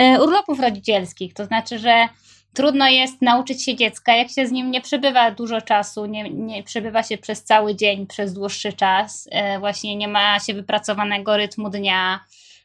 y, 0.00 0.22
urlopów 0.22 0.60
rodzicielskich. 0.60 1.34
To 1.34 1.44
znaczy, 1.44 1.78
że 1.78 2.08
trudno 2.54 2.88
jest 2.88 3.22
nauczyć 3.22 3.64
się 3.64 3.74
dziecka, 3.76 4.14
jak 4.14 4.30
się 4.30 4.46
z 4.46 4.52
nim 4.52 4.70
nie 4.70 4.80
przebywa 4.80 5.30
dużo 5.30 5.60
czasu, 5.60 6.06
nie, 6.06 6.30
nie 6.30 6.62
przebywa 6.62 7.02
się 7.02 7.18
przez 7.18 7.44
cały 7.44 7.74
dzień, 7.74 8.06
przez 8.06 8.32
dłuższy 8.32 8.72
czas, 8.72 9.26
y, 9.56 9.58
właśnie 9.58 9.96
nie 9.96 10.08
ma 10.08 10.40
się 10.40 10.54
wypracowanego 10.54 11.36
rytmu 11.36 11.70
dnia, 11.70 12.20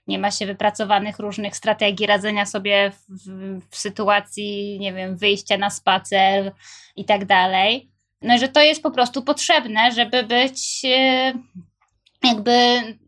nie 0.09 0.19
ma 0.19 0.31
się 0.31 0.45
wypracowanych 0.45 1.19
różnych 1.19 1.55
strategii 1.55 2.05
radzenia 2.05 2.45
sobie 2.45 2.91
w, 2.91 3.29
w, 3.69 3.77
sytuacji, 3.77 4.77
nie 4.79 4.93
wiem, 4.93 5.17
wyjścia 5.17 5.57
na 5.57 5.69
spacer 5.69 6.51
i 6.95 7.05
tak 7.05 7.25
dalej. 7.25 7.89
no, 8.21 8.37
że 8.37 8.47
to 8.47 8.61
jest 8.61 8.83
po 8.83 8.91
prostu 8.91 9.23
potrzebne, 9.23 9.91
żeby 9.91 10.23
być 10.23 10.81
e, 10.85 11.33
jakby 12.23 12.57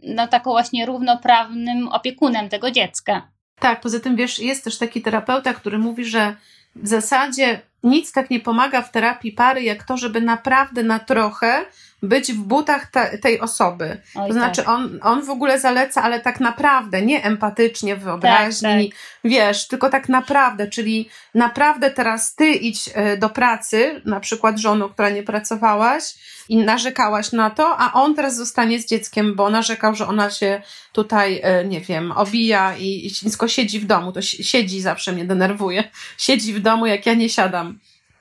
no, 0.04 0.28
taką 0.28 0.52
właśnie 0.52 0.86
równoprawnym 0.86 1.88
opiekunem 1.88 2.50
tego 2.50 2.72
dziecka. 2.72 3.32
Tak, 3.60 3.82
poza 3.82 4.00
tym 4.00 4.16
wiesz, 4.16 4.40
jest 4.40 4.64
też 4.64 4.78
taki 4.78 5.02
terapeuta, 5.02 5.54
który 5.54 5.78
mówi, 5.78 6.06
że 6.06 6.36
w 6.76 6.88
zasadzie 6.88 7.62
nic 7.84 8.12
tak 8.12 8.30
nie 8.30 8.40
pomaga 8.40 8.82
w 8.82 8.92
terapii 8.92 9.32
pary, 9.32 9.64
jak 9.64 9.84
to, 9.84 9.98
żeby 9.98 10.22
naprawdę 10.22 10.84
na 10.84 11.00
trochę 11.00 11.66
być 12.04 12.34
w 12.34 12.38
butach 12.38 12.92
te, 12.92 13.18
tej 13.18 13.40
osoby. 13.40 14.02
Oj, 14.16 14.28
to 14.28 14.34
znaczy, 14.34 14.64
tak. 14.64 14.70
on, 14.70 15.00
on 15.02 15.26
w 15.26 15.30
ogóle 15.30 15.60
zaleca, 15.60 16.04
ale 16.04 16.20
tak 16.20 16.40
naprawdę, 16.40 17.02
nie 17.02 17.24
empatycznie, 17.24 17.96
wyobraźni, 17.96 18.90
tak, 18.90 19.00
tak. 19.00 19.32
wiesz, 19.32 19.68
tylko 19.68 19.90
tak 19.90 20.10
naprawdę, 20.10 20.68
czyli 20.68 21.10
naprawdę 21.34 21.92
teraz 21.92 22.36
ty 22.36 22.48
idź 22.50 22.90
e, 22.94 23.18
do 23.18 23.30
pracy, 23.30 24.02
na 24.06 24.20
przykład 24.20 24.58
żoną, 24.58 24.90
która 24.90 25.10
nie 25.10 25.24
pracowałaś 25.24 26.04
i 26.50 26.58
narzekałaś 26.58 27.32
na 27.32 27.50
to, 27.50 27.78
a 27.78 27.94
on 27.94 28.16
teraz 28.16 28.36
zostanie 28.36 28.80
z 28.80 28.86
dzieckiem, 28.86 29.36
bo 29.36 29.50
narzekał, 29.50 29.96
że 29.96 30.08
ona 30.08 30.30
się 30.30 30.62
tutaj, 30.92 31.40
e, 31.44 31.66
nie 31.66 31.82
wiem, 31.82 32.12
obija 32.12 32.78
i, 32.78 33.08
i 33.08 33.30
tylko 33.30 33.48
siedzi 33.48 33.80
w 33.80 33.86
domu. 33.86 34.12
To 34.12 34.22
siedzi 34.22 34.82
zawsze 34.82 35.12
mnie 35.12 35.26
denerwuje. 35.26 35.84
Siedzi 36.18 36.54
w 36.54 36.60
domu, 36.60 36.86
jak 36.86 37.06
ja 37.06 37.14
nie 37.14 37.30
siadam. 37.30 37.71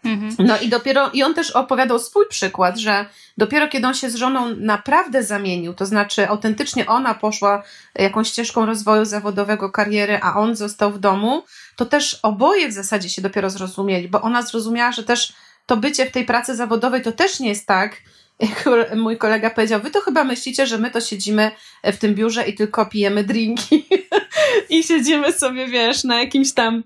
Mhm. 0.04 0.36
No 0.38 0.58
i 0.58 0.68
dopiero, 0.68 1.10
i 1.12 1.22
on 1.22 1.34
też 1.34 1.50
opowiadał 1.50 1.98
swój 1.98 2.26
przykład, 2.28 2.78
że 2.78 3.06
dopiero 3.38 3.68
kiedy 3.68 3.86
on 3.86 3.94
się 3.94 4.10
z 4.10 4.14
żoną 4.14 4.54
naprawdę 4.56 5.22
zamienił, 5.22 5.74
to 5.74 5.86
znaczy 5.86 6.28
autentycznie 6.28 6.86
ona 6.86 7.14
poszła 7.14 7.62
jakąś 7.94 8.28
ścieżką 8.28 8.66
rozwoju 8.66 9.04
zawodowego, 9.04 9.70
kariery, 9.70 10.18
a 10.22 10.36
on 10.36 10.56
został 10.56 10.92
w 10.92 10.98
domu, 10.98 11.42
to 11.76 11.86
też 11.86 12.20
oboje 12.22 12.68
w 12.68 12.72
zasadzie 12.72 13.08
się 13.08 13.22
dopiero 13.22 13.50
zrozumieli, 13.50 14.08
bo 14.08 14.22
ona 14.22 14.42
zrozumiała, 14.42 14.92
że 14.92 15.04
też 15.04 15.32
to 15.66 15.76
bycie 15.76 16.06
w 16.06 16.12
tej 16.12 16.24
pracy 16.24 16.56
zawodowej 16.56 17.02
to 17.02 17.12
też 17.12 17.40
nie 17.40 17.48
jest 17.48 17.66
tak, 17.66 17.96
jak 18.40 18.68
mój 18.96 19.16
kolega 19.16 19.50
powiedział, 19.50 19.80
wy 19.80 19.90
to 19.90 20.00
chyba 20.00 20.24
myślicie, 20.24 20.66
że 20.66 20.78
my 20.78 20.90
to 20.90 21.00
siedzimy 21.00 21.50
w 21.84 21.96
tym 21.96 22.14
biurze 22.14 22.48
i 22.48 22.54
tylko 22.54 22.86
pijemy 22.86 23.24
drinki 23.24 23.88
i 24.70 24.82
siedzimy 24.82 25.32
sobie, 25.32 25.66
wiesz, 25.66 26.04
na 26.04 26.20
jakimś 26.20 26.52
tam 26.52 26.82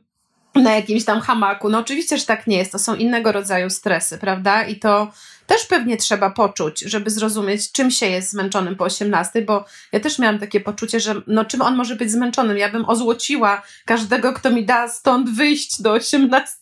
na 0.55 0.75
jakimś 0.75 1.05
tam 1.05 1.21
hamaku. 1.21 1.69
No 1.69 1.79
oczywiście, 1.79 2.19
że 2.19 2.25
tak 2.25 2.47
nie 2.47 2.57
jest. 2.57 2.73
To 2.73 2.79
są 2.79 2.95
innego 2.95 3.33
rodzaju 3.33 3.71
stresy, 3.71 4.19
prawda? 4.19 4.65
I 4.65 4.77
to 4.77 5.13
też 5.47 5.67
pewnie 5.67 5.97
trzeba 5.97 6.31
poczuć, 6.31 6.81
żeby 6.81 7.11
zrozumieć, 7.11 7.73
czym 7.73 7.91
się 7.91 8.07
jest 8.07 8.31
zmęczonym 8.31 8.77
po 8.77 8.85
18, 8.85 9.43
bo 9.43 9.65
ja 9.93 10.01
też 10.01 10.19
miałam 10.19 10.39
takie 10.39 10.61
poczucie, 10.61 11.01
że 11.01 11.15
no 11.27 11.45
czym 11.45 11.63
on 11.63 11.77
może 11.77 11.97
być 11.97 12.11
zmęczonym? 12.11 12.59
Ja 12.59 12.69
bym 12.69 12.89
ozłociła 12.89 13.63
każdego, 13.85 14.33
kto 14.33 14.51
mi 14.51 14.65
da 14.65 14.89
stąd 14.89 15.31
wyjść 15.31 15.83
do 15.83 15.93
18 15.93 16.57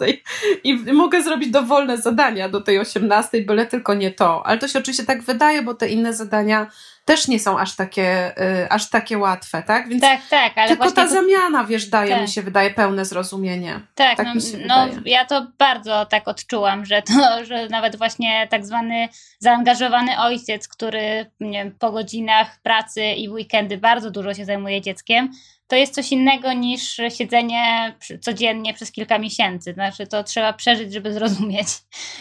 i 0.64 0.74
mogę 0.93 1.22
zrobić 1.22 1.51
dowolne 1.51 1.99
zadania 1.99 2.49
do 2.49 2.61
tej 2.61 2.78
18, 2.78 3.43
byle 3.43 3.66
tylko 3.66 3.95
nie 3.95 4.11
to. 4.11 4.47
Ale 4.47 4.59
to 4.59 4.68
się 4.68 4.78
oczywiście 4.78 5.05
tak 5.05 5.22
wydaje, 5.22 5.62
bo 5.62 5.74
te 5.74 5.88
inne 5.88 6.14
zadania 6.14 6.66
też 7.05 7.28
nie 7.28 7.38
są 7.38 7.59
aż 7.59 7.76
takie, 7.76 8.38
y, 8.62 8.70
aż 8.70 8.90
takie 8.90 9.18
łatwe, 9.18 9.62
tak? 9.62 9.88
Więc 9.88 10.03
tak, 10.03 10.20
tak, 10.30 10.59
ale 10.59 10.68
tylko 10.68 10.90
ta 10.90 11.05
to... 11.05 11.09
zamiana, 11.09 11.64
wiesz, 11.64 11.86
daje 11.86 12.11
tak. 12.11 12.22
mi 12.22 12.28
się 12.28 12.42
wydaje 12.42 12.70
pełne 12.70 13.05
zrozumienie. 13.05 13.80
Tak, 13.94 14.16
tak 14.16 14.26
no, 14.26 14.40
no 14.66 14.88
ja 15.05 15.24
to 15.24 15.46
bardzo 15.59 16.07
tak 16.07 16.28
odczułam, 16.28 16.84
że 16.84 17.03
to, 17.03 17.12
że 17.48 17.68
nawet 17.68 17.96
właśnie 17.96 18.48
tak 18.50 18.66
zwany 18.66 19.09
zaangażowany 19.38 20.18
ojciec, 20.18 20.68
który 20.68 21.30
nie 21.40 21.59
wiem, 21.59 21.74
po 21.78 21.92
godzinach 21.92 22.61
pracy 22.62 23.03
i 23.05 23.28
weekendy 23.28 23.78
bardzo 23.78 24.11
dużo 24.11 24.34
się 24.34 24.44
zajmuje 24.44 24.80
dzieckiem, 24.80 25.32
to 25.72 25.76
jest 25.76 25.94
coś 25.94 26.12
innego 26.12 26.52
niż 26.52 27.00
siedzenie 27.18 27.94
codziennie 28.20 28.74
przez 28.74 28.92
kilka 28.92 29.18
miesięcy. 29.18 29.72
Znaczy, 29.72 30.06
to 30.06 30.24
trzeba 30.24 30.52
przeżyć, 30.52 30.92
żeby 30.92 31.12
zrozumieć. 31.12 31.66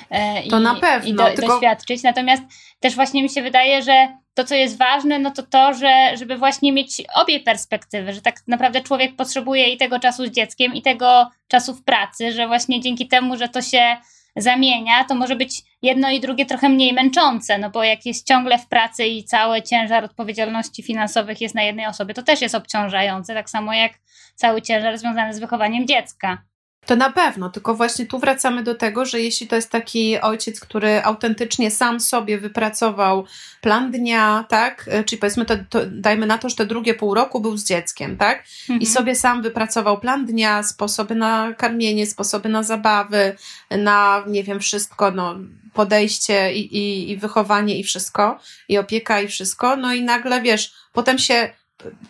E, 0.10 0.50
to 0.50 0.60
i, 0.60 0.64
na 0.64 0.76
pewno. 0.76 1.10
I 1.10 1.14
do, 1.14 1.26
tylko... 1.26 1.48
doświadczyć. 1.48 2.04
Natomiast 2.04 2.44
też 2.80 2.96
właśnie 2.96 3.24
mi 3.24 3.30
się 3.30 3.42
wydaje, 3.42 3.84
że 3.84 4.08
to, 4.34 4.44
co 4.44 4.56
jest 4.56 4.78
ważne, 4.78 5.20
no 5.20 5.32
to 5.32 5.44
to, 5.44 5.74
że, 5.74 6.18
żeby 6.18 6.38
właśnie 6.38 6.74
mieć 6.74 7.04
obie 7.16 7.40
perspektywy, 7.40 8.14
że 8.14 8.22
tak 8.22 8.36
naprawdę 8.48 8.82
człowiek 8.82 9.16
potrzebuje 9.16 9.70
i 9.70 9.78
tego 9.78 10.00
czasu 10.00 10.26
z 10.26 10.32
dzieckiem, 10.32 10.74
i 10.74 10.82
tego 10.82 11.30
czasu 11.48 11.74
w 11.74 11.84
pracy, 11.84 12.32
że 12.32 12.48
właśnie 12.48 12.82
dzięki 12.82 13.08
temu, 13.08 13.38
że 13.38 13.50
to 13.50 13.62
się 13.62 13.98
zamienia, 14.36 15.04
to 15.04 15.16
może 15.16 15.36
być 15.36 15.64
jedno 15.82 16.10
i 16.10 16.20
drugie 16.20 16.46
trochę 16.46 16.70
mniej 16.70 16.94
męczące, 16.94 17.58
no 17.58 17.70
bo 17.70 17.84
jak 17.84 18.06
jest 18.06 18.28
ciągle 18.28 18.58
w 18.58 18.68
pracy 18.68 19.06
i 19.06 19.24
cały 19.24 19.62
ciężar 19.62 20.04
odpowiedzialności 20.04 20.84
finansowych 20.84 21.42
jest 21.42 21.56
na 21.56 21.64
jednej 21.64 21.86
osobie, 21.86 22.14
to 22.14 22.24
też 22.24 22.42
jest 22.42 22.56
obciążające, 22.56 23.34
tak 23.34 23.50
samo 23.50 23.74
jak 23.74 23.92
cały 24.36 24.62
ciężar 24.62 24.98
związany 24.98 25.34
z 25.34 25.40
wychowaniem 25.40 25.88
dziecka. 25.88 26.51
To 26.86 26.96
na 26.96 27.12
pewno, 27.12 27.50
tylko 27.50 27.76
właśnie 27.76 28.06
tu 28.06 28.20
wracamy 28.20 28.64
do 28.64 28.76
tego, 28.76 29.06
że 29.06 29.22
jeśli 29.22 29.48
to 29.48 29.56
jest 29.56 29.70
taki 29.70 30.22
ojciec, 30.22 30.60
który 30.60 31.04
autentycznie 31.04 31.72
sam 31.72 32.00
sobie 32.00 32.38
wypracował 32.38 33.26
plan 33.62 33.92
dnia, 33.92 34.46
tak, 34.50 34.86
e, 34.92 35.04
czyli 35.04 35.20
powiedzmy, 35.20 35.46
to, 35.46 35.56
to 35.70 35.80
dajmy 35.86 36.26
na 36.26 36.38
to, 36.38 36.50
że 36.50 36.56
te 36.56 36.66
drugie 36.66 36.94
pół 36.94 37.14
roku 37.14 37.40
był 37.40 37.58
z 37.58 37.66
dzieckiem, 37.66 38.18
tak, 38.18 38.44
mhm. 38.62 38.80
i 38.80 38.86
sobie 38.86 39.16
sam 39.16 39.42
wypracował 39.42 40.00
plan 40.00 40.26
dnia, 40.26 40.64
sposoby 40.64 41.16
na 41.16 41.54
karmienie, 41.54 42.08
sposoby 42.08 42.50
na 42.50 42.64
zabawy, 42.64 43.36
na, 43.72 44.24
nie 44.28 44.44
wiem, 44.44 44.60
wszystko, 44.60 45.12
no, 45.12 45.36
podejście 45.74 46.54
i, 46.54 46.78
i, 46.78 47.12
i 47.12 47.18
wychowanie 47.18 47.80
i 47.80 47.84
wszystko, 47.84 48.40
i 48.70 48.78
opieka 48.78 49.22
i 49.22 49.28
wszystko, 49.28 49.76
no 49.76 49.94
i 49.94 50.02
nagle, 50.02 50.42
wiesz, 50.42 50.74
potem 50.94 51.18
się 51.18 51.50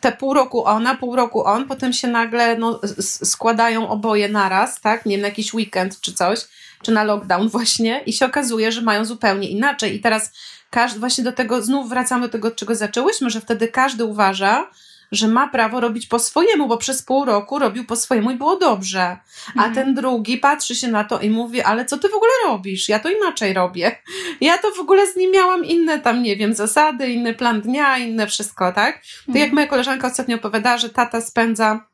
te 0.02 0.12
pół 0.12 0.34
roku 0.34 0.66
ona, 0.66 0.96
pół 0.96 1.16
roku 1.16 1.46
on, 1.46 1.68
potem 1.68 1.94
się 1.94 2.08
nagle 2.08 2.58
no, 2.58 2.80
składają 3.00 3.90
oboje 3.90 4.30
naraz, 4.30 4.82
tak? 4.82 5.06
Nie 5.06 5.12
wiem, 5.12 5.22
na 5.22 5.28
jakiś 5.28 5.54
weekend 5.54 6.02
czy 6.02 6.14
coś, 6.14 6.40
czy 6.82 6.92
na 6.92 7.04
lockdown 7.04 7.50
właśnie 7.50 8.02
i 8.06 8.14
się 8.14 8.26
okazuje, 8.26 8.72
że 8.72 8.82
mają 8.82 9.06
zupełnie 9.06 9.50
inaczej. 9.50 9.96
I 9.96 10.00
teraz 10.00 10.32
każdy, 10.70 11.00
właśnie 11.00 11.24
do 11.24 11.32
tego, 11.32 11.62
znów 11.62 11.90
wracamy 11.90 12.26
do 12.26 12.32
tego, 12.32 12.48
od 12.48 12.56
czego 12.56 12.76
zaczęłyśmy, 12.76 13.30
że 13.30 13.42
wtedy 13.42 13.68
każdy 13.68 14.06
uważa, 14.06 14.68
że 15.12 15.28
ma 15.28 15.48
prawo 15.48 15.80
robić 15.80 16.06
po 16.08 16.20
swojemu, 16.20 16.68
bo 16.68 16.78
przez 16.78 17.02
pół 17.02 17.26
roku 17.26 17.60
robił 17.60 17.86
po 17.86 17.96
swojemu 17.96 18.32
i 18.32 18.36
było 18.36 18.56
dobrze. 18.56 19.18
A 19.48 19.66
mhm. 19.66 19.74
ten 19.74 19.94
drugi 19.94 20.38
patrzy 20.38 20.76
się 20.76 20.88
na 20.88 21.04
to 21.04 21.20
i 21.20 21.30
mówi, 21.30 21.62
ale 21.62 21.86
co 21.86 21.98
ty 21.98 22.10
w 22.10 22.14
ogóle 22.14 22.32
robisz? 22.46 22.90
Ja 22.90 23.00
to 23.00 23.10
inaczej 23.10 23.54
robię. 23.54 23.96
Ja 24.42 24.58
to 24.58 24.72
w 24.72 24.80
ogóle 24.80 25.08
z 25.08 25.16
nim 25.16 25.32
miałam 25.32 25.66
inne 25.66 26.00
tam, 26.00 26.24
nie 26.24 26.36
wiem, 26.36 26.54
zasady, 26.54 27.12
inny 27.12 27.34
plan 27.34 27.62
dnia, 27.62 27.98
inne 27.98 28.28
wszystko, 28.28 28.72
tak? 28.72 29.02
To 29.02 29.32
mhm. 29.32 29.46
jak 29.46 29.54
moja 29.54 29.68
koleżanka 29.68 30.08
ostatnio 30.08 30.36
opowiadała, 30.36 30.78
że 30.78 30.90
tata 30.90 31.22
spędza 31.22 31.86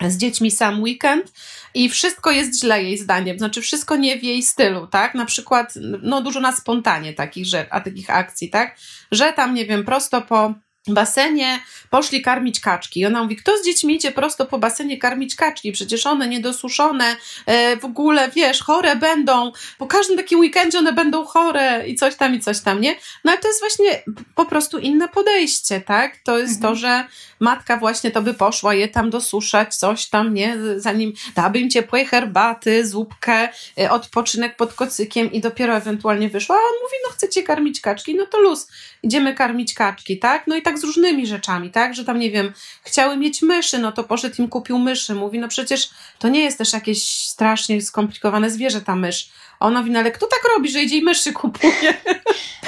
z 0.00 0.16
dziećmi 0.16 0.50
sam 0.50 0.82
weekend 0.82 1.32
i 1.74 1.88
wszystko 1.88 2.30
jest 2.30 2.60
źle 2.60 2.82
jej 2.82 2.98
zdaniem, 2.98 3.38
znaczy 3.38 3.62
wszystko 3.62 3.96
nie 3.96 4.18
w 4.18 4.22
jej 4.22 4.42
stylu, 4.42 4.86
tak? 4.86 5.14
Na 5.14 5.24
przykład, 5.24 5.74
no 6.02 6.22
dużo 6.22 6.40
na 6.40 6.52
spontanie 6.52 7.12
takich 7.12 7.46
rzeczy, 7.46 7.70
a 7.70 7.80
takich 7.80 8.10
akcji, 8.10 8.50
tak? 8.50 8.76
Że 9.12 9.32
tam, 9.32 9.54
nie 9.54 9.66
wiem, 9.66 9.84
prosto 9.84 10.22
po 10.22 10.54
basenie 10.88 11.60
poszli 11.90 12.22
karmić 12.22 12.60
kaczki. 12.60 13.00
I 13.00 13.06
ona 13.06 13.22
mówi, 13.22 13.36
kto 13.36 13.58
z 13.58 13.64
dziećmi 13.64 13.94
idzie 13.94 14.12
prosto 14.12 14.46
po 14.46 14.58
basenie 14.58 14.98
karmić 14.98 15.36
kaczki? 15.36 15.72
Przecież 15.72 16.06
one 16.06 16.28
niedosuszone, 16.28 17.16
e, 17.46 17.76
w 17.76 17.84
ogóle, 17.84 18.30
wiesz, 18.30 18.62
chore 18.62 18.96
będą. 18.96 19.52
Po 19.78 19.86
każdym 19.86 20.16
takim 20.16 20.38
weekendzie 20.38 20.78
one 20.78 20.92
będą 20.92 21.24
chore 21.24 21.88
i 21.88 21.94
coś 21.94 22.16
tam, 22.16 22.34
i 22.34 22.40
coś 22.40 22.60
tam, 22.60 22.80
nie? 22.80 22.94
No 23.24 23.32
ale 23.32 23.40
to 23.40 23.48
jest 23.48 23.60
właśnie 23.60 24.02
po 24.34 24.44
prostu 24.44 24.78
inne 24.78 25.08
podejście, 25.08 25.80
tak? 25.80 26.16
To 26.24 26.38
jest 26.38 26.56
mhm. 26.56 26.74
to, 26.74 26.80
że 26.80 27.04
matka 27.40 27.76
właśnie 27.76 28.10
to 28.10 28.22
by 28.22 28.34
poszła 28.34 28.74
je 28.74 28.88
tam 28.88 29.10
dosuszać, 29.10 29.76
coś 29.76 30.06
tam, 30.06 30.34
nie? 30.34 30.56
Zanim 30.76 31.12
daby 31.34 31.58
im 31.58 31.70
ciepłej 31.70 32.06
herbaty, 32.06 32.86
zupkę, 32.86 33.48
e, 33.78 33.90
odpoczynek 33.90 34.56
pod 34.56 34.74
kocykiem 34.74 35.32
i 35.32 35.40
dopiero 35.40 35.76
ewentualnie 35.76 36.28
wyszła. 36.28 36.56
A 36.56 36.58
on 36.58 36.74
mówi, 36.82 36.94
no 37.04 37.10
chcecie 37.12 37.42
karmić 37.42 37.80
kaczki? 37.80 38.14
No 38.14 38.26
to 38.26 38.40
luz, 38.40 38.68
idziemy 39.02 39.34
karmić 39.34 39.74
kaczki, 39.74 40.18
tak? 40.18 40.46
No 40.46 40.56
i 40.56 40.62
tak 40.62 40.75
tak 40.76 40.80
z 40.80 40.84
różnymi 40.84 41.26
rzeczami, 41.26 41.70
tak? 41.70 41.94
Że 41.94 42.04
tam, 42.04 42.18
nie 42.18 42.30
wiem, 42.30 42.52
chciały 42.82 43.16
mieć 43.16 43.42
myszy, 43.42 43.78
no 43.78 43.92
to 43.92 44.04
poszedł 44.04 44.42
im 44.42 44.48
kupił 44.48 44.78
myszy. 44.78 45.14
Mówi, 45.14 45.38
no 45.38 45.48
przecież 45.48 45.90
to 46.18 46.28
nie 46.28 46.40
jest 46.40 46.58
też 46.58 46.72
jakieś 46.72 47.02
strasznie 47.08 47.82
skomplikowane 47.82 48.50
zwierzę 48.50 48.80
ta 48.80 48.96
mysz. 48.96 49.30
A 49.60 49.66
ona 49.66 49.80
mówi, 49.80 49.90
no 49.90 49.98
ale 49.98 50.10
kto 50.10 50.26
tak 50.26 50.40
robi, 50.56 50.70
że 50.70 50.82
idzie 50.82 50.96
i 50.96 51.02
myszy 51.02 51.32
kupuje? 51.32 51.94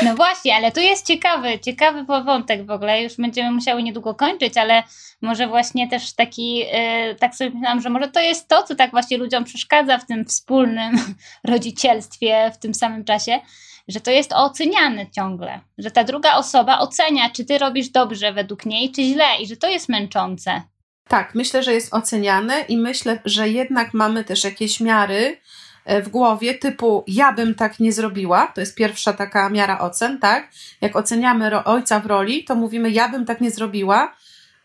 No 0.02 0.14
właśnie, 0.14 0.54
ale 0.54 0.72
tu 0.72 0.80
jest 0.80 1.06
ciekawy, 1.06 1.58
ciekawy 1.58 2.04
wątek 2.04 2.66
w 2.66 2.70
ogóle. 2.70 3.02
Już 3.02 3.16
będziemy 3.16 3.50
musiały 3.50 3.82
niedługo 3.82 4.14
kończyć, 4.14 4.56
ale 4.56 4.82
może 5.22 5.48
właśnie 5.48 5.88
też 5.88 6.12
taki, 6.12 6.56
yy, 6.56 7.14
tak 7.20 7.34
sobie 7.34 7.50
myślałam, 7.50 7.80
że 7.80 7.90
może 7.90 8.08
to 8.08 8.20
jest 8.20 8.48
to, 8.48 8.62
co 8.62 8.74
tak 8.74 8.90
właśnie 8.90 9.18
ludziom 9.18 9.44
przeszkadza 9.44 9.98
w 9.98 10.06
tym 10.06 10.24
wspólnym 10.24 10.98
rodzicielstwie 11.52 12.50
w 12.54 12.58
tym 12.58 12.74
samym 12.74 13.04
czasie, 13.04 13.40
że 13.88 14.00
to 14.00 14.10
jest 14.10 14.32
oceniane 14.32 15.10
ciągle, 15.10 15.60
że 15.78 15.90
ta 15.90 16.04
druga 16.04 16.34
osoba 16.36 16.78
ocenia, 16.78 17.30
czy 17.30 17.44
ty 17.44 17.58
robisz 17.58 17.88
dobrze 17.88 18.32
według 18.32 18.66
niej, 18.66 18.92
czy 18.92 19.02
źle 19.02 19.24
i 19.40 19.46
że 19.46 19.56
to 19.56 19.68
jest 19.68 19.88
męczące. 19.88 20.62
Tak, 21.08 21.34
myślę, 21.34 21.62
że 21.62 21.74
jest 21.74 21.94
oceniane 21.94 22.60
i 22.60 22.76
myślę, 22.78 23.18
że 23.24 23.48
jednak 23.48 23.94
mamy 23.94 24.24
też 24.24 24.44
jakieś 24.44 24.80
miary 24.80 25.40
e, 25.84 26.02
w 26.02 26.08
głowie 26.08 26.54
typu 26.54 27.04
ja 27.06 27.32
bym 27.32 27.54
tak 27.54 27.80
nie 27.80 27.92
zrobiła, 27.92 28.46
to 28.46 28.60
jest 28.60 28.74
pierwsza 28.74 29.12
taka 29.12 29.50
miara 29.50 29.78
ocen, 29.78 30.18
tak? 30.18 30.50
Jak 30.80 30.96
oceniamy 30.96 31.64
ojca 31.64 32.00
w 32.00 32.06
roli, 32.06 32.44
to 32.44 32.54
mówimy 32.54 32.90
ja 32.90 33.08
bym 33.08 33.24
tak 33.24 33.40
nie 33.40 33.50
zrobiła, 33.50 34.14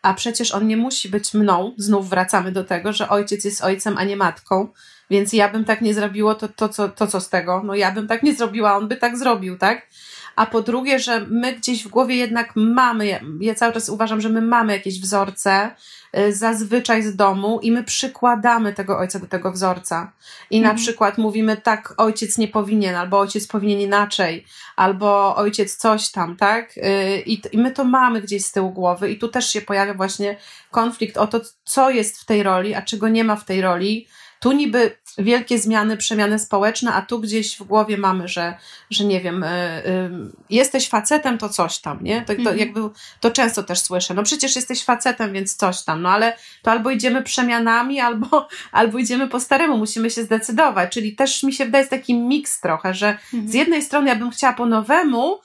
a 0.04 0.14
przecież 0.14 0.52
on 0.52 0.68
nie 0.68 0.78
musi 0.78 1.10
być 1.10 1.34
mną. 1.34 1.74
Znów 1.78 2.10
wracamy 2.10 2.52
do 2.52 2.64
tego, 2.64 2.94
że 2.94 3.10
ojciec 3.10 3.46
jest 3.46 3.64
ojcem, 3.64 3.98
a 3.98 4.04
nie 4.04 4.18
matką. 4.18 4.68
Więc 5.10 5.34
ja 5.34 5.50
bym 5.50 5.66
tak 5.66 5.82
nie 5.82 5.94
zrobiło, 5.94 6.36
to, 6.36 6.48
to, 6.48 6.70
co, 6.70 6.90
to 6.90 7.08
co 7.08 7.22
z 7.22 7.30
tego? 7.30 7.62
No 7.64 7.76
ja 7.76 7.92
bym 7.92 8.08
tak 8.08 8.24
nie 8.24 8.36
zrobiła, 8.36 8.76
on 8.76 8.88
by 8.88 8.96
tak 8.96 9.18
zrobił, 9.18 9.58
tak? 9.58 9.88
A 10.36 10.46
po 10.46 10.62
drugie, 10.62 11.00
że 11.00 11.26
my 11.30 11.54
gdzieś 11.54 11.84
w 11.84 11.88
głowie 11.88 12.16
jednak 12.16 12.52
mamy, 12.56 13.20
ja 13.40 13.56
cały 13.56 13.74
czas 13.74 13.90
uważam, 13.90 14.22
że 14.22 14.30
my 14.30 14.42
mamy 14.42 14.74
jakieś 14.74 15.02
wzorce, 15.02 15.76
y, 16.18 16.36
zazwyczaj 16.36 17.04
z 17.04 17.16
domu 17.16 17.60
i 17.62 17.72
my 17.72 17.84
przykładamy 17.84 18.74
tego 18.74 18.98
ojca 18.98 19.20
do 19.20 19.28
tego 19.28 19.52
wzorca. 19.52 20.12
I 20.50 20.58
mhm. 20.58 20.76
na 20.76 20.82
przykład 20.82 21.18
mówimy 21.18 21.58
tak, 21.58 21.94
ojciec 21.98 22.38
nie 22.38 22.48
powinien, 22.48 22.96
albo 22.96 23.20
ojciec 23.20 23.48
powinien 23.48 23.80
inaczej, 23.80 24.46
albo 24.76 25.36
ojciec 25.36 25.76
coś 25.76 26.12
tam, 26.12 26.38
tak? 26.38 26.78
Y, 26.78 27.24
I, 27.26 27.42
I 27.52 27.58
my 27.58 27.72
to 27.72 27.84
mamy 27.84 28.22
gdzieś 28.22 28.46
z 28.46 28.52
tyłu 28.52 28.72
głowy 28.72 29.12
i 29.12 29.20
tu 29.20 29.28
też 29.28 29.50
się 29.50 29.62
pojawia 29.62 29.94
właśnie 29.94 30.38
konflikt 30.72 31.18
o 31.18 31.28
to, 31.28 31.42
co 31.64 31.90
jest 31.90 32.22
w 32.22 32.26
tej 32.26 32.44
roli, 32.44 32.76
a 32.76 32.82
czego 32.82 33.10
nie 33.10 33.24
ma 33.24 33.36
w 33.36 33.46
tej 33.46 33.62
roli, 33.62 34.08
tu 34.44 34.52
niby 34.52 34.98
wielkie 35.18 35.60
zmiany, 35.60 35.98
przemiany 35.98 36.40
społeczne, 36.40 36.94
a 36.94 37.02
tu 37.02 37.20
gdzieś 37.20 37.58
w 37.58 37.64
głowie 37.64 37.98
mamy, 37.98 38.28
że, 38.28 38.58
że 38.90 39.06
nie 39.06 39.22
wiem, 39.22 39.44
y, 39.44 39.48
y, 39.48 40.10
jesteś 40.50 40.90
facetem, 40.90 41.38
to 41.38 41.50
coś 41.50 41.78
tam, 41.78 42.04
nie? 42.04 42.22
To, 42.22 42.34
to 42.34 42.40
mhm. 42.40 42.58
jakby, 42.58 42.80
to 43.20 43.32
często 43.32 43.64
też 43.64 43.80
słyszę. 43.80 44.14
No 44.14 44.24
przecież 44.24 44.56
jesteś 44.56 44.84
facetem, 44.84 45.34
więc 45.34 45.56
coś 45.56 45.84
tam. 45.84 46.02
No 46.02 46.10
ale 46.10 46.38
to 46.62 46.72
albo 46.72 46.92
idziemy 46.92 47.24
przemianami, 47.24 48.00
albo, 48.00 48.48
albo 48.72 48.98
idziemy 48.98 49.28
po 49.28 49.40
staremu. 49.40 49.78
Musimy 49.78 50.10
się 50.10 50.24
zdecydować. 50.24 50.94
Czyli 50.94 51.16
też 51.16 51.44
mi 51.44 51.54
się 51.54 51.66
wydaje, 51.66 51.82
jest 51.82 51.92
taki 51.92 52.14
miks 52.14 52.62
trochę, 52.62 52.94
że 52.94 53.10
mhm. 53.10 53.48
z 53.50 53.54
jednej 53.54 53.82
strony 53.82 54.10
ja 54.10 54.16
bym 54.16 54.32
chciała 54.32 54.54
po 54.54 54.66
nowemu, 54.66 55.40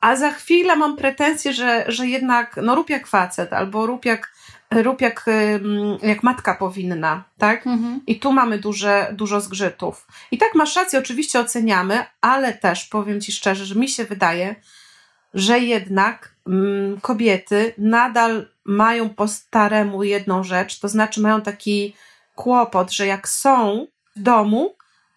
a 0.00 0.16
za 0.16 0.30
chwilę 0.30 0.76
mam 0.76 0.96
pretensję, 0.96 1.52
że, 1.52 1.84
że 1.88 2.06
jednak, 2.06 2.60
no 2.62 2.74
rób 2.74 2.90
jak 2.90 3.06
facet, 3.06 3.52
albo 3.52 3.86
rób 3.86 4.04
jak 4.04 4.37
rób 4.70 5.00
jak, 5.00 5.26
jak 6.02 6.22
matka 6.22 6.54
powinna, 6.54 7.24
tak? 7.38 7.66
Mhm. 7.66 8.00
I 8.06 8.20
tu 8.20 8.32
mamy 8.32 8.58
duże, 8.58 9.12
dużo 9.12 9.40
zgrzytów. 9.40 10.06
I 10.30 10.38
tak 10.38 10.54
masz 10.54 10.76
rację, 10.76 10.98
oczywiście 10.98 11.40
oceniamy, 11.40 12.04
ale 12.20 12.54
też 12.54 12.84
powiem 12.84 13.20
Ci 13.20 13.32
szczerze, 13.32 13.64
że 13.64 13.74
mi 13.74 13.88
się 13.88 14.04
wydaje, 14.04 14.54
że 15.34 15.58
jednak 15.58 16.34
mm, 16.46 17.00
kobiety 17.00 17.74
nadal 17.78 18.48
mają 18.64 19.10
po 19.10 19.28
staremu 19.28 20.02
jedną 20.02 20.44
rzecz, 20.44 20.78
to 20.78 20.88
znaczy 20.88 21.20
mają 21.20 21.40
taki 21.40 21.94
kłopot, 22.34 22.92
że 22.92 23.06
jak 23.06 23.28
są 23.28 23.86
w 24.16 24.22
domu, 24.22 24.74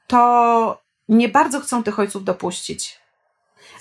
to 0.08 0.82
nie 1.10 1.30
bardzo 1.30 1.60
chcą 1.60 1.84
tych 1.84 2.00
ojców 2.00 2.24
dopuścić. 2.24 3.02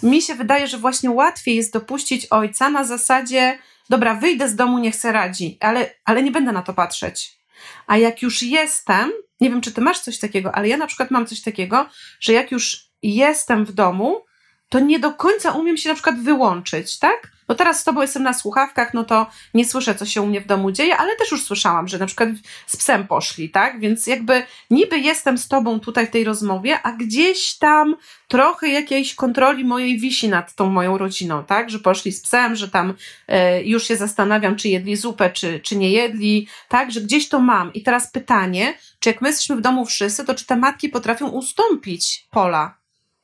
Mi 0.02 0.22
się 0.22 0.34
wydaje, 0.34 0.66
że 0.66 0.78
właśnie 0.78 1.10
łatwiej 1.10 1.56
jest 1.56 1.72
dopuścić 1.72 2.26
ojca 2.26 2.70
na 2.70 2.84
zasadzie, 2.84 3.58
dobra, 3.91 4.14
wyjdę 4.14 4.49
z 4.49 4.57
domu, 4.57 4.78
niech 4.78 4.97
se 4.97 5.12
radzi, 5.12 5.59
ale, 5.61 5.91
ale 6.05 6.22
nie 6.22 6.30
będę 6.30 6.53
na 6.53 6.62
to 6.62 6.74
patrzeć. 6.74 7.41
A 7.86 7.97
jak 7.97 8.22
już 8.22 8.43
jestem, 8.43 9.12
nie 9.41 9.51
wiem, 9.51 9.61
czy 9.61 9.72
ty 9.72 9.80
masz 9.80 10.01
coś 10.01 10.18
takiego, 10.18 10.55
ale 10.55 10.68
ja 10.68 10.76
na 10.76 10.86
przykład 10.86 11.11
mam 11.11 11.26
coś 11.26 11.43
takiego, 11.43 11.86
że 12.20 12.32
jak 12.32 12.53
już 12.53 12.91
jestem 13.03 13.64
w 13.64 13.72
domu, 13.72 14.24
to 14.68 14.80
nie 14.80 14.99
do 14.99 15.12
końca 15.12 15.53
umiem 15.53 15.76
się 15.76 15.88
na 15.88 15.95
przykład 15.95 16.20
wyłączyć, 16.20 16.99
tak? 16.99 17.32
Bo 17.51 17.55
teraz 17.55 17.80
z 17.80 17.84
tobą 17.84 18.01
jestem 18.01 18.22
na 18.22 18.32
słuchawkach, 18.32 18.94
no 18.94 19.05
to 19.05 19.26
nie 19.55 19.64
słyszę, 19.64 19.94
co 19.94 20.07
się 20.07 20.22
u 20.22 20.26
mnie 20.26 20.40
w 20.40 20.46
domu 20.46 20.70
dzieje, 20.70 20.96
ale 20.96 21.16
też 21.16 21.30
już 21.30 21.44
słyszałam, 21.44 21.88
że 21.88 21.98
na 21.98 22.07
przykład 22.07 22.28
z 22.66 22.76
psem 22.76 23.07
poszli, 23.07 23.51
tak? 23.51 23.80
Więc 23.80 24.07
jakby 24.07 24.42
niby 24.70 24.98
jestem 24.98 25.38
z 25.38 25.48
tobą 25.48 25.80
tutaj 25.80 26.07
w 26.07 26.11
tej 26.11 26.24
rozmowie, 26.24 26.78
a 26.82 26.92
gdzieś 26.92 27.59
tam 27.59 27.96
trochę 28.28 28.68
jakiejś 28.68 29.14
kontroli 29.14 29.64
mojej 29.64 29.98
wisi 29.98 30.28
nad 30.28 30.55
tą 30.55 30.66
moją 30.66 30.98
rodziną, 30.98 31.44
tak? 31.44 31.70
Że 31.70 31.78
poszli 31.78 32.12
z 32.12 32.20
psem, 32.20 32.57
że 32.57 32.68
tam 32.68 32.94
e, 33.28 33.62
już 33.62 33.88
się 33.88 33.96
zastanawiam, 33.96 34.57
czy 34.57 34.68
jedli 34.68 34.96
zupę, 34.96 35.30
czy, 35.30 35.61
czy 35.61 35.76
nie 35.76 35.90
jedli, 35.90 36.48
tak? 36.68 36.92
Że 36.92 37.01
gdzieś 37.01 37.28
to 37.28 37.40
mam. 37.40 37.72
I 37.72 37.82
teraz 37.82 38.11
pytanie, 38.11 38.74
czy 39.01 39.09
jak 39.09 39.20
my 39.20 39.28
jesteśmy 39.28 39.57
w 39.57 39.61
domu 39.61 39.86
wszyscy, 39.86 40.24
to 40.24 40.34
czy 40.34 40.46
te 40.46 40.57
matki 40.57 40.88
potrafią 40.88 41.28
ustąpić 41.28 42.26
pola 42.30 42.80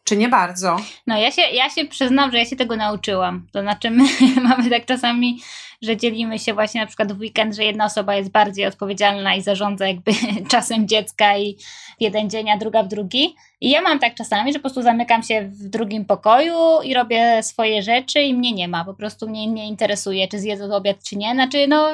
czy 0.07 0.17
nie 0.17 0.29
bardzo? 0.29 0.77
No 1.07 1.19
ja 1.19 1.31
się, 1.31 1.43
ja 1.43 1.71
się 1.71 1.85
przyznam, 1.85 2.31
że 2.31 2.39
ja 2.39 2.45
się 2.45 2.57
tego 2.57 2.77
nauczyłam. 2.77 3.47
To 3.53 3.61
znaczy 3.61 3.91
my 3.91 4.05
mamy 4.49 4.71
tak 4.71 4.87
czasami, 4.87 5.41
że 5.83 5.97
dzielimy 5.97 6.39
się 6.39 6.55
właśnie 6.55 6.81
na 6.81 6.87
przykład 6.87 7.13
w 7.13 7.21
weekend, 7.21 7.57
że 7.57 7.65
jedna 7.65 7.85
osoba 7.85 8.15
jest 8.15 8.31
bardziej 8.31 8.67
odpowiedzialna 8.67 9.35
i 9.35 9.43
zarządza 9.43 9.87
jakby 9.87 10.13
czasem 10.51 10.89
dziecka 10.89 11.39
i 11.39 11.57
jeden 12.01 12.31
dzień, 12.31 12.51
a 12.51 12.57
druga 12.57 12.83
w 12.83 12.89
drugi. 12.89 13.35
I 13.61 13.71
ja 13.71 13.83
mam 13.83 13.99
tak 13.99 14.15
czasami, 14.15 14.53
że 14.53 14.59
po 14.59 14.63
prostu 14.63 14.83
zamykam 14.83 15.23
się 15.23 15.43
w 15.43 15.69
drugim 15.69 16.05
pokoju 16.05 16.83
i 16.85 16.95
robię 16.95 17.43
swoje 17.43 17.83
rzeczy 17.83 18.23
i 18.23 18.35
mnie 18.35 18.53
nie 18.53 18.69
ma. 18.69 18.85
Po 18.85 18.95
prostu 18.95 19.29
mnie 19.29 19.47
nie 19.47 19.69
interesuje, 19.69 20.29
czy 20.29 20.39
zjedzą 20.39 20.75
obiad, 20.75 20.97
czy 21.03 21.17
nie. 21.17 21.33
Znaczy 21.33 21.67
no 21.69 21.89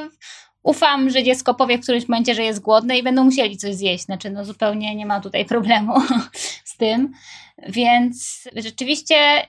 ufam, 0.62 1.10
że 1.10 1.22
dziecko 1.22 1.54
powie 1.54 1.78
w 1.78 1.82
którymś 1.82 2.08
momencie, 2.08 2.34
że 2.34 2.42
jest 2.42 2.60
głodne 2.60 2.98
i 2.98 3.02
będą 3.02 3.24
musieli 3.24 3.56
coś 3.56 3.74
zjeść. 3.74 4.04
Znaczy, 4.04 4.30
no 4.30 4.44
zupełnie 4.44 4.96
nie 4.96 5.06
ma 5.06 5.20
tutaj 5.20 5.44
problemu 5.44 5.94
z 6.72 6.76
tym. 6.76 7.12
Więc 7.68 8.48
rzeczywiście 8.56 9.46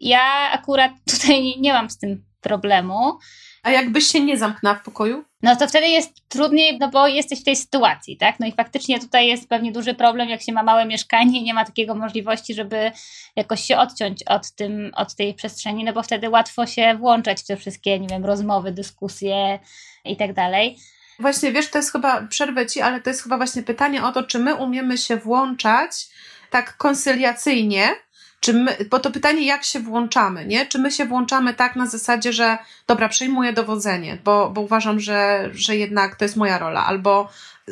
ja 0.00 0.50
akurat 0.52 0.92
tutaj 1.10 1.54
nie 1.60 1.72
mam 1.72 1.90
z 1.90 1.98
tym 1.98 2.24
problemu. 2.40 3.18
A 3.62 3.70
jakbyś 3.70 4.06
się 4.06 4.20
nie 4.20 4.38
zamknęła 4.38 4.76
w 4.76 4.82
pokoju? 4.82 5.24
No 5.42 5.56
to 5.56 5.68
wtedy 5.68 5.88
jest 5.88 6.28
trudniej, 6.28 6.78
no 6.78 6.88
bo 6.88 7.08
jesteś 7.08 7.40
w 7.40 7.44
tej 7.44 7.56
sytuacji, 7.56 8.16
tak? 8.16 8.40
No 8.40 8.46
i 8.46 8.52
faktycznie 8.52 9.00
tutaj 9.00 9.26
jest 9.26 9.48
pewnie 9.48 9.72
duży 9.72 9.94
problem, 9.94 10.28
jak 10.28 10.42
się 10.42 10.52
ma 10.52 10.62
małe 10.62 10.86
mieszkanie 10.86 11.40
i 11.40 11.42
nie 11.42 11.54
ma 11.54 11.64
takiego 11.64 11.94
możliwości, 11.94 12.54
żeby 12.54 12.92
jakoś 13.36 13.60
się 13.60 13.78
odciąć 13.78 14.22
od, 14.22 14.52
tym, 14.52 14.90
od 14.94 15.14
tej 15.14 15.34
przestrzeni, 15.34 15.84
no 15.84 15.92
bo 15.92 16.02
wtedy 16.02 16.30
łatwo 16.30 16.66
się 16.66 16.94
włączać 16.94 17.42
w 17.42 17.46
te 17.46 17.56
wszystkie, 17.56 18.00
nie 18.00 18.08
wiem, 18.08 18.24
rozmowy, 18.24 18.72
dyskusje 18.72 19.58
i 20.04 20.16
tak 20.16 20.32
dalej. 20.32 20.76
Właśnie, 21.18 21.52
wiesz, 21.52 21.70
to 21.70 21.78
jest 21.78 21.92
chyba, 21.92 22.22
przerwę 22.22 22.66
ci, 22.66 22.80
ale 22.80 23.00
to 23.00 23.10
jest 23.10 23.22
chyba 23.22 23.36
właśnie 23.36 23.62
pytanie 23.62 24.04
o 24.04 24.12
to, 24.12 24.22
czy 24.22 24.38
my 24.38 24.54
umiemy 24.54 24.98
się 24.98 25.16
włączać 25.16 26.08
tak 26.50 26.76
konsyliacyjnie, 26.76 27.96
czy 28.40 28.52
my, 28.52 28.76
bo 28.90 28.98
to 28.98 29.10
pytanie, 29.10 29.46
jak 29.46 29.64
się 29.64 29.80
włączamy, 29.80 30.46
nie? 30.46 30.66
Czy 30.66 30.78
my 30.78 30.90
się 30.90 31.04
włączamy 31.04 31.54
tak 31.54 31.76
na 31.76 31.86
zasadzie, 31.86 32.32
że 32.32 32.58
dobra, 32.86 33.08
przejmuję 33.08 33.52
dowodzenie, 33.52 34.18
bo, 34.24 34.50
bo 34.50 34.60
uważam, 34.60 35.00
że, 35.00 35.50
że 35.52 35.76
jednak 35.76 36.16
to 36.16 36.24
jest 36.24 36.36
moja 36.36 36.58
rola, 36.58 36.86
albo 36.86 37.28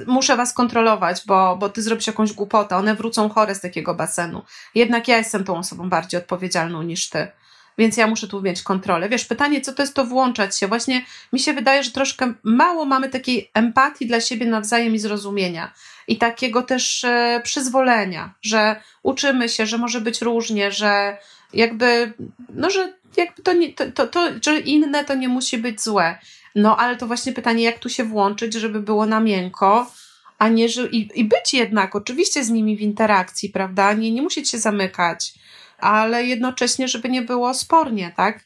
muszę 0.06 0.36
was 0.36 0.52
kontrolować, 0.52 1.22
bo, 1.26 1.56
bo 1.56 1.68
ty 1.68 1.82
zrobisz 1.82 2.06
jakąś 2.06 2.32
głupotę, 2.32 2.76
one 2.76 2.94
wrócą 2.94 3.28
chore 3.28 3.54
z 3.54 3.60
takiego 3.60 3.94
basenu. 3.94 4.42
Jednak 4.74 5.08
ja 5.08 5.16
jestem 5.16 5.44
tą 5.44 5.58
osobą 5.58 5.88
bardziej 5.88 6.20
odpowiedzialną 6.20 6.82
niż 6.82 7.08
ty 7.08 7.28
więc 7.78 7.96
ja 7.96 8.06
muszę 8.06 8.28
tu 8.28 8.42
mieć 8.42 8.62
kontrolę. 8.62 9.08
Wiesz, 9.08 9.24
pytanie, 9.24 9.60
co 9.60 9.72
to 9.72 9.82
jest 9.82 9.94
to 9.94 10.04
włączać 10.04 10.58
się? 10.58 10.66
Właśnie 10.66 11.04
mi 11.32 11.40
się 11.40 11.52
wydaje, 11.52 11.82
że 11.82 11.90
troszkę 11.90 12.34
mało 12.42 12.84
mamy 12.84 13.08
takiej 13.08 13.50
empatii 13.54 14.06
dla 14.06 14.20
siebie 14.20 14.46
nawzajem 14.46 14.94
i 14.94 14.98
zrozumienia. 14.98 15.72
I 16.08 16.16
takiego 16.16 16.62
też 16.62 17.04
e, 17.04 17.40
przyzwolenia, 17.44 18.34
że 18.42 18.80
uczymy 19.02 19.48
się, 19.48 19.66
że 19.66 19.78
może 19.78 20.00
być 20.00 20.22
różnie, 20.22 20.72
że 20.72 21.16
jakby, 21.54 22.12
no, 22.54 22.70
że 22.70 22.92
jakby 23.16 23.42
to, 23.42 23.52
nie, 23.52 23.72
to, 23.72 23.90
to, 23.90 24.06
to, 24.06 24.28
że 24.44 24.60
inne 24.60 25.04
to 25.04 25.14
nie 25.14 25.28
musi 25.28 25.58
być 25.58 25.80
złe. 25.80 26.18
No, 26.54 26.76
ale 26.76 26.96
to 26.96 27.06
właśnie 27.06 27.32
pytanie, 27.32 27.64
jak 27.64 27.78
tu 27.78 27.88
się 27.88 28.04
włączyć, 28.04 28.54
żeby 28.54 28.80
było 28.80 29.06
na 29.06 29.20
miękko, 29.20 29.92
a 30.38 30.48
nie, 30.48 30.68
że 30.68 30.86
i, 30.86 31.20
i 31.20 31.24
być 31.24 31.54
jednak 31.54 31.96
oczywiście 31.96 32.44
z 32.44 32.50
nimi 32.50 32.76
w 32.76 32.80
interakcji, 32.80 33.48
prawda? 33.48 33.92
Nie, 33.92 34.10
nie 34.10 34.22
musieć 34.22 34.50
się 34.50 34.58
zamykać 34.58 35.34
ale 35.78 36.24
jednocześnie, 36.24 36.88
żeby 36.88 37.08
nie 37.08 37.22
było 37.22 37.54
spornie, 37.54 38.12
tak? 38.16 38.44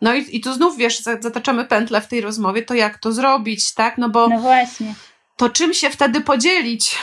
No 0.00 0.14
i, 0.14 0.36
i 0.36 0.40
tu 0.40 0.52
znów, 0.52 0.76
wiesz, 0.76 0.98
zataczamy 0.98 1.64
pętlę 1.64 2.00
w 2.00 2.06
tej 2.06 2.20
rozmowie, 2.20 2.62
to 2.62 2.74
jak 2.74 2.98
to 2.98 3.12
zrobić, 3.12 3.74
tak? 3.74 3.98
No 3.98 4.08
bo... 4.08 4.28
No 4.28 4.38
właśnie. 4.38 4.94
To 5.36 5.50
czym 5.50 5.74
się 5.74 5.90
wtedy 5.90 6.20
podzielić? 6.20 6.98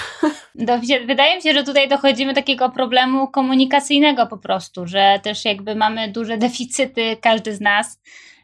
Wydaje 1.06 1.36
mi 1.36 1.42
się, 1.42 1.54
że 1.54 1.64
tutaj 1.64 1.90
dochodzimy 1.90 2.34
do 2.34 2.36
takiego 2.42 2.70
problemu 2.70 3.28
komunikacyjnego 3.28 4.28
po 4.28 4.38
prostu, 4.38 4.88
że 4.88 5.20
też 5.24 5.46
jakby 5.46 5.76
mamy 5.76 6.12
duże 6.12 6.38
deficyty, 6.48 7.18
każdy 7.22 7.56
z 7.56 7.62
nas, 7.62 8.00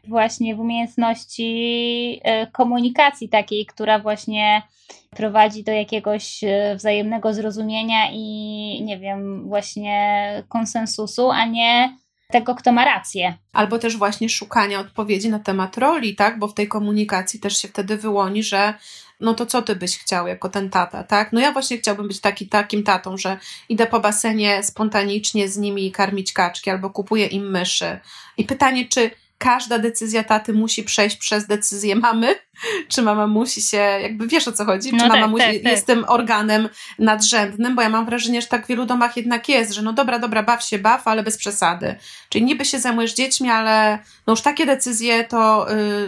właśnie 0.08 0.56
w 0.56 0.60
umiejętności 0.60 2.20
e, 2.24 2.46
komunikacji 2.46 3.28
takiej, 3.28 3.66
która 3.66 3.98
właśnie 3.98 4.62
prowadzi 5.10 5.64
do 5.64 5.72
jakiegoś 5.72 6.44
e, 6.44 6.76
wzajemnego 6.76 7.34
zrozumienia 7.34 8.10
i 8.12 8.82
nie 8.82 8.98
wiem, 8.98 9.48
właśnie 9.48 10.42
konsensusu, 10.48 11.30
a 11.30 11.44
nie 11.44 11.96
tego, 12.30 12.54
kto 12.54 12.72
ma 12.72 12.84
rację. 12.84 13.34
Albo 13.52 13.78
też 13.78 13.96
właśnie 13.96 14.28
szukania 14.28 14.80
odpowiedzi 14.80 15.28
na 15.28 15.38
temat 15.38 15.78
roli, 15.78 16.16
tak? 16.16 16.38
Bo 16.38 16.48
w 16.48 16.54
tej 16.54 16.68
komunikacji 16.68 17.40
też 17.40 17.56
się 17.62 17.68
wtedy 17.68 17.96
wyłoni, 17.96 18.42
że 18.42 18.74
no 19.20 19.34
to 19.34 19.46
co 19.46 19.62
ty 19.62 19.76
byś 19.76 19.98
chciał 19.98 20.26
jako 20.26 20.48
ten 20.48 20.70
tata, 20.70 21.04
tak? 21.04 21.32
No 21.32 21.40
ja 21.40 21.52
właśnie 21.52 21.78
chciałbym 21.78 22.08
być 22.08 22.20
taki, 22.20 22.48
takim 22.48 22.82
tatą, 22.82 23.16
że 23.16 23.38
idę 23.68 23.86
po 23.86 24.00
basenie 24.00 24.62
spontanicznie 24.62 25.48
z 25.48 25.56
nimi 25.56 25.92
karmić 25.92 26.32
kaczki 26.32 26.70
albo 26.70 26.90
kupuję 26.90 27.26
im 27.26 27.50
myszy. 27.50 27.98
I 28.36 28.44
pytanie, 28.44 28.88
czy 28.88 29.10
każda 29.38 29.78
decyzja 29.78 30.24
taty 30.24 30.52
musi 30.52 30.82
przejść 30.82 31.16
przez 31.16 31.46
decyzję 31.46 31.96
mamy, 31.96 32.34
czy 32.88 33.02
mama 33.02 33.26
musi 33.26 33.62
się, 33.62 33.76
jakby 33.76 34.26
wiesz 34.26 34.48
o 34.48 34.52
co 34.52 34.64
chodzi, 34.64 34.92
No 34.92 34.98
czy 34.98 35.08
mama 35.08 35.20
tak, 35.20 35.30
musi, 35.30 35.44
tak, 35.44 35.54
tak. 35.62 35.72
jest 35.72 35.86
tym 35.86 36.04
organem 36.08 36.68
nadrzędnym, 36.98 37.74
bo 37.76 37.82
ja 37.82 37.88
mam 37.88 38.06
wrażenie, 38.06 38.42
że 38.42 38.48
tak 38.48 38.64
w 38.64 38.68
wielu 38.68 38.86
domach 38.86 39.16
jednak 39.16 39.48
jest, 39.48 39.72
że 39.72 39.82
no 39.82 39.92
dobra, 39.92 40.18
dobra, 40.18 40.42
baw 40.42 40.64
się, 40.64 40.78
baw, 40.78 41.08
ale 41.08 41.22
bez 41.22 41.36
przesady. 41.36 41.96
Czyli 42.28 42.44
niby 42.44 42.64
się 42.64 42.78
zajmujesz 42.78 43.14
dziećmi, 43.14 43.50
ale 43.50 43.98
no 44.26 44.32
już 44.32 44.40
takie 44.40 44.66
decyzje 44.66 45.24
to, 45.24 45.66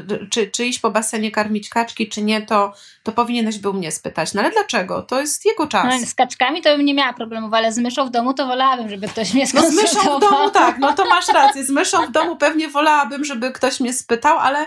yy, 0.09 0.27
czy, 0.31 0.47
czy 0.51 0.67
iść 0.67 0.79
po 0.79 0.91
basenie 0.91 1.31
karmić 1.31 1.69
kaczki, 1.69 2.09
czy 2.09 2.23
nie, 2.23 2.43
to, 2.43 2.73
to 3.03 3.13
powinieneś 3.13 3.59
był 3.59 3.73
mnie 3.75 3.93
spytać. 3.93 4.35
No 4.35 4.41
ale 4.43 4.51
dlaczego? 4.51 5.03
To 5.03 5.21
jest 5.21 5.45
jego 5.47 5.67
czas. 5.67 6.01
No, 6.01 6.07
z 6.07 6.15
kaczkami 6.15 6.63
to 6.63 6.77
bym 6.77 6.87
nie 6.87 6.95
miała 6.95 7.13
problemów, 7.13 7.55
ale 7.55 7.73
z 7.73 7.79
myszą 7.79 8.07
w 8.07 8.11
domu 8.11 8.35
to 8.35 8.47
wolałabym, 8.47 8.89
żeby 8.89 9.09
ktoś 9.09 9.35
mnie 9.35 9.47
No 9.55 9.71
z 9.71 9.75
myszą 9.75 9.87
w 9.87 9.91
skonsultował. 9.91 10.39
domu 10.39 10.51
tak, 10.51 10.79
no 10.79 10.93
to 10.93 11.05
masz 11.09 11.29
rację. 11.29 11.65
Z 11.65 11.71
myszą 11.71 12.07
w 12.07 12.11
domu 12.11 12.37
pewnie 12.37 12.69
wolałabym, 12.69 13.18
żeby 13.25 13.53
ktoś 13.53 13.81
mnie 13.81 13.93
spytał, 13.93 14.39
ale 14.39 14.67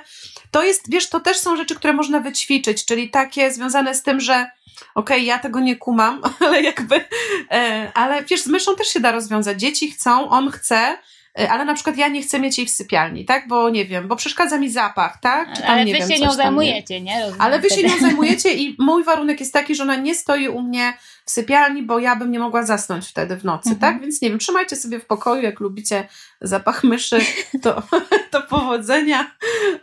to 0.52 0.64
jest, 0.64 0.92
wiesz, 0.92 1.10
to 1.10 1.20
też 1.20 1.38
są 1.38 1.56
rzeczy, 1.56 1.76
które 1.76 1.94
można 1.94 2.20
wyćwiczyć, 2.20 2.86
czyli 2.86 3.10
takie 3.10 3.52
związane 3.52 3.96
z 3.96 4.04
tym, 4.04 4.20
że 4.20 4.52
okej, 4.96 5.26
ja 5.26 5.40
tego 5.40 5.60
nie 5.60 5.76
kumam, 5.76 6.22
ale 6.46 6.62
jakby, 6.62 7.06
e, 7.52 7.92
ale 7.94 8.24
wiesz, 8.24 8.42
z 8.42 8.48
myszą 8.48 8.76
też 8.76 8.88
się 8.88 9.00
da 9.00 9.12
rozwiązać. 9.12 9.60
Dzieci 9.60 9.92
chcą, 9.92 10.30
on 10.30 10.52
chce, 10.52 10.98
ale 11.50 11.66
na 11.66 11.74
przykład 11.74 11.98
ja 11.98 12.08
nie 12.08 12.22
chcę 12.22 12.40
mieć 12.40 12.58
jej 12.58 12.68
w 12.68 12.70
sypialni, 12.70 13.26
tak? 13.26 13.48
Bo 13.48 13.70
nie 13.70 13.86
wiem, 13.86 14.08
bo 14.08 14.16
przeszkadza 14.16 14.58
mi 14.58 14.70
zapach, 14.70 15.20
tak? 15.22 15.54
Czy 15.56 15.62
tam, 15.62 15.72
Ale 15.72 15.86
nie 15.86 15.94
wy 15.94 16.00
wiem, 16.00 16.10
się 16.10 16.20
nią 16.20 16.34
zajmujecie, 16.34 17.02
nie? 17.02 17.20
Rozumiem 17.20 17.42
Ale 17.42 17.60
wy 17.60 17.70
się 17.70 17.76
wtedy. 17.76 17.90
nią 17.90 18.00
zajmujecie 18.08 18.54
i 18.54 18.76
mój 18.80 19.04
warunek 19.04 19.40
jest 19.40 19.54
taki, 19.54 19.76
że 19.76 19.84
ona 19.84 19.96
nie 19.96 20.16
stoi 20.16 20.48
u 20.48 20.62
mnie 20.62 20.94
w 21.26 21.32
sypialni, 21.32 21.84
bo 21.84 22.00
ja 22.00 22.16
bym 22.16 22.32
nie 22.32 22.40
mogła 22.40 22.64
zasnąć 22.64 23.08
wtedy 23.08 23.36
w 23.38 23.44
nocy, 23.46 23.70
Mhm. 23.70 23.80
tak? 23.94 24.02
Więc 24.02 24.22
nie 24.22 24.30
wiem, 24.30 24.40
trzymajcie 24.40 24.76
sobie 24.76 25.00
w 25.00 25.06
pokoju, 25.06 25.42
jak 25.42 25.60
lubicie 25.60 26.08
zapach 26.42 26.84
myszy, 26.84 27.20
to, 27.62 27.84
to 28.32 28.42
powodzenia, 28.42 29.32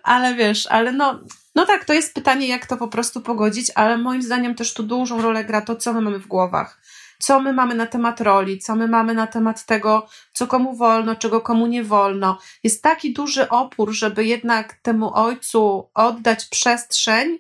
ale 0.03 0.35
wiesz, 0.35 0.67
ale 0.67 0.93
no, 0.93 1.21
no 1.55 1.67
tak, 1.67 1.85
to 1.85 1.93
jest 1.93 2.15
pytanie, 2.15 2.49
jak 2.49 2.67
to 2.67 2.77
po 2.77 2.89
prostu 2.89 3.21
pogodzić, 3.21 3.71
ale 3.75 3.99
moim 3.99 4.23
zdaniem 4.23 4.55
też 4.55 4.75
tu 4.75 4.83
dużą 4.83 5.23
rolę 5.23 5.45
gra 5.45 5.61
to, 5.61 5.77
co 5.77 5.93
my 5.93 6.01
mamy 6.01 6.19
w 6.19 6.27
głowach. 6.27 6.81
Co 7.23 7.41
my 7.41 7.53
mamy 7.53 7.75
na 7.75 7.87
temat 7.87 8.21
roli, 8.21 8.59
co 8.59 8.77
my 8.77 8.89
mamy 8.89 9.15
na 9.15 9.27
temat 9.27 9.67
tego, 9.67 10.07
co 10.33 10.47
komu 10.47 10.77
wolno, 10.77 11.17
czego 11.17 11.41
komu 11.41 11.67
nie 11.67 11.85
wolno. 11.85 12.39
Jest 12.65 12.83
taki 12.83 13.13
duży 13.13 13.49
opór, 13.49 13.93
żeby 13.93 14.25
jednak 14.25 14.73
temu 14.83 15.15
ojcu 15.15 15.91
oddać 15.95 16.45
przestrzeń 16.45 17.39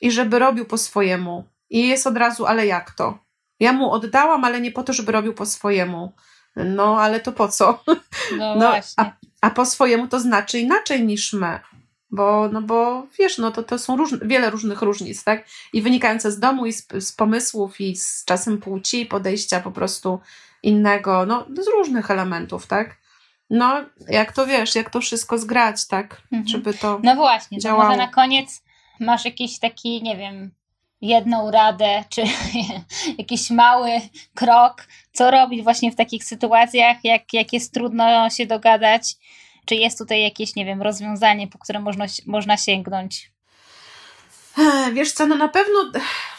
i 0.00 0.10
żeby 0.10 0.38
robił 0.38 0.64
po 0.66 0.78
swojemu. 0.78 1.44
I 1.70 1.88
jest 1.88 2.06
od 2.06 2.16
razu, 2.16 2.46
ale 2.46 2.66
jak 2.66 2.90
to? 2.90 3.18
Ja 3.60 3.72
mu 3.72 3.90
oddałam, 3.92 4.44
ale 4.44 4.60
nie 4.60 4.72
po 4.72 4.82
to, 4.82 4.92
żeby 4.92 5.12
robił 5.12 5.34
po 5.34 5.46
swojemu. 5.46 6.12
No, 6.56 7.00
ale 7.00 7.20
to 7.20 7.32
po 7.32 7.48
co? 7.48 7.82
No, 8.38 8.54
No, 8.54 8.68
właśnie. 8.68 9.04
a, 9.04 9.12
a 9.40 9.50
po 9.50 9.66
swojemu 9.66 10.08
to 10.08 10.20
znaczy 10.20 10.58
inaczej 10.58 11.06
niż 11.06 11.32
my. 11.32 11.60
Bo, 12.10 12.48
no 12.52 12.62
bo 12.62 13.06
wiesz, 13.18 13.38
no 13.38 13.50
to, 13.50 13.62
to 13.62 13.78
są 13.78 13.96
różne, 13.96 14.18
wiele 14.22 14.50
różnych 14.50 14.82
różnic, 14.82 15.24
tak? 15.24 15.44
I 15.72 15.82
wynikające 15.82 16.32
z 16.32 16.38
domu, 16.38 16.66
i 16.66 16.72
z, 16.72 16.86
z 17.00 17.12
pomysłów, 17.12 17.80
i 17.80 17.96
z 17.96 18.24
czasem 18.24 18.58
płci, 18.58 19.06
podejścia 19.06 19.60
po 19.60 19.70
prostu 19.70 20.20
innego, 20.62 21.26
no 21.26 21.46
z 21.62 21.68
różnych 21.68 22.10
elementów, 22.10 22.66
tak? 22.66 22.96
No, 23.50 23.84
jak 24.08 24.32
to 24.32 24.46
wiesz, 24.46 24.74
jak 24.74 24.90
to 24.90 25.00
wszystko 25.00 25.38
zgrać, 25.38 25.86
tak? 25.86 26.22
Mhm. 26.32 26.48
Żeby 26.48 26.74
to. 26.74 27.00
No 27.02 27.16
właśnie, 27.16 27.58
to 27.58 27.62
działało. 27.62 27.84
może 27.84 27.96
na 27.96 28.08
koniec 28.08 28.62
masz 29.00 29.24
jakiś 29.24 29.58
taki, 29.58 30.02
nie 30.02 30.16
wiem, 30.16 30.50
jedną 31.00 31.50
radę, 31.50 32.04
czy 32.08 32.22
jakiś 33.18 33.50
mały 33.50 33.90
krok, 34.34 34.86
co 35.12 35.30
robić 35.30 35.62
właśnie 35.62 35.92
w 35.92 35.96
takich 35.96 36.24
sytuacjach, 36.24 36.96
jak, 37.04 37.34
jak 37.34 37.52
jest 37.52 37.74
trudno 37.74 38.30
się 38.30 38.46
dogadać, 38.46 39.16
czy 39.68 39.74
jest 39.74 39.98
tutaj 39.98 40.22
jakieś, 40.22 40.56
nie 40.56 40.64
wiem, 40.64 40.82
rozwiązanie, 40.82 41.48
po 41.48 41.58
które 41.58 41.80
można, 41.80 42.06
można 42.26 42.56
sięgnąć. 42.56 43.32
Wiesz 44.92 45.12
co, 45.12 45.26
no 45.26 45.36
na 45.36 45.48
pewno, 45.48 45.92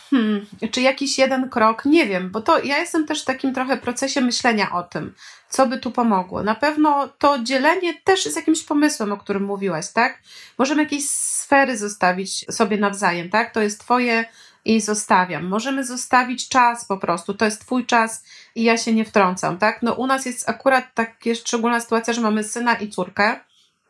hmm, 0.09 0.45
czy 0.71 0.81
jakiś 0.81 1.17
jeden 1.17 1.49
krok, 1.49 1.85
nie 1.85 2.05
wiem, 2.05 2.31
bo 2.31 2.41
to 2.41 2.63
ja 2.63 2.77
jestem 2.77 3.07
też 3.07 3.21
w 3.21 3.25
takim 3.25 3.53
trochę 3.53 3.77
procesie 3.77 4.21
myślenia 4.21 4.71
o 4.71 4.83
tym, 4.83 5.13
co 5.49 5.67
by 5.67 5.77
tu 5.77 5.91
pomogło. 5.91 6.43
Na 6.43 6.55
pewno 6.55 7.07
to 7.07 7.39
dzielenie 7.39 7.93
też 8.03 8.25
jest 8.25 8.37
jakimś 8.37 8.63
pomysłem, 8.63 9.11
o 9.11 9.17
którym 9.17 9.43
mówiłaś, 9.43 9.91
tak? 9.91 10.21
Możemy 10.57 10.83
jakieś 10.83 11.09
sfery 11.09 11.77
zostawić 11.77 12.45
sobie 12.51 12.77
nawzajem, 12.77 13.29
tak? 13.29 13.53
To 13.53 13.61
jest 13.61 13.79
twoje 13.79 14.25
i 14.65 14.81
zostawiam. 14.81 15.47
Możemy 15.47 15.83
zostawić 15.85 16.49
czas 16.49 16.85
po 16.85 16.97
prostu, 16.97 17.33
to 17.33 17.45
jest 17.45 17.61
twój 17.61 17.85
czas 17.85 18.23
i 18.55 18.63
ja 18.63 18.77
się 18.77 18.93
nie 18.93 19.05
wtrącam, 19.05 19.57
tak? 19.57 19.81
No 19.81 19.93
u 19.93 20.07
nas 20.07 20.25
jest 20.25 20.49
akurat 20.49 20.85
taka 20.93 21.35
szczególna 21.35 21.79
sytuacja, 21.79 22.13
że 22.13 22.21
mamy 22.21 22.43
syna 22.43 22.73
i 22.75 22.89
córkę, 22.89 23.39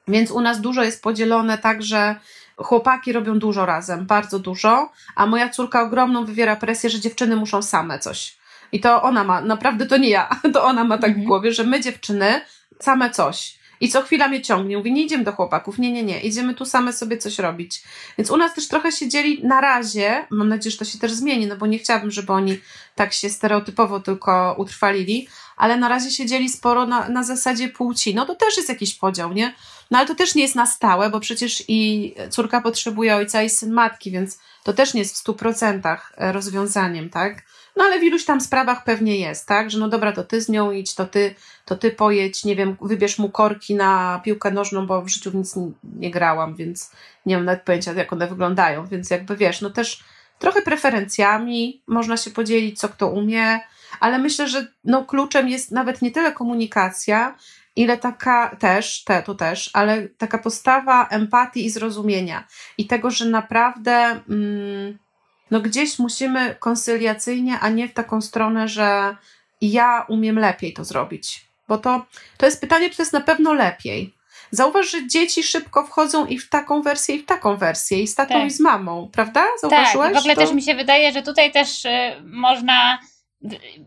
więc 0.07 0.31
u 0.31 0.41
nas 0.41 0.61
dużo 0.61 0.83
jest 0.83 1.03
podzielone 1.03 1.57
tak, 1.57 1.83
że 1.83 2.15
chłopaki 2.57 3.13
robią 3.13 3.39
dużo 3.39 3.65
razem, 3.65 4.05
bardzo 4.05 4.39
dużo, 4.39 4.91
a 5.15 5.25
moja 5.25 5.49
córka 5.49 5.81
ogromną 5.81 6.25
wywiera 6.25 6.55
presję, 6.55 6.89
że 6.89 6.99
dziewczyny 6.99 7.35
muszą 7.35 7.61
same 7.61 7.99
coś. 7.99 8.37
I 8.71 8.79
to 8.79 9.01
ona 9.01 9.23
ma, 9.23 9.41
naprawdę 9.41 9.85
to 9.85 9.97
nie 9.97 10.09
ja, 10.09 10.29
to 10.53 10.63
ona 10.63 10.83
ma 10.83 10.97
tak 10.97 11.09
w 11.11 11.15
Mhm. 11.15 11.27
głowie, 11.27 11.51
że 11.51 11.63
my 11.63 11.81
dziewczyny 11.81 12.41
same 12.79 13.09
coś. 13.09 13.58
I 13.79 13.89
co 13.89 14.01
chwila 14.01 14.27
mnie 14.27 14.41
ciągnie, 14.41 14.77
mówi, 14.77 14.93
nie 14.93 15.03
idziemy 15.03 15.23
do 15.23 15.31
chłopaków, 15.31 15.79
nie, 15.79 15.91
nie, 15.91 16.03
nie, 16.03 16.21
idziemy 16.21 16.53
tu 16.53 16.65
same 16.65 16.93
sobie 16.93 17.17
coś 17.17 17.39
robić. 17.39 17.83
Więc 18.17 18.31
u 18.31 18.37
nas 18.37 18.55
też 18.55 18.67
trochę 18.67 18.91
się 18.91 19.07
dzieli 19.07 19.43
na 19.43 19.61
razie, 19.61 20.25
mam 20.29 20.49
nadzieję, 20.49 20.71
że 20.71 20.77
to 20.77 20.85
się 20.85 20.99
też 20.99 21.11
zmieni, 21.11 21.47
no 21.47 21.57
bo 21.57 21.67
nie 21.67 21.79
chciałabym, 21.79 22.11
żeby 22.11 22.33
oni 22.33 22.59
tak 22.95 23.13
się 23.13 23.29
stereotypowo 23.29 23.99
tylko 23.99 24.55
utrwalili, 24.57 25.27
ale 25.57 25.77
na 25.77 25.87
razie 25.87 26.11
się 26.11 26.25
dzieli 26.25 26.49
sporo 26.49 26.85
na, 26.85 27.09
na 27.09 27.23
zasadzie 27.23 27.69
płci. 27.69 28.15
No 28.15 28.25
to 28.25 28.35
też 28.35 28.57
jest 28.57 28.69
jakiś 28.69 28.95
podział, 28.95 29.33
nie? 29.33 29.53
No 29.91 29.97
ale 29.97 30.07
to 30.07 30.15
też 30.15 30.35
nie 30.35 30.41
jest 30.41 30.55
na 30.55 30.65
stałe, 30.65 31.09
bo 31.09 31.19
przecież 31.19 31.63
i 31.67 32.13
córka 32.29 32.61
potrzebuje 32.61 33.15
ojca 33.15 33.43
i 33.43 33.49
syn 33.49 33.71
matki, 33.71 34.11
więc 34.11 34.39
to 34.63 34.73
też 34.73 34.93
nie 34.93 34.99
jest 34.99 35.15
w 35.15 35.17
stu 35.17 35.33
procentach 35.33 36.13
rozwiązaniem, 36.17 37.09
tak? 37.09 37.43
No 37.79 37.85
ale 37.85 37.99
w 37.99 38.03
iluś 38.03 38.25
tam 38.25 38.41
sprawach 38.41 38.83
pewnie 38.83 39.17
jest, 39.17 39.47
tak? 39.47 39.71
Że 39.71 39.79
no 39.79 39.89
dobra, 39.89 40.11
to 40.11 40.23
ty 40.23 40.41
z 40.41 40.49
nią 40.49 40.71
idź, 40.71 40.95
to 40.95 41.05
ty, 41.05 41.35
to 41.65 41.75
ty 41.75 41.91
pojedź, 41.91 42.45
nie 42.45 42.55
wiem, 42.55 42.77
wybierz 42.81 43.19
mu 43.19 43.29
korki 43.29 43.75
na 43.75 44.21
piłkę 44.23 44.51
nożną, 44.51 44.87
bo 44.87 45.01
w 45.01 45.09
życiu 45.09 45.31
w 45.31 45.35
nic 45.35 45.55
nie, 45.83 46.11
grałam, 46.11 46.55
więc 46.55 46.91
nie 47.25 47.35
mam 47.35 47.45
nawet 47.45 47.63
pojęcia, 47.63 47.93
jak 47.93 48.13
one 48.13 48.27
wyglądają, 48.27 48.87
więc 48.87 49.09
jakby 49.09 49.35
wiesz, 49.37 49.61
no 49.61 49.69
też 49.69 50.03
trochę 50.39 50.61
preferencjami 50.61 51.81
można 51.87 52.17
się 52.17 52.31
podzielić, 52.31 52.79
co 52.79 52.89
kto 52.89 53.07
umie, 53.07 53.59
ale 53.99 54.19
myślę, 54.19 54.47
że 54.47 54.67
no 54.83 55.05
kluczem 55.05 55.49
jest 55.49 55.71
nawet 55.71 56.01
nie 56.01 56.11
tyle 56.11 56.31
komunikacja, 56.31 57.35
ile 57.75 57.97
taka 57.97 58.55
też, 58.55 59.03
te, 59.03 59.23
to 59.23 59.35
też, 59.35 59.69
ale 59.73 60.07
taka 60.07 60.37
postawa 60.37 61.07
empatii 61.07 61.65
i 61.65 61.69
zrozumienia 61.69 62.47
i 62.77 62.87
tego, 62.87 63.11
że 63.11 63.25
naprawdę 63.25 64.19
mm, 64.29 64.97
no 65.51 65.59
gdzieś 65.59 65.99
musimy 65.99 66.55
konsyliacyjnie, 66.59 67.59
a 67.59 67.69
nie 67.69 67.87
w 67.87 67.93
taką 67.93 68.21
stronę, 68.21 68.67
że 68.67 69.15
ja 69.61 70.05
umiem 70.07 70.39
lepiej 70.39 70.73
to 70.73 70.83
zrobić. 70.83 71.45
Bo 71.67 71.77
to, 71.77 72.05
to 72.37 72.45
jest 72.45 72.61
pytanie, 72.61 72.89
czy 72.89 72.97
to 72.97 73.01
jest 73.01 73.13
na 73.13 73.21
pewno 73.21 73.53
lepiej. 73.53 74.13
Zauważ, 74.51 74.91
że 74.91 75.07
dzieci 75.07 75.43
szybko 75.43 75.83
wchodzą 75.85 76.25
i 76.25 76.39
w 76.39 76.49
taką 76.49 76.81
wersję, 76.81 77.15
i 77.15 77.19
w 77.19 77.25
taką 77.25 77.57
wersję, 77.57 78.01
i 78.01 78.07
z 78.07 78.15
tatą, 78.15 78.33
Tak. 78.33 78.47
i 78.47 78.51
z 78.51 78.59
mamą, 78.59 79.09
prawda? 79.13 79.41
Tak, 79.41 79.59
Zauważyłeś? 79.61 80.11
i 80.11 80.15
w 80.15 80.17
ogóle 80.17 80.35
to? 80.35 80.41
też 80.41 80.51
mi 80.51 80.61
się 80.61 80.75
wydaje, 80.75 81.11
że 81.11 81.21
tutaj 81.21 81.51
też 81.51 81.85
y, 81.85 81.89
można, 82.25 82.99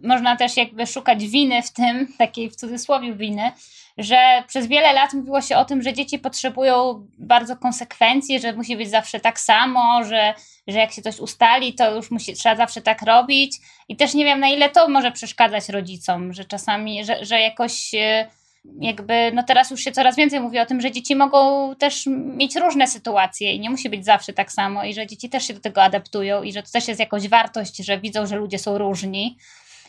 można 0.02 0.36
też 0.36 0.56
jakby 0.56 0.86
szukać 0.86 1.26
winy 1.26 1.62
w 1.62 1.72
tym, 1.72 2.12
takiej 2.18 2.50
w 2.50 2.56
cudzysłowie 2.56 3.14
winy, 3.14 3.52
że 3.98 4.44
przez 4.48 4.66
wiele 4.66 4.92
lat 4.92 5.12
mówiło 5.12 5.40
się 5.40 5.56
o 5.56 5.64
tym, 5.64 5.82
że 5.82 5.92
dzieci 5.92 6.18
potrzebują 6.18 7.06
bardzo 7.18 7.56
konsekwencji, 7.56 8.40
że 8.40 8.52
musi 8.52 8.76
być 8.76 8.90
zawsze 8.90 9.20
tak 9.20 9.40
samo, 9.40 10.04
że, 10.04 10.34
że 10.66 10.78
jak 10.78 10.92
się 10.92 11.02
coś 11.02 11.18
ustali, 11.18 11.74
to 11.74 11.96
już 11.96 12.10
musi, 12.10 12.34
trzeba 12.34 12.56
zawsze 12.56 12.82
tak 12.82 13.02
robić. 13.02 13.56
I 13.88 13.96
też 13.96 14.14
nie 14.14 14.24
wiem, 14.24 14.40
na 14.40 14.48
ile 14.48 14.68
to 14.68 14.88
może 14.88 15.12
przeszkadzać 15.12 15.68
rodzicom, 15.68 16.32
że 16.32 16.44
czasami, 16.44 17.04
że, 17.04 17.24
że 17.24 17.40
jakoś 17.40 17.94
y, 17.94 18.26
jakby, 18.64 19.32
no 19.34 19.42
teraz 19.42 19.70
już 19.70 19.80
się 19.80 19.92
coraz 19.92 20.16
więcej 20.16 20.40
mówi 20.40 20.58
o 20.58 20.66
tym, 20.66 20.80
że 20.80 20.90
dzieci 20.90 21.16
mogą 21.16 21.74
też 21.74 22.06
mieć 22.36 22.56
różne 22.56 22.88
sytuacje 22.88 23.52
i 23.52 23.60
nie 23.60 23.70
musi 23.70 23.90
być 23.90 24.04
zawsze 24.04 24.32
tak 24.32 24.52
samo 24.52 24.84
i 24.84 24.94
że 24.94 25.06
dzieci 25.06 25.28
też 25.28 25.46
się 25.46 25.54
do 25.54 25.60
tego 25.60 25.82
adaptują 25.82 26.42
i 26.42 26.52
że 26.52 26.62
to 26.62 26.70
też 26.72 26.88
jest 26.88 27.00
jakoś 27.00 27.28
wartość, 27.28 27.76
że 27.76 27.98
widzą, 27.98 28.26
że 28.26 28.36
ludzie 28.36 28.58
są 28.58 28.78
różni. 28.78 29.36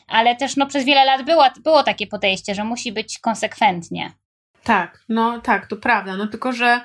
Ale 0.08 0.36
też 0.36 0.58
no, 0.58 0.68
przez 0.68 0.86
wiele 0.86 1.06
lat 1.06 1.26
było, 1.26 1.46
było 1.64 1.84
takie 1.84 2.08
podejście, 2.08 2.56
że 2.56 2.64
musi 2.64 2.92
być 2.92 3.20
konsekwentnie. 3.20 4.12
Tak, 4.64 5.04
no 5.10 5.42
tak, 5.42 5.68
to 5.68 5.78
prawda. 5.78 6.18
No 6.18 6.28
tylko, 6.28 6.54
że 6.54 6.82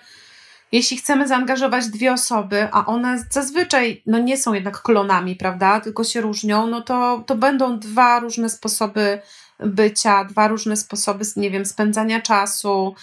jeśli 0.73 0.97
chcemy 0.97 1.29
zaangażować 1.29 1.87
dwie 1.87 2.13
osoby, 2.13 2.69
a 2.73 2.87
one 2.87 3.25
zazwyczaj 3.31 4.03
no 4.07 4.19
nie 4.19 4.37
są 4.37 4.53
jednak 4.55 4.83
klonami, 4.83 5.37
prawda, 5.37 5.81
tylko 5.81 6.05
się 6.05 6.21
różnią, 6.21 6.67
no 6.67 6.81
to, 6.81 7.25
to 7.27 7.35
będą 7.35 7.79
dwa 7.79 8.21
różne 8.21 8.49
sposoby 8.49 9.21
bycia, 9.61 10.25
dwa 10.25 10.49
różne 10.49 10.77
sposoby, 10.77 11.25
nie 11.37 11.51
wiem, 11.51 11.67
spędzania 11.67 12.21
czasu. 12.21 12.95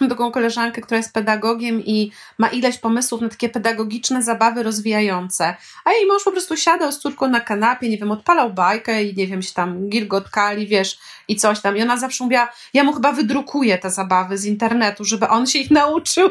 Mam 0.00 0.10
taką 0.10 0.32
koleżankę, 0.32 0.80
która 0.80 0.96
jest 0.96 1.12
pedagogiem 1.12 1.84
i 1.84 2.12
ma 2.38 2.48
ileś 2.48 2.78
pomysłów 2.78 3.20
na 3.20 3.28
takie 3.28 3.48
pedagogiczne 3.48 4.22
zabawy 4.22 4.62
rozwijające. 4.62 5.56
A 5.84 5.92
jej 5.92 6.06
mąż 6.06 6.24
po 6.24 6.32
prostu 6.32 6.56
siadał 6.56 6.92
z 6.92 6.98
córką 6.98 7.28
na 7.28 7.40
kanapie, 7.40 7.88
nie 7.88 7.98
wiem, 7.98 8.10
odpalał 8.10 8.52
bajkę 8.52 9.04
i 9.04 9.16
nie 9.16 9.26
wiem, 9.26 9.42
się 9.42 9.52
tam 9.52 9.88
gilgotkali, 9.88 10.66
wiesz, 10.66 10.98
i 11.28 11.36
coś 11.36 11.60
tam. 11.60 11.76
I 11.76 11.82
ona 11.82 11.96
zawsze 11.96 12.24
mówiła, 12.24 12.52
ja 12.74 12.84
mu 12.84 12.92
chyba 12.92 13.12
wydrukuję 13.12 13.78
te 13.78 13.90
zabawy 13.90 14.38
z 14.38 14.44
internetu, 14.44 15.04
żeby 15.04 15.28
on 15.28 15.46
się 15.46 15.58
ich 15.58 15.70
nauczył. 15.70 16.30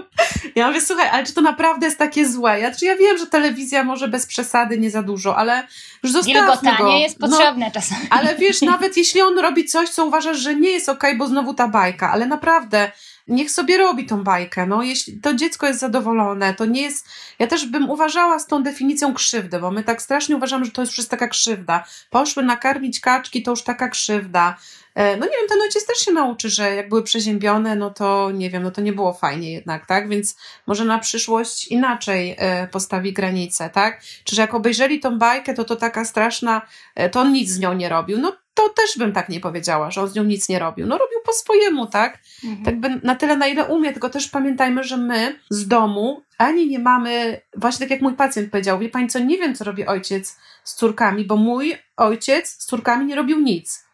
Ja 0.55 0.67
mówię, 0.67 0.81
słuchaj, 0.81 1.09
ale 1.09 1.25
czy 1.25 1.33
to 1.33 1.41
naprawdę 1.41 1.85
jest 1.85 1.97
takie 1.97 2.29
złe? 2.29 2.59
Ja, 2.59 2.75
czy 2.75 2.85
ja 2.85 2.95
wiem, 2.95 3.17
że 3.17 3.27
telewizja 3.27 3.83
może 3.83 4.07
bez 4.07 4.25
przesady 4.25 4.77
nie 4.77 4.91
za 4.91 5.03
dużo, 5.03 5.37
ale 5.37 5.67
już 6.03 6.11
zostawmy 6.11 6.77
go. 6.77 6.97
jest 6.97 7.19
no, 7.19 7.27
potrzebne 7.27 7.65
no, 7.65 7.71
czasami. 7.71 8.07
Ale 8.09 8.35
wiesz, 8.35 8.61
nawet 8.61 8.97
jeśli 8.97 9.21
on 9.21 9.39
robi 9.39 9.65
coś, 9.67 9.89
co 9.89 10.05
uważasz, 10.05 10.37
że 10.37 10.55
nie 10.55 10.69
jest 10.69 10.89
okej, 10.89 11.09
okay, 11.09 11.17
bo 11.17 11.27
znowu 11.27 11.53
ta 11.53 11.67
bajka, 11.67 12.11
ale 12.11 12.25
naprawdę 12.25 12.91
niech 13.27 13.51
sobie 13.51 13.77
robi 13.77 14.05
tą 14.05 14.23
bajkę. 14.23 14.65
No, 14.65 14.83
jeśli 14.83 15.21
to 15.21 15.33
dziecko 15.33 15.67
jest 15.67 15.79
zadowolone, 15.79 16.53
to 16.53 16.65
nie 16.65 16.81
jest. 16.81 17.07
Ja 17.39 17.47
też 17.47 17.65
bym 17.65 17.89
uważała 17.89 18.39
z 18.39 18.47
tą 18.47 18.63
definicją 18.63 19.13
krzywdy, 19.13 19.59
bo 19.59 19.71
my 19.71 19.83
tak 19.83 20.01
strasznie 20.01 20.35
uważamy, 20.35 20.65
że 20.65 20.71
to 20.71 20.81
jest 20.81 20.97
już 20.97 21.07
taka 21.07 21.27
krzywda. 21.27 21.85
Poszły 22.09 22.43
nakarmić 22.43 22.99
kaczki, 22.99 23.43
to 23.43 23.51
już 23.51 23.63
taka 23.63 23.89
krzywda. 23.89 24.57
E, 24.95 25.17
no 25.17 25.25
nie 25.25 25.31
wiem, 25.31 25.47
ten 25.49 25.61
ojciec 25.61 25.85
też 25.85 25.97
się 25.97 26.11
nauczy, 26.11 26.49
że 26.49 26.75
jak 26.75 26.89
były 26.89 27.03
przeziębione, 27.03 27.75
no 27.75 27.89
to 27.89 28.31
nie 28.31 28.49
wiem, 28.49 28.63
no 28.63 28.71
to 28.71 28.81
nie 28.81 28.93
było 28.93 29.13
fajnie 29.13 29.53
jednak, 29.53 29.85
tak? 29.85 30.09
Więc 30.09 30.37
może 30.67 30.85
na 30.85 30.99
przyszłość 30.99 31.67
inaczej 31.67 32.35
e, 32.37 32.67
postawi 32.67 33.13
granice, 33.13 33.69
tak? 33.69 34.01
Czy 34.23 34.35
że 34.35 34.41
jak 34.41 34.53
obejrzeli 34.53 34.99
tą 34.99 35.17
bajkę, 35.17 35.53
to 35.53 35.63
to 35.63 35.75
taka 35.75 36.05
straszna, 36.05 36.61
e, 36.95 37.09
to 37.09 37.21
on 37.21 37.31
nic 37.31 37.49
z 37.49 37.59
nią 37.59 37.73
nie 37.73 37.89
robił. 37.89 38.19
No 38.19 38.46
to 38.57 38.69
też 38.69 38.97
bym 38.97 39.13
tak 39.13 39.29
nie 39.29 39.39
powiedziała, 39.39 39.91
że 39.91 40.01
on 40.01 40.07
z 40.07 40.15
nią 40.15 40.23
nic 40.23 40.49
nie 40.49 40.59
robił. 40.59 40.87
No 40.87 40.97
robił 40.97 41.19
po 41.25 41.33
swojemu, 41.33 41.87
tak? 41.87 42.19
Mhm. 42.43 42.65
Tak 42.65 42.79
by 42.79 42.99
na 43.03 43.15
tyle, 43.15 43.37
na 43.37 43.47
ile 43.47 43.65
umie, 43.65 43.91
tylko 43.91 44.09
też 44.09 44.27
pamiętajmy, 44.27 44.83
że 44.83 44.97
my 44.97 45.39
z 45.49 45.67
domu 45.67 46.21
ani 46.37 46.67
nie 46.67 46.79
mamy, 46.79 47.41
właśnie 47.57 47.85
tak 47.85 47.91
jak 47.91 48.01
mój 48.01 48.13
pacjent 48.13 48.51
powiedział, 48.51 48.79
wie 48.79 48.89
pani 48.89 49.07
co, 49.07 49.19
nie 49.19 49.37
wiem, 49.37 49.55
co 49.55 49.63
robi 49.63 49.85
ojciec 49.85 50.37
z 50.63 50.75
córkami, 50.75 51.25
bo 51.25 51.35
mój 51.35 51.77
ojciec 51.97 52.49
z 52.49 52.65
córkami 52.65 53.05
nie 53.05 53.15
robił 53.15 53.39
nic 53.39 53.87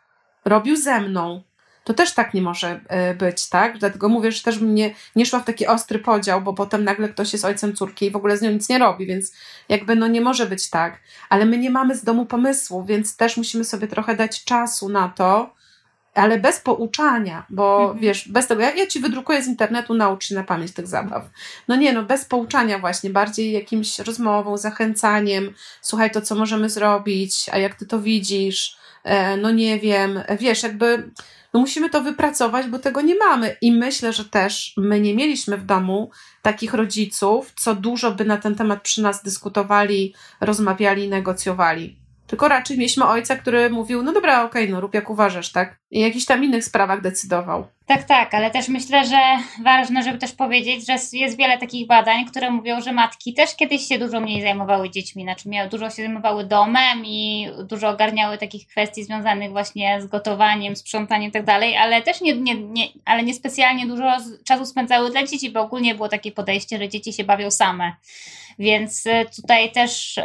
robił 0.45 0.75
ze 0.75 1.01
mną. 1.01 1.43
To 1.83 1.93
też 1.93 2.13
tak 2.13 2.33
nie 2.33 2.41
może 2.41 2.79
e, 2.87 3.13
być, 3.13 3.49
tak? 3.49 3.77
Dlatego 3.77 4.09
mówię, 4.09 4.31
że 4.31 4.43
też 4.43 4.59
bym 4.59 4.75
nie, 4.75 5.25
szła 5.25 5.39
w 5.39 5.45
taki 5.45 5.67
ostry 5.67 5.99
podział, 5.99 6.41
bo 6.41 6.53
potem 6.53 6.83
nagle 6.83 7.09
ktoś 7.09 7.33
jest 7.33 7.45
ojcem 7.45 7.75
córki 7.75 8.05
i 8.05 8.11
w 8.11 8.15
ogóle 8.15 8.37
z 8.37 8.41
nią 8.41 8.51
nic 8.51 8.69
nie 8.69 8.79
robi, 8.79 9.05
więc 9.05 9.33
jakby 9.69 9.95
no 9.95 10.07
nie 10.07 10.21
może 10.21 10.45
być 10.45 10.69
tak. 10.69 10.99
Ale 11.29 11.45
my 11.45 11.57
nie 11.57 11.69
mamy 11.69 11.95
z 11.95 12.03
domu 12.03 12.25
pomysłu, 12.25 12.83
więc 12.83 13.17
też 13.17 13.37
musimy 13.37 13.63
sobie 13.63 13.87
trochę 13.87 14.15
dać 14.15 14.43
czasu 14.43 14.89
na 14.89 15.09
to, 15.09 15.53
ale 16.13 16.39
bez 16.39 16.59
pouczania, 16.59 17.45
bo 17.49 17.81
mhm. 17.81 17.99
wiesz, 17.99 18.27
bez 18.27 18.47
tego, 18.47 18.61
ja, 18.61 18.75
ja 18.75 18.87
ci 18.87 18.99
wydrukuję 18.99 19.43
z 19.43 19.47
internetu, 19.47 19.93
naucz 19.93 20.25
się 20.25 20.35
na 20.35 20.43
pamięć 20.43 20.71
tych 20.71 20.87
zabaw. 20.87 21.23
No 21.67 21.75
nie, 21.75 21.93
no 21.93 22.03
bez 22.03 22.25
pouczania 22.25 22.79
właśnie, 22.79 23.09
bardziej 23.09 23.51
jakimś 23.51 23.99
rozmową, 23.99 24.57
zachęcaniem, 24.57 25.53
słuchaj 25.81 26.11
to, 26.11 26.21
co 26.21 26.35
możemy 26.35 26.69
zrobić, 26.69 27.49
a 27.51 27.57
jak 27.57 27.75
ty 27.75 27.85
to 27.85 28.01
widzisz, 28.01 28.77
no 29.41 29.51
nie 29.51 29.79
wiem, 29.79 30.19
wiesz, 30.39 30.63
jakby 30.63 31.11
no 31.53 31.59
musimy 31.59 31.89
to 31.89 32.01
wypracować, 32.01 32.67
bo 32.67 32.79
tego 32.79 33.01
nie 33.01 33.15
mamy. 33.15 33.55
I 33.61 33.71
myślę, 33.71 34.13
że 34.13 34.25
też 34.25 34.73
my 34.77 34.99
nie 34.99 35.15
mieliśmy 35.15 35.57
w 35.57 35.65
domu 35.65 36.11
takich 36.41 36.73
rodziców, 36.73 37.53
co 37.55 37.75
dużo 37.75 38.11
by 38.11 38.25
na 38.25 38.37
ten 38.37 38.55
temat 38.55 38.81
przy 38.81 39.01
nas 39.01 39.23
dyskutowali, 39.23 40.13
rozmawiali, 40.41 41.09
negocjowali. 41.09 42.02
Tylko 42.27 42.47
raczej 42.47 42.77
mieliśmy 42.77 43.05
ojca, 43.05 43.35
który 43.35 43.69
mówił, 43.69 44.03
no 44.03 44.13
dobra, 44.13 44.43
okej, 44.43 44.63
okay, 44.63 44.73
no 44.73 44.81
rób 44.81 44.93
jak 44.93 45.09
uważasz, 45.09 45.51
tak? 45.51 45.79
I 45.91 45.99
jakichś 45.99 46.25
tam 46.25 46.43
innych 46.43 46.65
sprawach 46.65 47.01
decydował. 47.01 47.67
Tak, 47.85 48.03
tak, 48.03 48.33
ale 48.33 48.51
też 48.51 48.67
myślę, 48.67 49.05
że 49.05 49.17
ważne, 49.63 50.03
żeby 50.03 50.17
też 50.17 50.31
powiedzieć, 50.31 50.87
że 50.87 51.17
jest 51.17 51.37
wiele 51.37 51.57
takich 51.57 51.87
badań, 51.87 52.25
które 52.25 52.51
mówią, 52.51 52.81
że 52.81 52.93
matki 52.93 53.33
też 53.33 53.55
kiedyś 53.55 53.87
się 53.87 53.99
dużo 53.99 54.19
mniej 54.19 54.41
zajmowały 54.41 54.89
dziećmi, 54.89 55.23
znaczy 55.23 55.49
miały, 55.49 55.69
dużo 55.69 55.89
się 55.89 55.95
zajmowały 55.95 56.43
domem 56.43 57.05
i 57.05 57.47
dużo 57.63 57.89
ogarniały 57.89 58.37
takich 58.37 58.67
kwestii 58.67 59.03
związanych 59.03 59.51
właśnie 59.51 60.01
z 60.01 60.07
gotowaniem, 60.07 60.75
sprzątaniem 60.75 61.29
i 61.29 61.31
tak 61.31 61.45
dalej, 61.45 61.77
ale 61.77 62.01
też 62.01 62.21
nie, 62.21 62.33
nie, 62.33 62.55
nie, 62.55 62.87
ale 63.05 63.23
nie 63.23 63.33
specjalnie 63.33 63.87
dużo 63.87 64.17
czasu 64.45 64.65
spędzały 64.65 65.11
dla 65.11 65.23
dzieci, 65.23 65.51
bo 65.51 65.61
ogólnie 65.61 65.95
było 65.95 66.09
takie 66.09 66.31
podejście, 66.31 66.77
że 66.77 66.89
dzieci 66.89 67.13
się 67.13 67.23
bawią 67.23 67.51
same. 67.51 67.93
Więc 68.59 69.05
y, 69.05 69.25
tutaj 69.35 69.71
też. 69.71 70.17
Yy... 70.17 70.23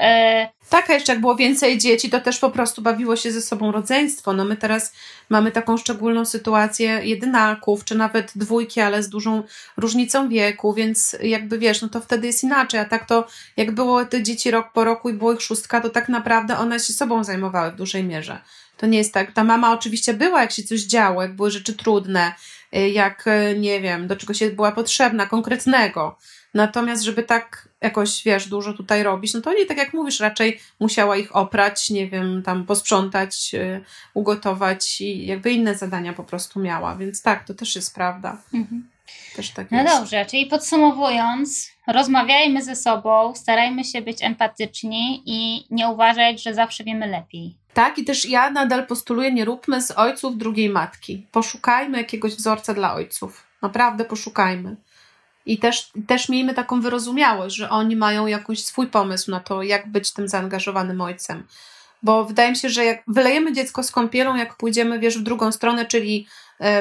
Tak, 0.70 0.91
a 0.91 0.95
jeszcze 0.95 1.12
jak 1.12 1.20
było 1.20 1.37
więcej 1.37 1.79
dzieci, 1.79 2.11
to 2.11 2.20
też 2.20 2.39
po 2.39 2.51
prostu 2.51 2.83
bawiło 2.83 3.16
się 3.16 3.33
ze 3.33 3.43
sobą 3.43 3.72
rodzeństwo. 3.72 4.33
No 4.33 4.45
my 4.45 4.57
teraz 4.57 4.93
mamy 5.29 5.53
taką 5.53 5.76
szczególną 5.76 6.24
sytuację 6.24 7.01
jedynaków, 7.03 7.85
czy 7.85 7.95
nawet 7.95 8.33
dwójki, 8.37 8.81
ale 8.81 9.03
z 9.03 9.09
dużą 9.09 9.43
różnicą 9.76 10.29
wieku, 10.29 10.74
więc 10.74 11.16
jakby 11.22 11.59
wiesz, 11.59 11.83
no 11.83 11.89
to 11.89 12.01
wtedy 12.01 12.26
jest 12.26 12.45
inaczej. 12.45 12.81
A 12.81 12.85
tak 12.85 13.07
to 13.07 13.26
jak 13.57 13.70
było 13.70 14.05
te 14.05 14.22
dzieci 14.22 14.51
rok 14.51 14.72
po 14.72 14.85
roku 14.85 15.11
i 15.11 15.12
było 15.12 15.33
ich 15.33 15.43
szóstka, 15.43 15.81
to 15.81 15.91
tak 15.91 16.09
naprawdę 16.09 16.59
one 16.59 16.81
się 16.81 16.93
sobą 16.93 17.24
zajmowały 17.24 17.70
w 17.72 17.76
dużej 17.76 18.05
mierze. 18.05 18.39
To 18.76 18.87
nie 18.87 18.99
jest 18.99 19.14
tak. 19.14 19.33
Ta 19.33 19.45
mama 19.45 19.72
oczywiście 19.72 20.14
była, 20.14 20.41
jak 20.41 20.53
się 20.53 20.62
coś 20.62 20.81
działo, 20.81 21.22
jak 21.22 21.37
były 21.37 21.51
rzeczy 21.51 21.74
trudne, 21.74 22.35
jak 22.73 23.27
y, 23.27 23.59
nie 23.59 23.81
wiem, 23.81 24.07
do 24.07 24.16
czego 24.16 24.35
się 24.35 24.51
była 24.51 24.73
potrzebna, 24.73 25.27
konkretnego 25.27 26.16
Natomiast, 26.55 27.03
żeby 27.03 27.23
tak 27.23 27.69
jakoś, 27.81 28.25
wiesz, 28.25 28.49
dużo 28.49 28.73
tutaj 28.73 29.03
robić, 29.03 29.35
no 29.35 29.41
to 29.41 29.53
nie 29.53 29.66
tak 29.66 29.79
jak 29.79 29.93
mówisz, 29.93 30.21
raczej 30.21 30.61
musiała 30.81 31.16
ich 31.16 31.37
oprać, 31.37 31.91
nie 31.91 32.09
wiem, 32.09 32.43
tam 32.43 32.66
posprzątać, 32.66 33.53
yy, 33.53 33.85
ugotować 34.14 35.01
i 35.01 35.27
jakby 35.27 35.51
inne 35.51 35.75
zadania 35.75 36.12
po 36.12 36.25
prostu 36.25 36.61
miała. 36.61 36.97
Więc 36.97 37.23
tak, 37.23 37.45
to 37.45 37.55
też 37.55 37.77
jest 37.77 37.95
prawda. 37.95 38.43
Mhm. 38.55 38.89
Też 39.37 39.51
tak 39.51 39.71
no 39.71 39.83
jest. 39.83 39.97
dobrze, 39.97 40.27
czyli 40.27 40.47
podsumowując, 40.47 41.71
rozmawiajmy 41.87 42.63
ze 42.63 42.77
sobą, 42.77 43.35
starajmy 43.35 43.85
się 43.85 44.03
być 44.03 44.23
empatyczni 44.23 45.23
i 45.27 45.67
nie 45.71 45.89
uważać, 45.89 46.43
że 46.43 46.55
zawsze 46.55 46.85
wiemy 46.85 47.07
lepiej. 47.07 47.55
Tak, 47.75 47.99
i 47.99 48.05
też 48.05 48.25
ja 48.25 48.51
nadal 48.51 48.87
postuluję, 48.87 49.33
nie 49.33 49.45
róbmy 49.45 49.83
z 49.83 49.91
ojców 49.91 50.39
drugiej 50.39 50.71
matki. 50.71 51.27
Poszukajmy 51.33 51.99
jakiegoś 51.99 52.35
wzorca 52.35 52.75
dla 52.75 52.95
ojców. 52.95 53.47
Naprawdę 53.63 54.05
poszukajmy. 54.05 54.77
I 55.47 55.59
też, 55.59 55.91
też 56.07 56.29
miejmy 56.29 56.55
taką 56.55 56.81
wyrozumiałość, 56.81 57.57
że 57.57 57.71
oni 57.71 57.97
mają 57.97 58.27
jakiś 58.27 58.65
swój 58.65 58.87
pomysł 58.87 59.31
na 59.31 59.41
to, 59.41 59.63
jak 59.63 59.89
być 59.89 60.13
tym 60.13 60.29
zaangażowanym 60.29 61.01
ojcem. 61.01 61.47
Bo 62.03 62.25
wydaje 62.25 62.51
mi 62.51 62.57
się, 62.57 62.69
że 62.69 62.85
jak 62.85 63.03
wylejemy 63.07 63.53
dziecko 63.53 63.83
z 63.83 63.91
kąpielą, 63.91 64.37
jak 64.37 64.57
pójdziemy, 64.57 64.99
wiesz, 64.99 65.19
w 65.19 65.23
drugą 65.23 65.53
stronę, 65.53 65.87
czyli 65.87 66.27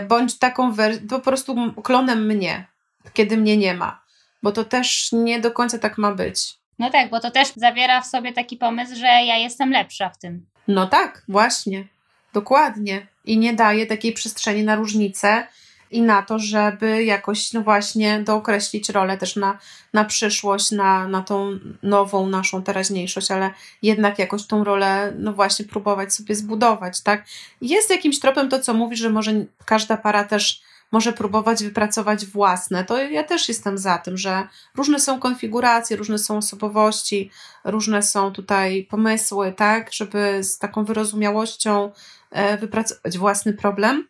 bądź 0.07 0.39
taką 0.39 0.73
po 1.09 1.19
prostu 1.19 1.55
klonem 1.83 2.25
mnie, 2.25 2.67
kiedy 3.13 3.37
mnie 3.37 3.57
nie 3.57 3.73
ma. 3.73 4.01
Bo 4.43 4.51
to 4.51 4.63
też 4.63 5.09
nie 5.11 5.39
do 5.39 5.51
końca 5.51 5.79
tak 5.79 5.97
ma 5.97 6.11
być. 6.11 6.57
No 6.79 6.89
tak, 6.89 7.09
bo 7.09 7.19
to 7.19 7.31
też 7.31 7.47
zawiera 7.55 8.01
w 8.01 8.07
sobie 8.07 8.33
taki 8.33 8.57
pomysł, 8.57 8.95
że 8.95 9.05
ja 9.05 9.37
jestem 9.37 9.71
lepsza 9.71 10.09
w 10.09 10.17
tym. 10.17 10.45
No 10.67 10.87
tak, 10.87 11.23
właśnie. 11.27 11.87
Dokładnie. 12.33 13.07
I 13.25 13.37
nie 13.37 13.53
daje 13.53 13.85
takiej 13.85 14.13
przestrzeni 14.13 14.63
na 14.63 14.75
różnicę 14.75 15.47
i 15.91 16.01
na 16.01 16.21
to, 16.21 16.39
żeby 16.39 17.03
jakoś, 17.03 17.53
no 17.53 17.61
właśnie, 17.61 18.19
dookreślić 18.19 18.89
rolę 18.89 19.17
też 19.17 19.35
na, 19.35 19.57
na 19.93 20.05
przyszłość, 20.05 20.71
na, 20.71 21.07
na 21.07 21.21
tą 21.21 21.59
nową 21.83 22.27
naszą 22.27 22.63
teraźniejszość, 22.63 23.31
ale 23.31 23.51
jednak 23.81 24.19
jakoś 24.19 24.47
tą 24.47 24.63
rolę, 24.63 25.13
no 25.17 25.33
właśnie, 25.33 25.65
próbować 25.65 26.13
sobie 26.13 26.35
zbudować, 26.35 27.01
tak? 27.01 27.25
Jest 27.61 27.89
jakimś 27.89 28.19
tropem 28.19 28.49
to, 28.49 28.59
co 28.59 28.73
mówisz, 28.73 28.99
że 28.99 29.09
może 29.09 29.31
każda 29.65 29.97
para 29.97 30.23
też 30.23 30.61
może 30.91 31.13
próbować 31.13 31.63
wypracować 31.63 32.25
własne. 32.25 32.83
To 32.83 32.97
ja 32.97 33.23
też 33.23 33.47
jestem 33.47 33.77
za 33.77 33.97
tym, 33.97 34.17
że 34.17 34.47
różne 34.75 34.99
są 34.99 35.19
konfiguracje, 35.19 35.97
różne 35.97 36.17
są 36.19 36.37
osobowości, 36.37 37.31
różne 37.63 38.03
są 38.03 38.31
tutaj 38.31 38.83
pomysły, 38.83 39.53
tak, 39.53 39.93
żeby 39.93 40.43
z 40.43 40.57
taką 40.57 40.85
wyrozumiałością 40.85 41.91
e, 42.31 42.57
wypracować 42.57 43.17
własny 43.17 43.53
problem. 43.53 44.07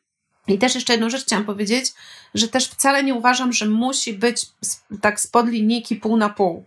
I 0.48 0.58
też 0.58 0.76
jeszcze 0.76 0.94
jedną 0.94 1.10
rzecz 1.10 1.24
chciałam 1.24 1.46
powiedzieć, 1.46 1.94
że 2.34 2.48
też 2.48 2.68
wcale 2.68 3.04
nie 3.04 3.14
uważam, 3.14 3.54
że 3.54 3.66
musi 3.66 4.14
być 4.14 4.46
tak 5.02 5.20
spod 5.20 5.48
linijki 5.48 5.96
pół 5.96 6.18
na 6.18 6.30
pół. 6.30 6.66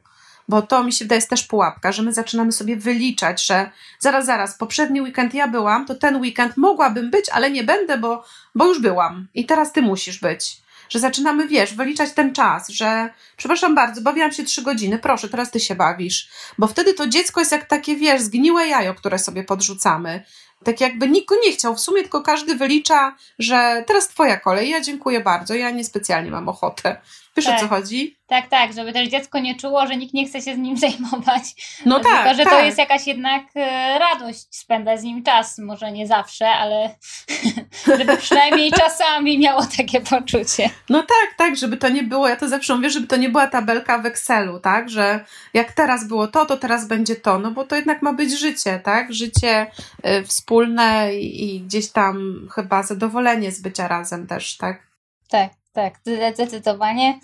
Bo 0.48 0.62
to 0.62 0.84
mi 0.84 0.92
się 0.92 1.04
wydaje 1.04 1.16
jest 1.16 1.30
też 1.30 1.42
pułapka, 1.42 1.92
że 1.92 2.02
my 2.02 2.12
zaczynamy 2.12 2.52
sobie 2.52 2.76
wyliczać, 2.76 3.46
że 3.46 3.70
zaraz, 3.98 4.26
zaraz, 4.26 4.58
poprzedni 4.58 5.00
weekend 5.00 5.34
ja 5.34 5.48
byłam, 5.48 5.86
to 5.86 5.94
ten 5.94 6.16
weekend 6.16 6.56
mogłabym 6.56 7.10
być, 7.10 7.28
ale 7.28 7.50
nie 7.50 7.64
będę, 7.64 7.98
bo, 7.98 8.24
bo 8.54 8.66
już 8.66 8.80
byłam. 8.80 9.28
I 9.34 9.46
teraz 9.46 9.72
ty 9.72 9.82
musisz 9.82 10.18
być. 10.18 10.56
Że 10.88 10.98
zaczynamy, 10.98 11.48
wiesz, 11.48 11.74
wyliczać 11.74 12.12
ten 12.12 12.34
czas, 12.34 12.68
że 12.68 13.10
przepraszam 13.36 13.74
bardzo, 13.74 14.00
bawiłam 14.00 14.32
się 14.32 14.44
trzy 14.44 14.62
godziny, 14.62 14.98
proszę, 14.98 15.28
teraz 15.28 15.50
ty 15.50 15.60
się 15.60 15.74
bawisz. 15.74 16.28
Bo 16.58 16.66
wtedy 16.66 16.94
to 16.94 17.06
dziecko 17.06 17.40
jest 17.40 17.52
jak 17.52 17.64
takie, 17.64 17.96
wiesz, 17.96 18.22
zgniłe 18.22 18.66
jajo, 18.66 18.94
które 18.94 19.18
sobie 19.18 19.44
podrzucamy 19.44 20.24
Tak 20.64 20.80
jakby 20.80 21.08
nikt 21.08 21.28
go 21.28 21.36
nie 21.44 21.52
chciał. 21.52 21.76
W 21.76 21.80
sumie, 21.80 22.02
tylko 22.02 22.22
każdy 22.22 22.54
wylicza, 22.54 23.16
że 23.38 23.84
teraz 23.86 24.08
twoja 24.08 24.36
kolej, 24.36 24.70
ja 24.70 24.80
dziękuję 24.80 25.20
bardzo, 25.20 25.54
ja 25.54 25.70
niespecjalnie 25.70 26.30
mam 26.30 26.48
ochotę. 26.48 27.00
Wiesz 27.36 27.46
tak. 27.46 27.56
o 27.56 27.60
co 27.60 27.68
chodzi? 27.68 28.16
Tak, 28.26 28.48
tak, 28.48 28.72
żeby 28.72 28.92
też 28.92 29.08
dziecko 29.08 29.38
nie 29.38 29.54
czuło, 29.54 29.86
że 29.86 29.96
nikt 29.96 30.14
nie 30.14 30.26
chce 30.26 30.42
się 30.42 30.54
z 30.54 30.58
nim 30.58 30.76
zajmować. 30.86 31.42
No 31.86 32.00
Tylko, 32.00 32.10
tak, 32.10 32.36
że 32.36 32.44
tak. 32.44 32.52
to 32.52 32.60
jest 32.60 32.78
jakaś 32.78 33.06
jednak 33.06 33.42
e, 33.54 33.98
radość 33.98 34.46
spędzać 34.50 35.00
z 35.00 35.02
nim 35.02 35.22
czas. 35.22 35.58
Może 35.58 35.92
nie 35.92 36.06
zawsze, 36.06 36.48
ale 36.48 36.94
żeby 37.98 38.16
przynajmniej 38.16 38.72
czasami 38.82 39.38
miało 39.38 39.66
takie 39.76 40.00
poczucie. 40.00 40.70
No 40.88 41.02
tak, 41.02 41.34
tak, 41.36 41.56
żeby 41.56 41.76
to 41.76 41.88
nie 41.88 42.02
było, 42.02 42.28
ja 42.28 42.36
to 42.36 42.48
zawsze 42.48 42.74
mówię, 42.76 42.90
żeby 42.90 43.06
to 43.06 43.16
nie 43.16 43.28
była 43.28 43.46
tabelka 43.46 43.98
w 43.98 44.06
Excelu, 44.06 44.60
tak, 44.60 44.90
że 44.90 45.24
jak 45.54 45.72
teraz 45.72 46.08
było 46.08 46.28
to, 46.28 46.46
to 46.46 46.56
teraz 46.56 46.88
będzie 46.88 47.16
to, 47.16 47.38
no 47.38 47.50
bo 47.50 47.64
to 47.64 47.76
jednak 47.76 48.02
ma 48.02 48.12
być 48.12 48.38
życie, 48.38 48.80
tak, 48.84 49.12
życie 49.12 49.66
y, 50.06 50.24
wspólne 50.24 51.14
i, 51.14 51.56
i 51.56 51.60
gdzieś 51.60 51.90
tam 51.90 52.46
chyba 52.54 52.82
zadowolenie 52.82 53.52
z 53.52 53.60
bycia 53.60 53.88
razem 53.88 54.26
też, 54.26 54.56
tak. 54.56 54.90
Tak, 55.28 55.50
tak, 55.72 56.00
zdecydowanie. 56.34 57.18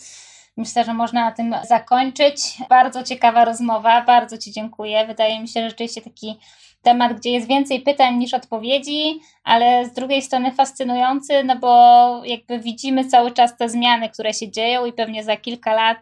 Myślę, 0.57 0.84
że 0.84 0.94
można 0.94 1.24
na 1.24 1.32
tym 1.32 1.55
zakończyć. 1.68 2.36
Bardzo 2.68 3.03
ciekawa 3.03 3.44
rozmowa, 3.44 4.03
bardzo 4.03 4.38
Ci 4.38 4.53
dziękuję. 4.53 5.07
Wydaje 5.07 5.40
mi 5.40 5.49
się, 5.49 5.61
że 5.61 5.68
rzeczywiście 5.68 6.03
taki 6.03 6.38
temat, 6.82 7.12
gdzie 7.12 7.30
jest 7.30 7.49
więcej 7.49 7.80
pytań 7.80 8.16
niż 8.16 8.34
odpowiedzi, 8.34 9.20
ale 9.44 9.86
z 9.86 9.92
drugiej 9.92 10.22
strony 10.22 10.53
fascynujący, 10.53 11.44
no 11.44 11.57
bo 11.57 12.24
jakby 12.24 12.59
widzimy 12.59 13.05
cały 13.05 13.30
czas 13.30 13.57
te 13.57 13.68
zmiany, 13.68 14.09
które 14.09 14.34
się 14.34 14.51
dzieją 14.51 14.86
i 14.86 14.92
pewnie 14.92 15.24
za 15.24 15.36
kilka 15.36 15.74
lat 15.74 15.99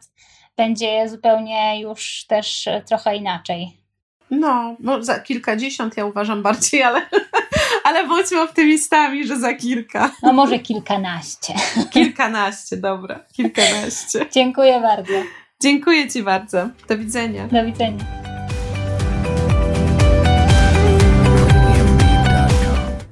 będzie 0.57 1.09
zupełnie 1.09 1.81
już 1.81 2.25
też 2.27 2.69
trochę 2.89 3.17
inaczej. 3.17 3.84
No, 4.31 4.77
no 4.81 5.03
za 5.03 5.21
kilkadziesiąt 5.21 5.97
ja 5.97 6.05
uważam 6.05 6.43
bardziej, 6.43 6.83
ale, 6.83 7.03
ale 7.85 8.09
bądźmy 8.09 8.41
optymistami, 8.43 9.27
że 9.27 9.37
za 9.37 9.55
kilka. 9.55 10.11
No 10.23 10.33
może 10.33 10.59
kilkanaście. 10.59 11.55
Kilkanaście, 11.95 12.77
dobra, 12.77 13.21
kilkanaście. 13.33 14.27
Dziękuję 14.33 14.81
bardzo. 14.81 15.13
Dziękuję 15.63 16.11
Ci 16.11 16.23
bardzo. 16.23 16.69
Do 16.89 16.99
widzenia. 16.99 17.49
Do 17.49 17.65
widzenia. 17.65 18.05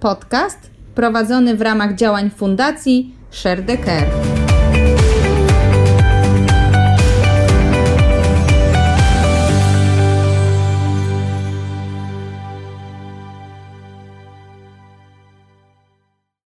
Podcast 0.01 0.71
prowadzony 0.95 1.57
w 1.57 1.61
ramach 1.61 1.95
działań 1.95 2.31
Fundacji 2.31 3.15
Share 3.31 3.67
the 3.67 3.79
Care. 3.79 4.32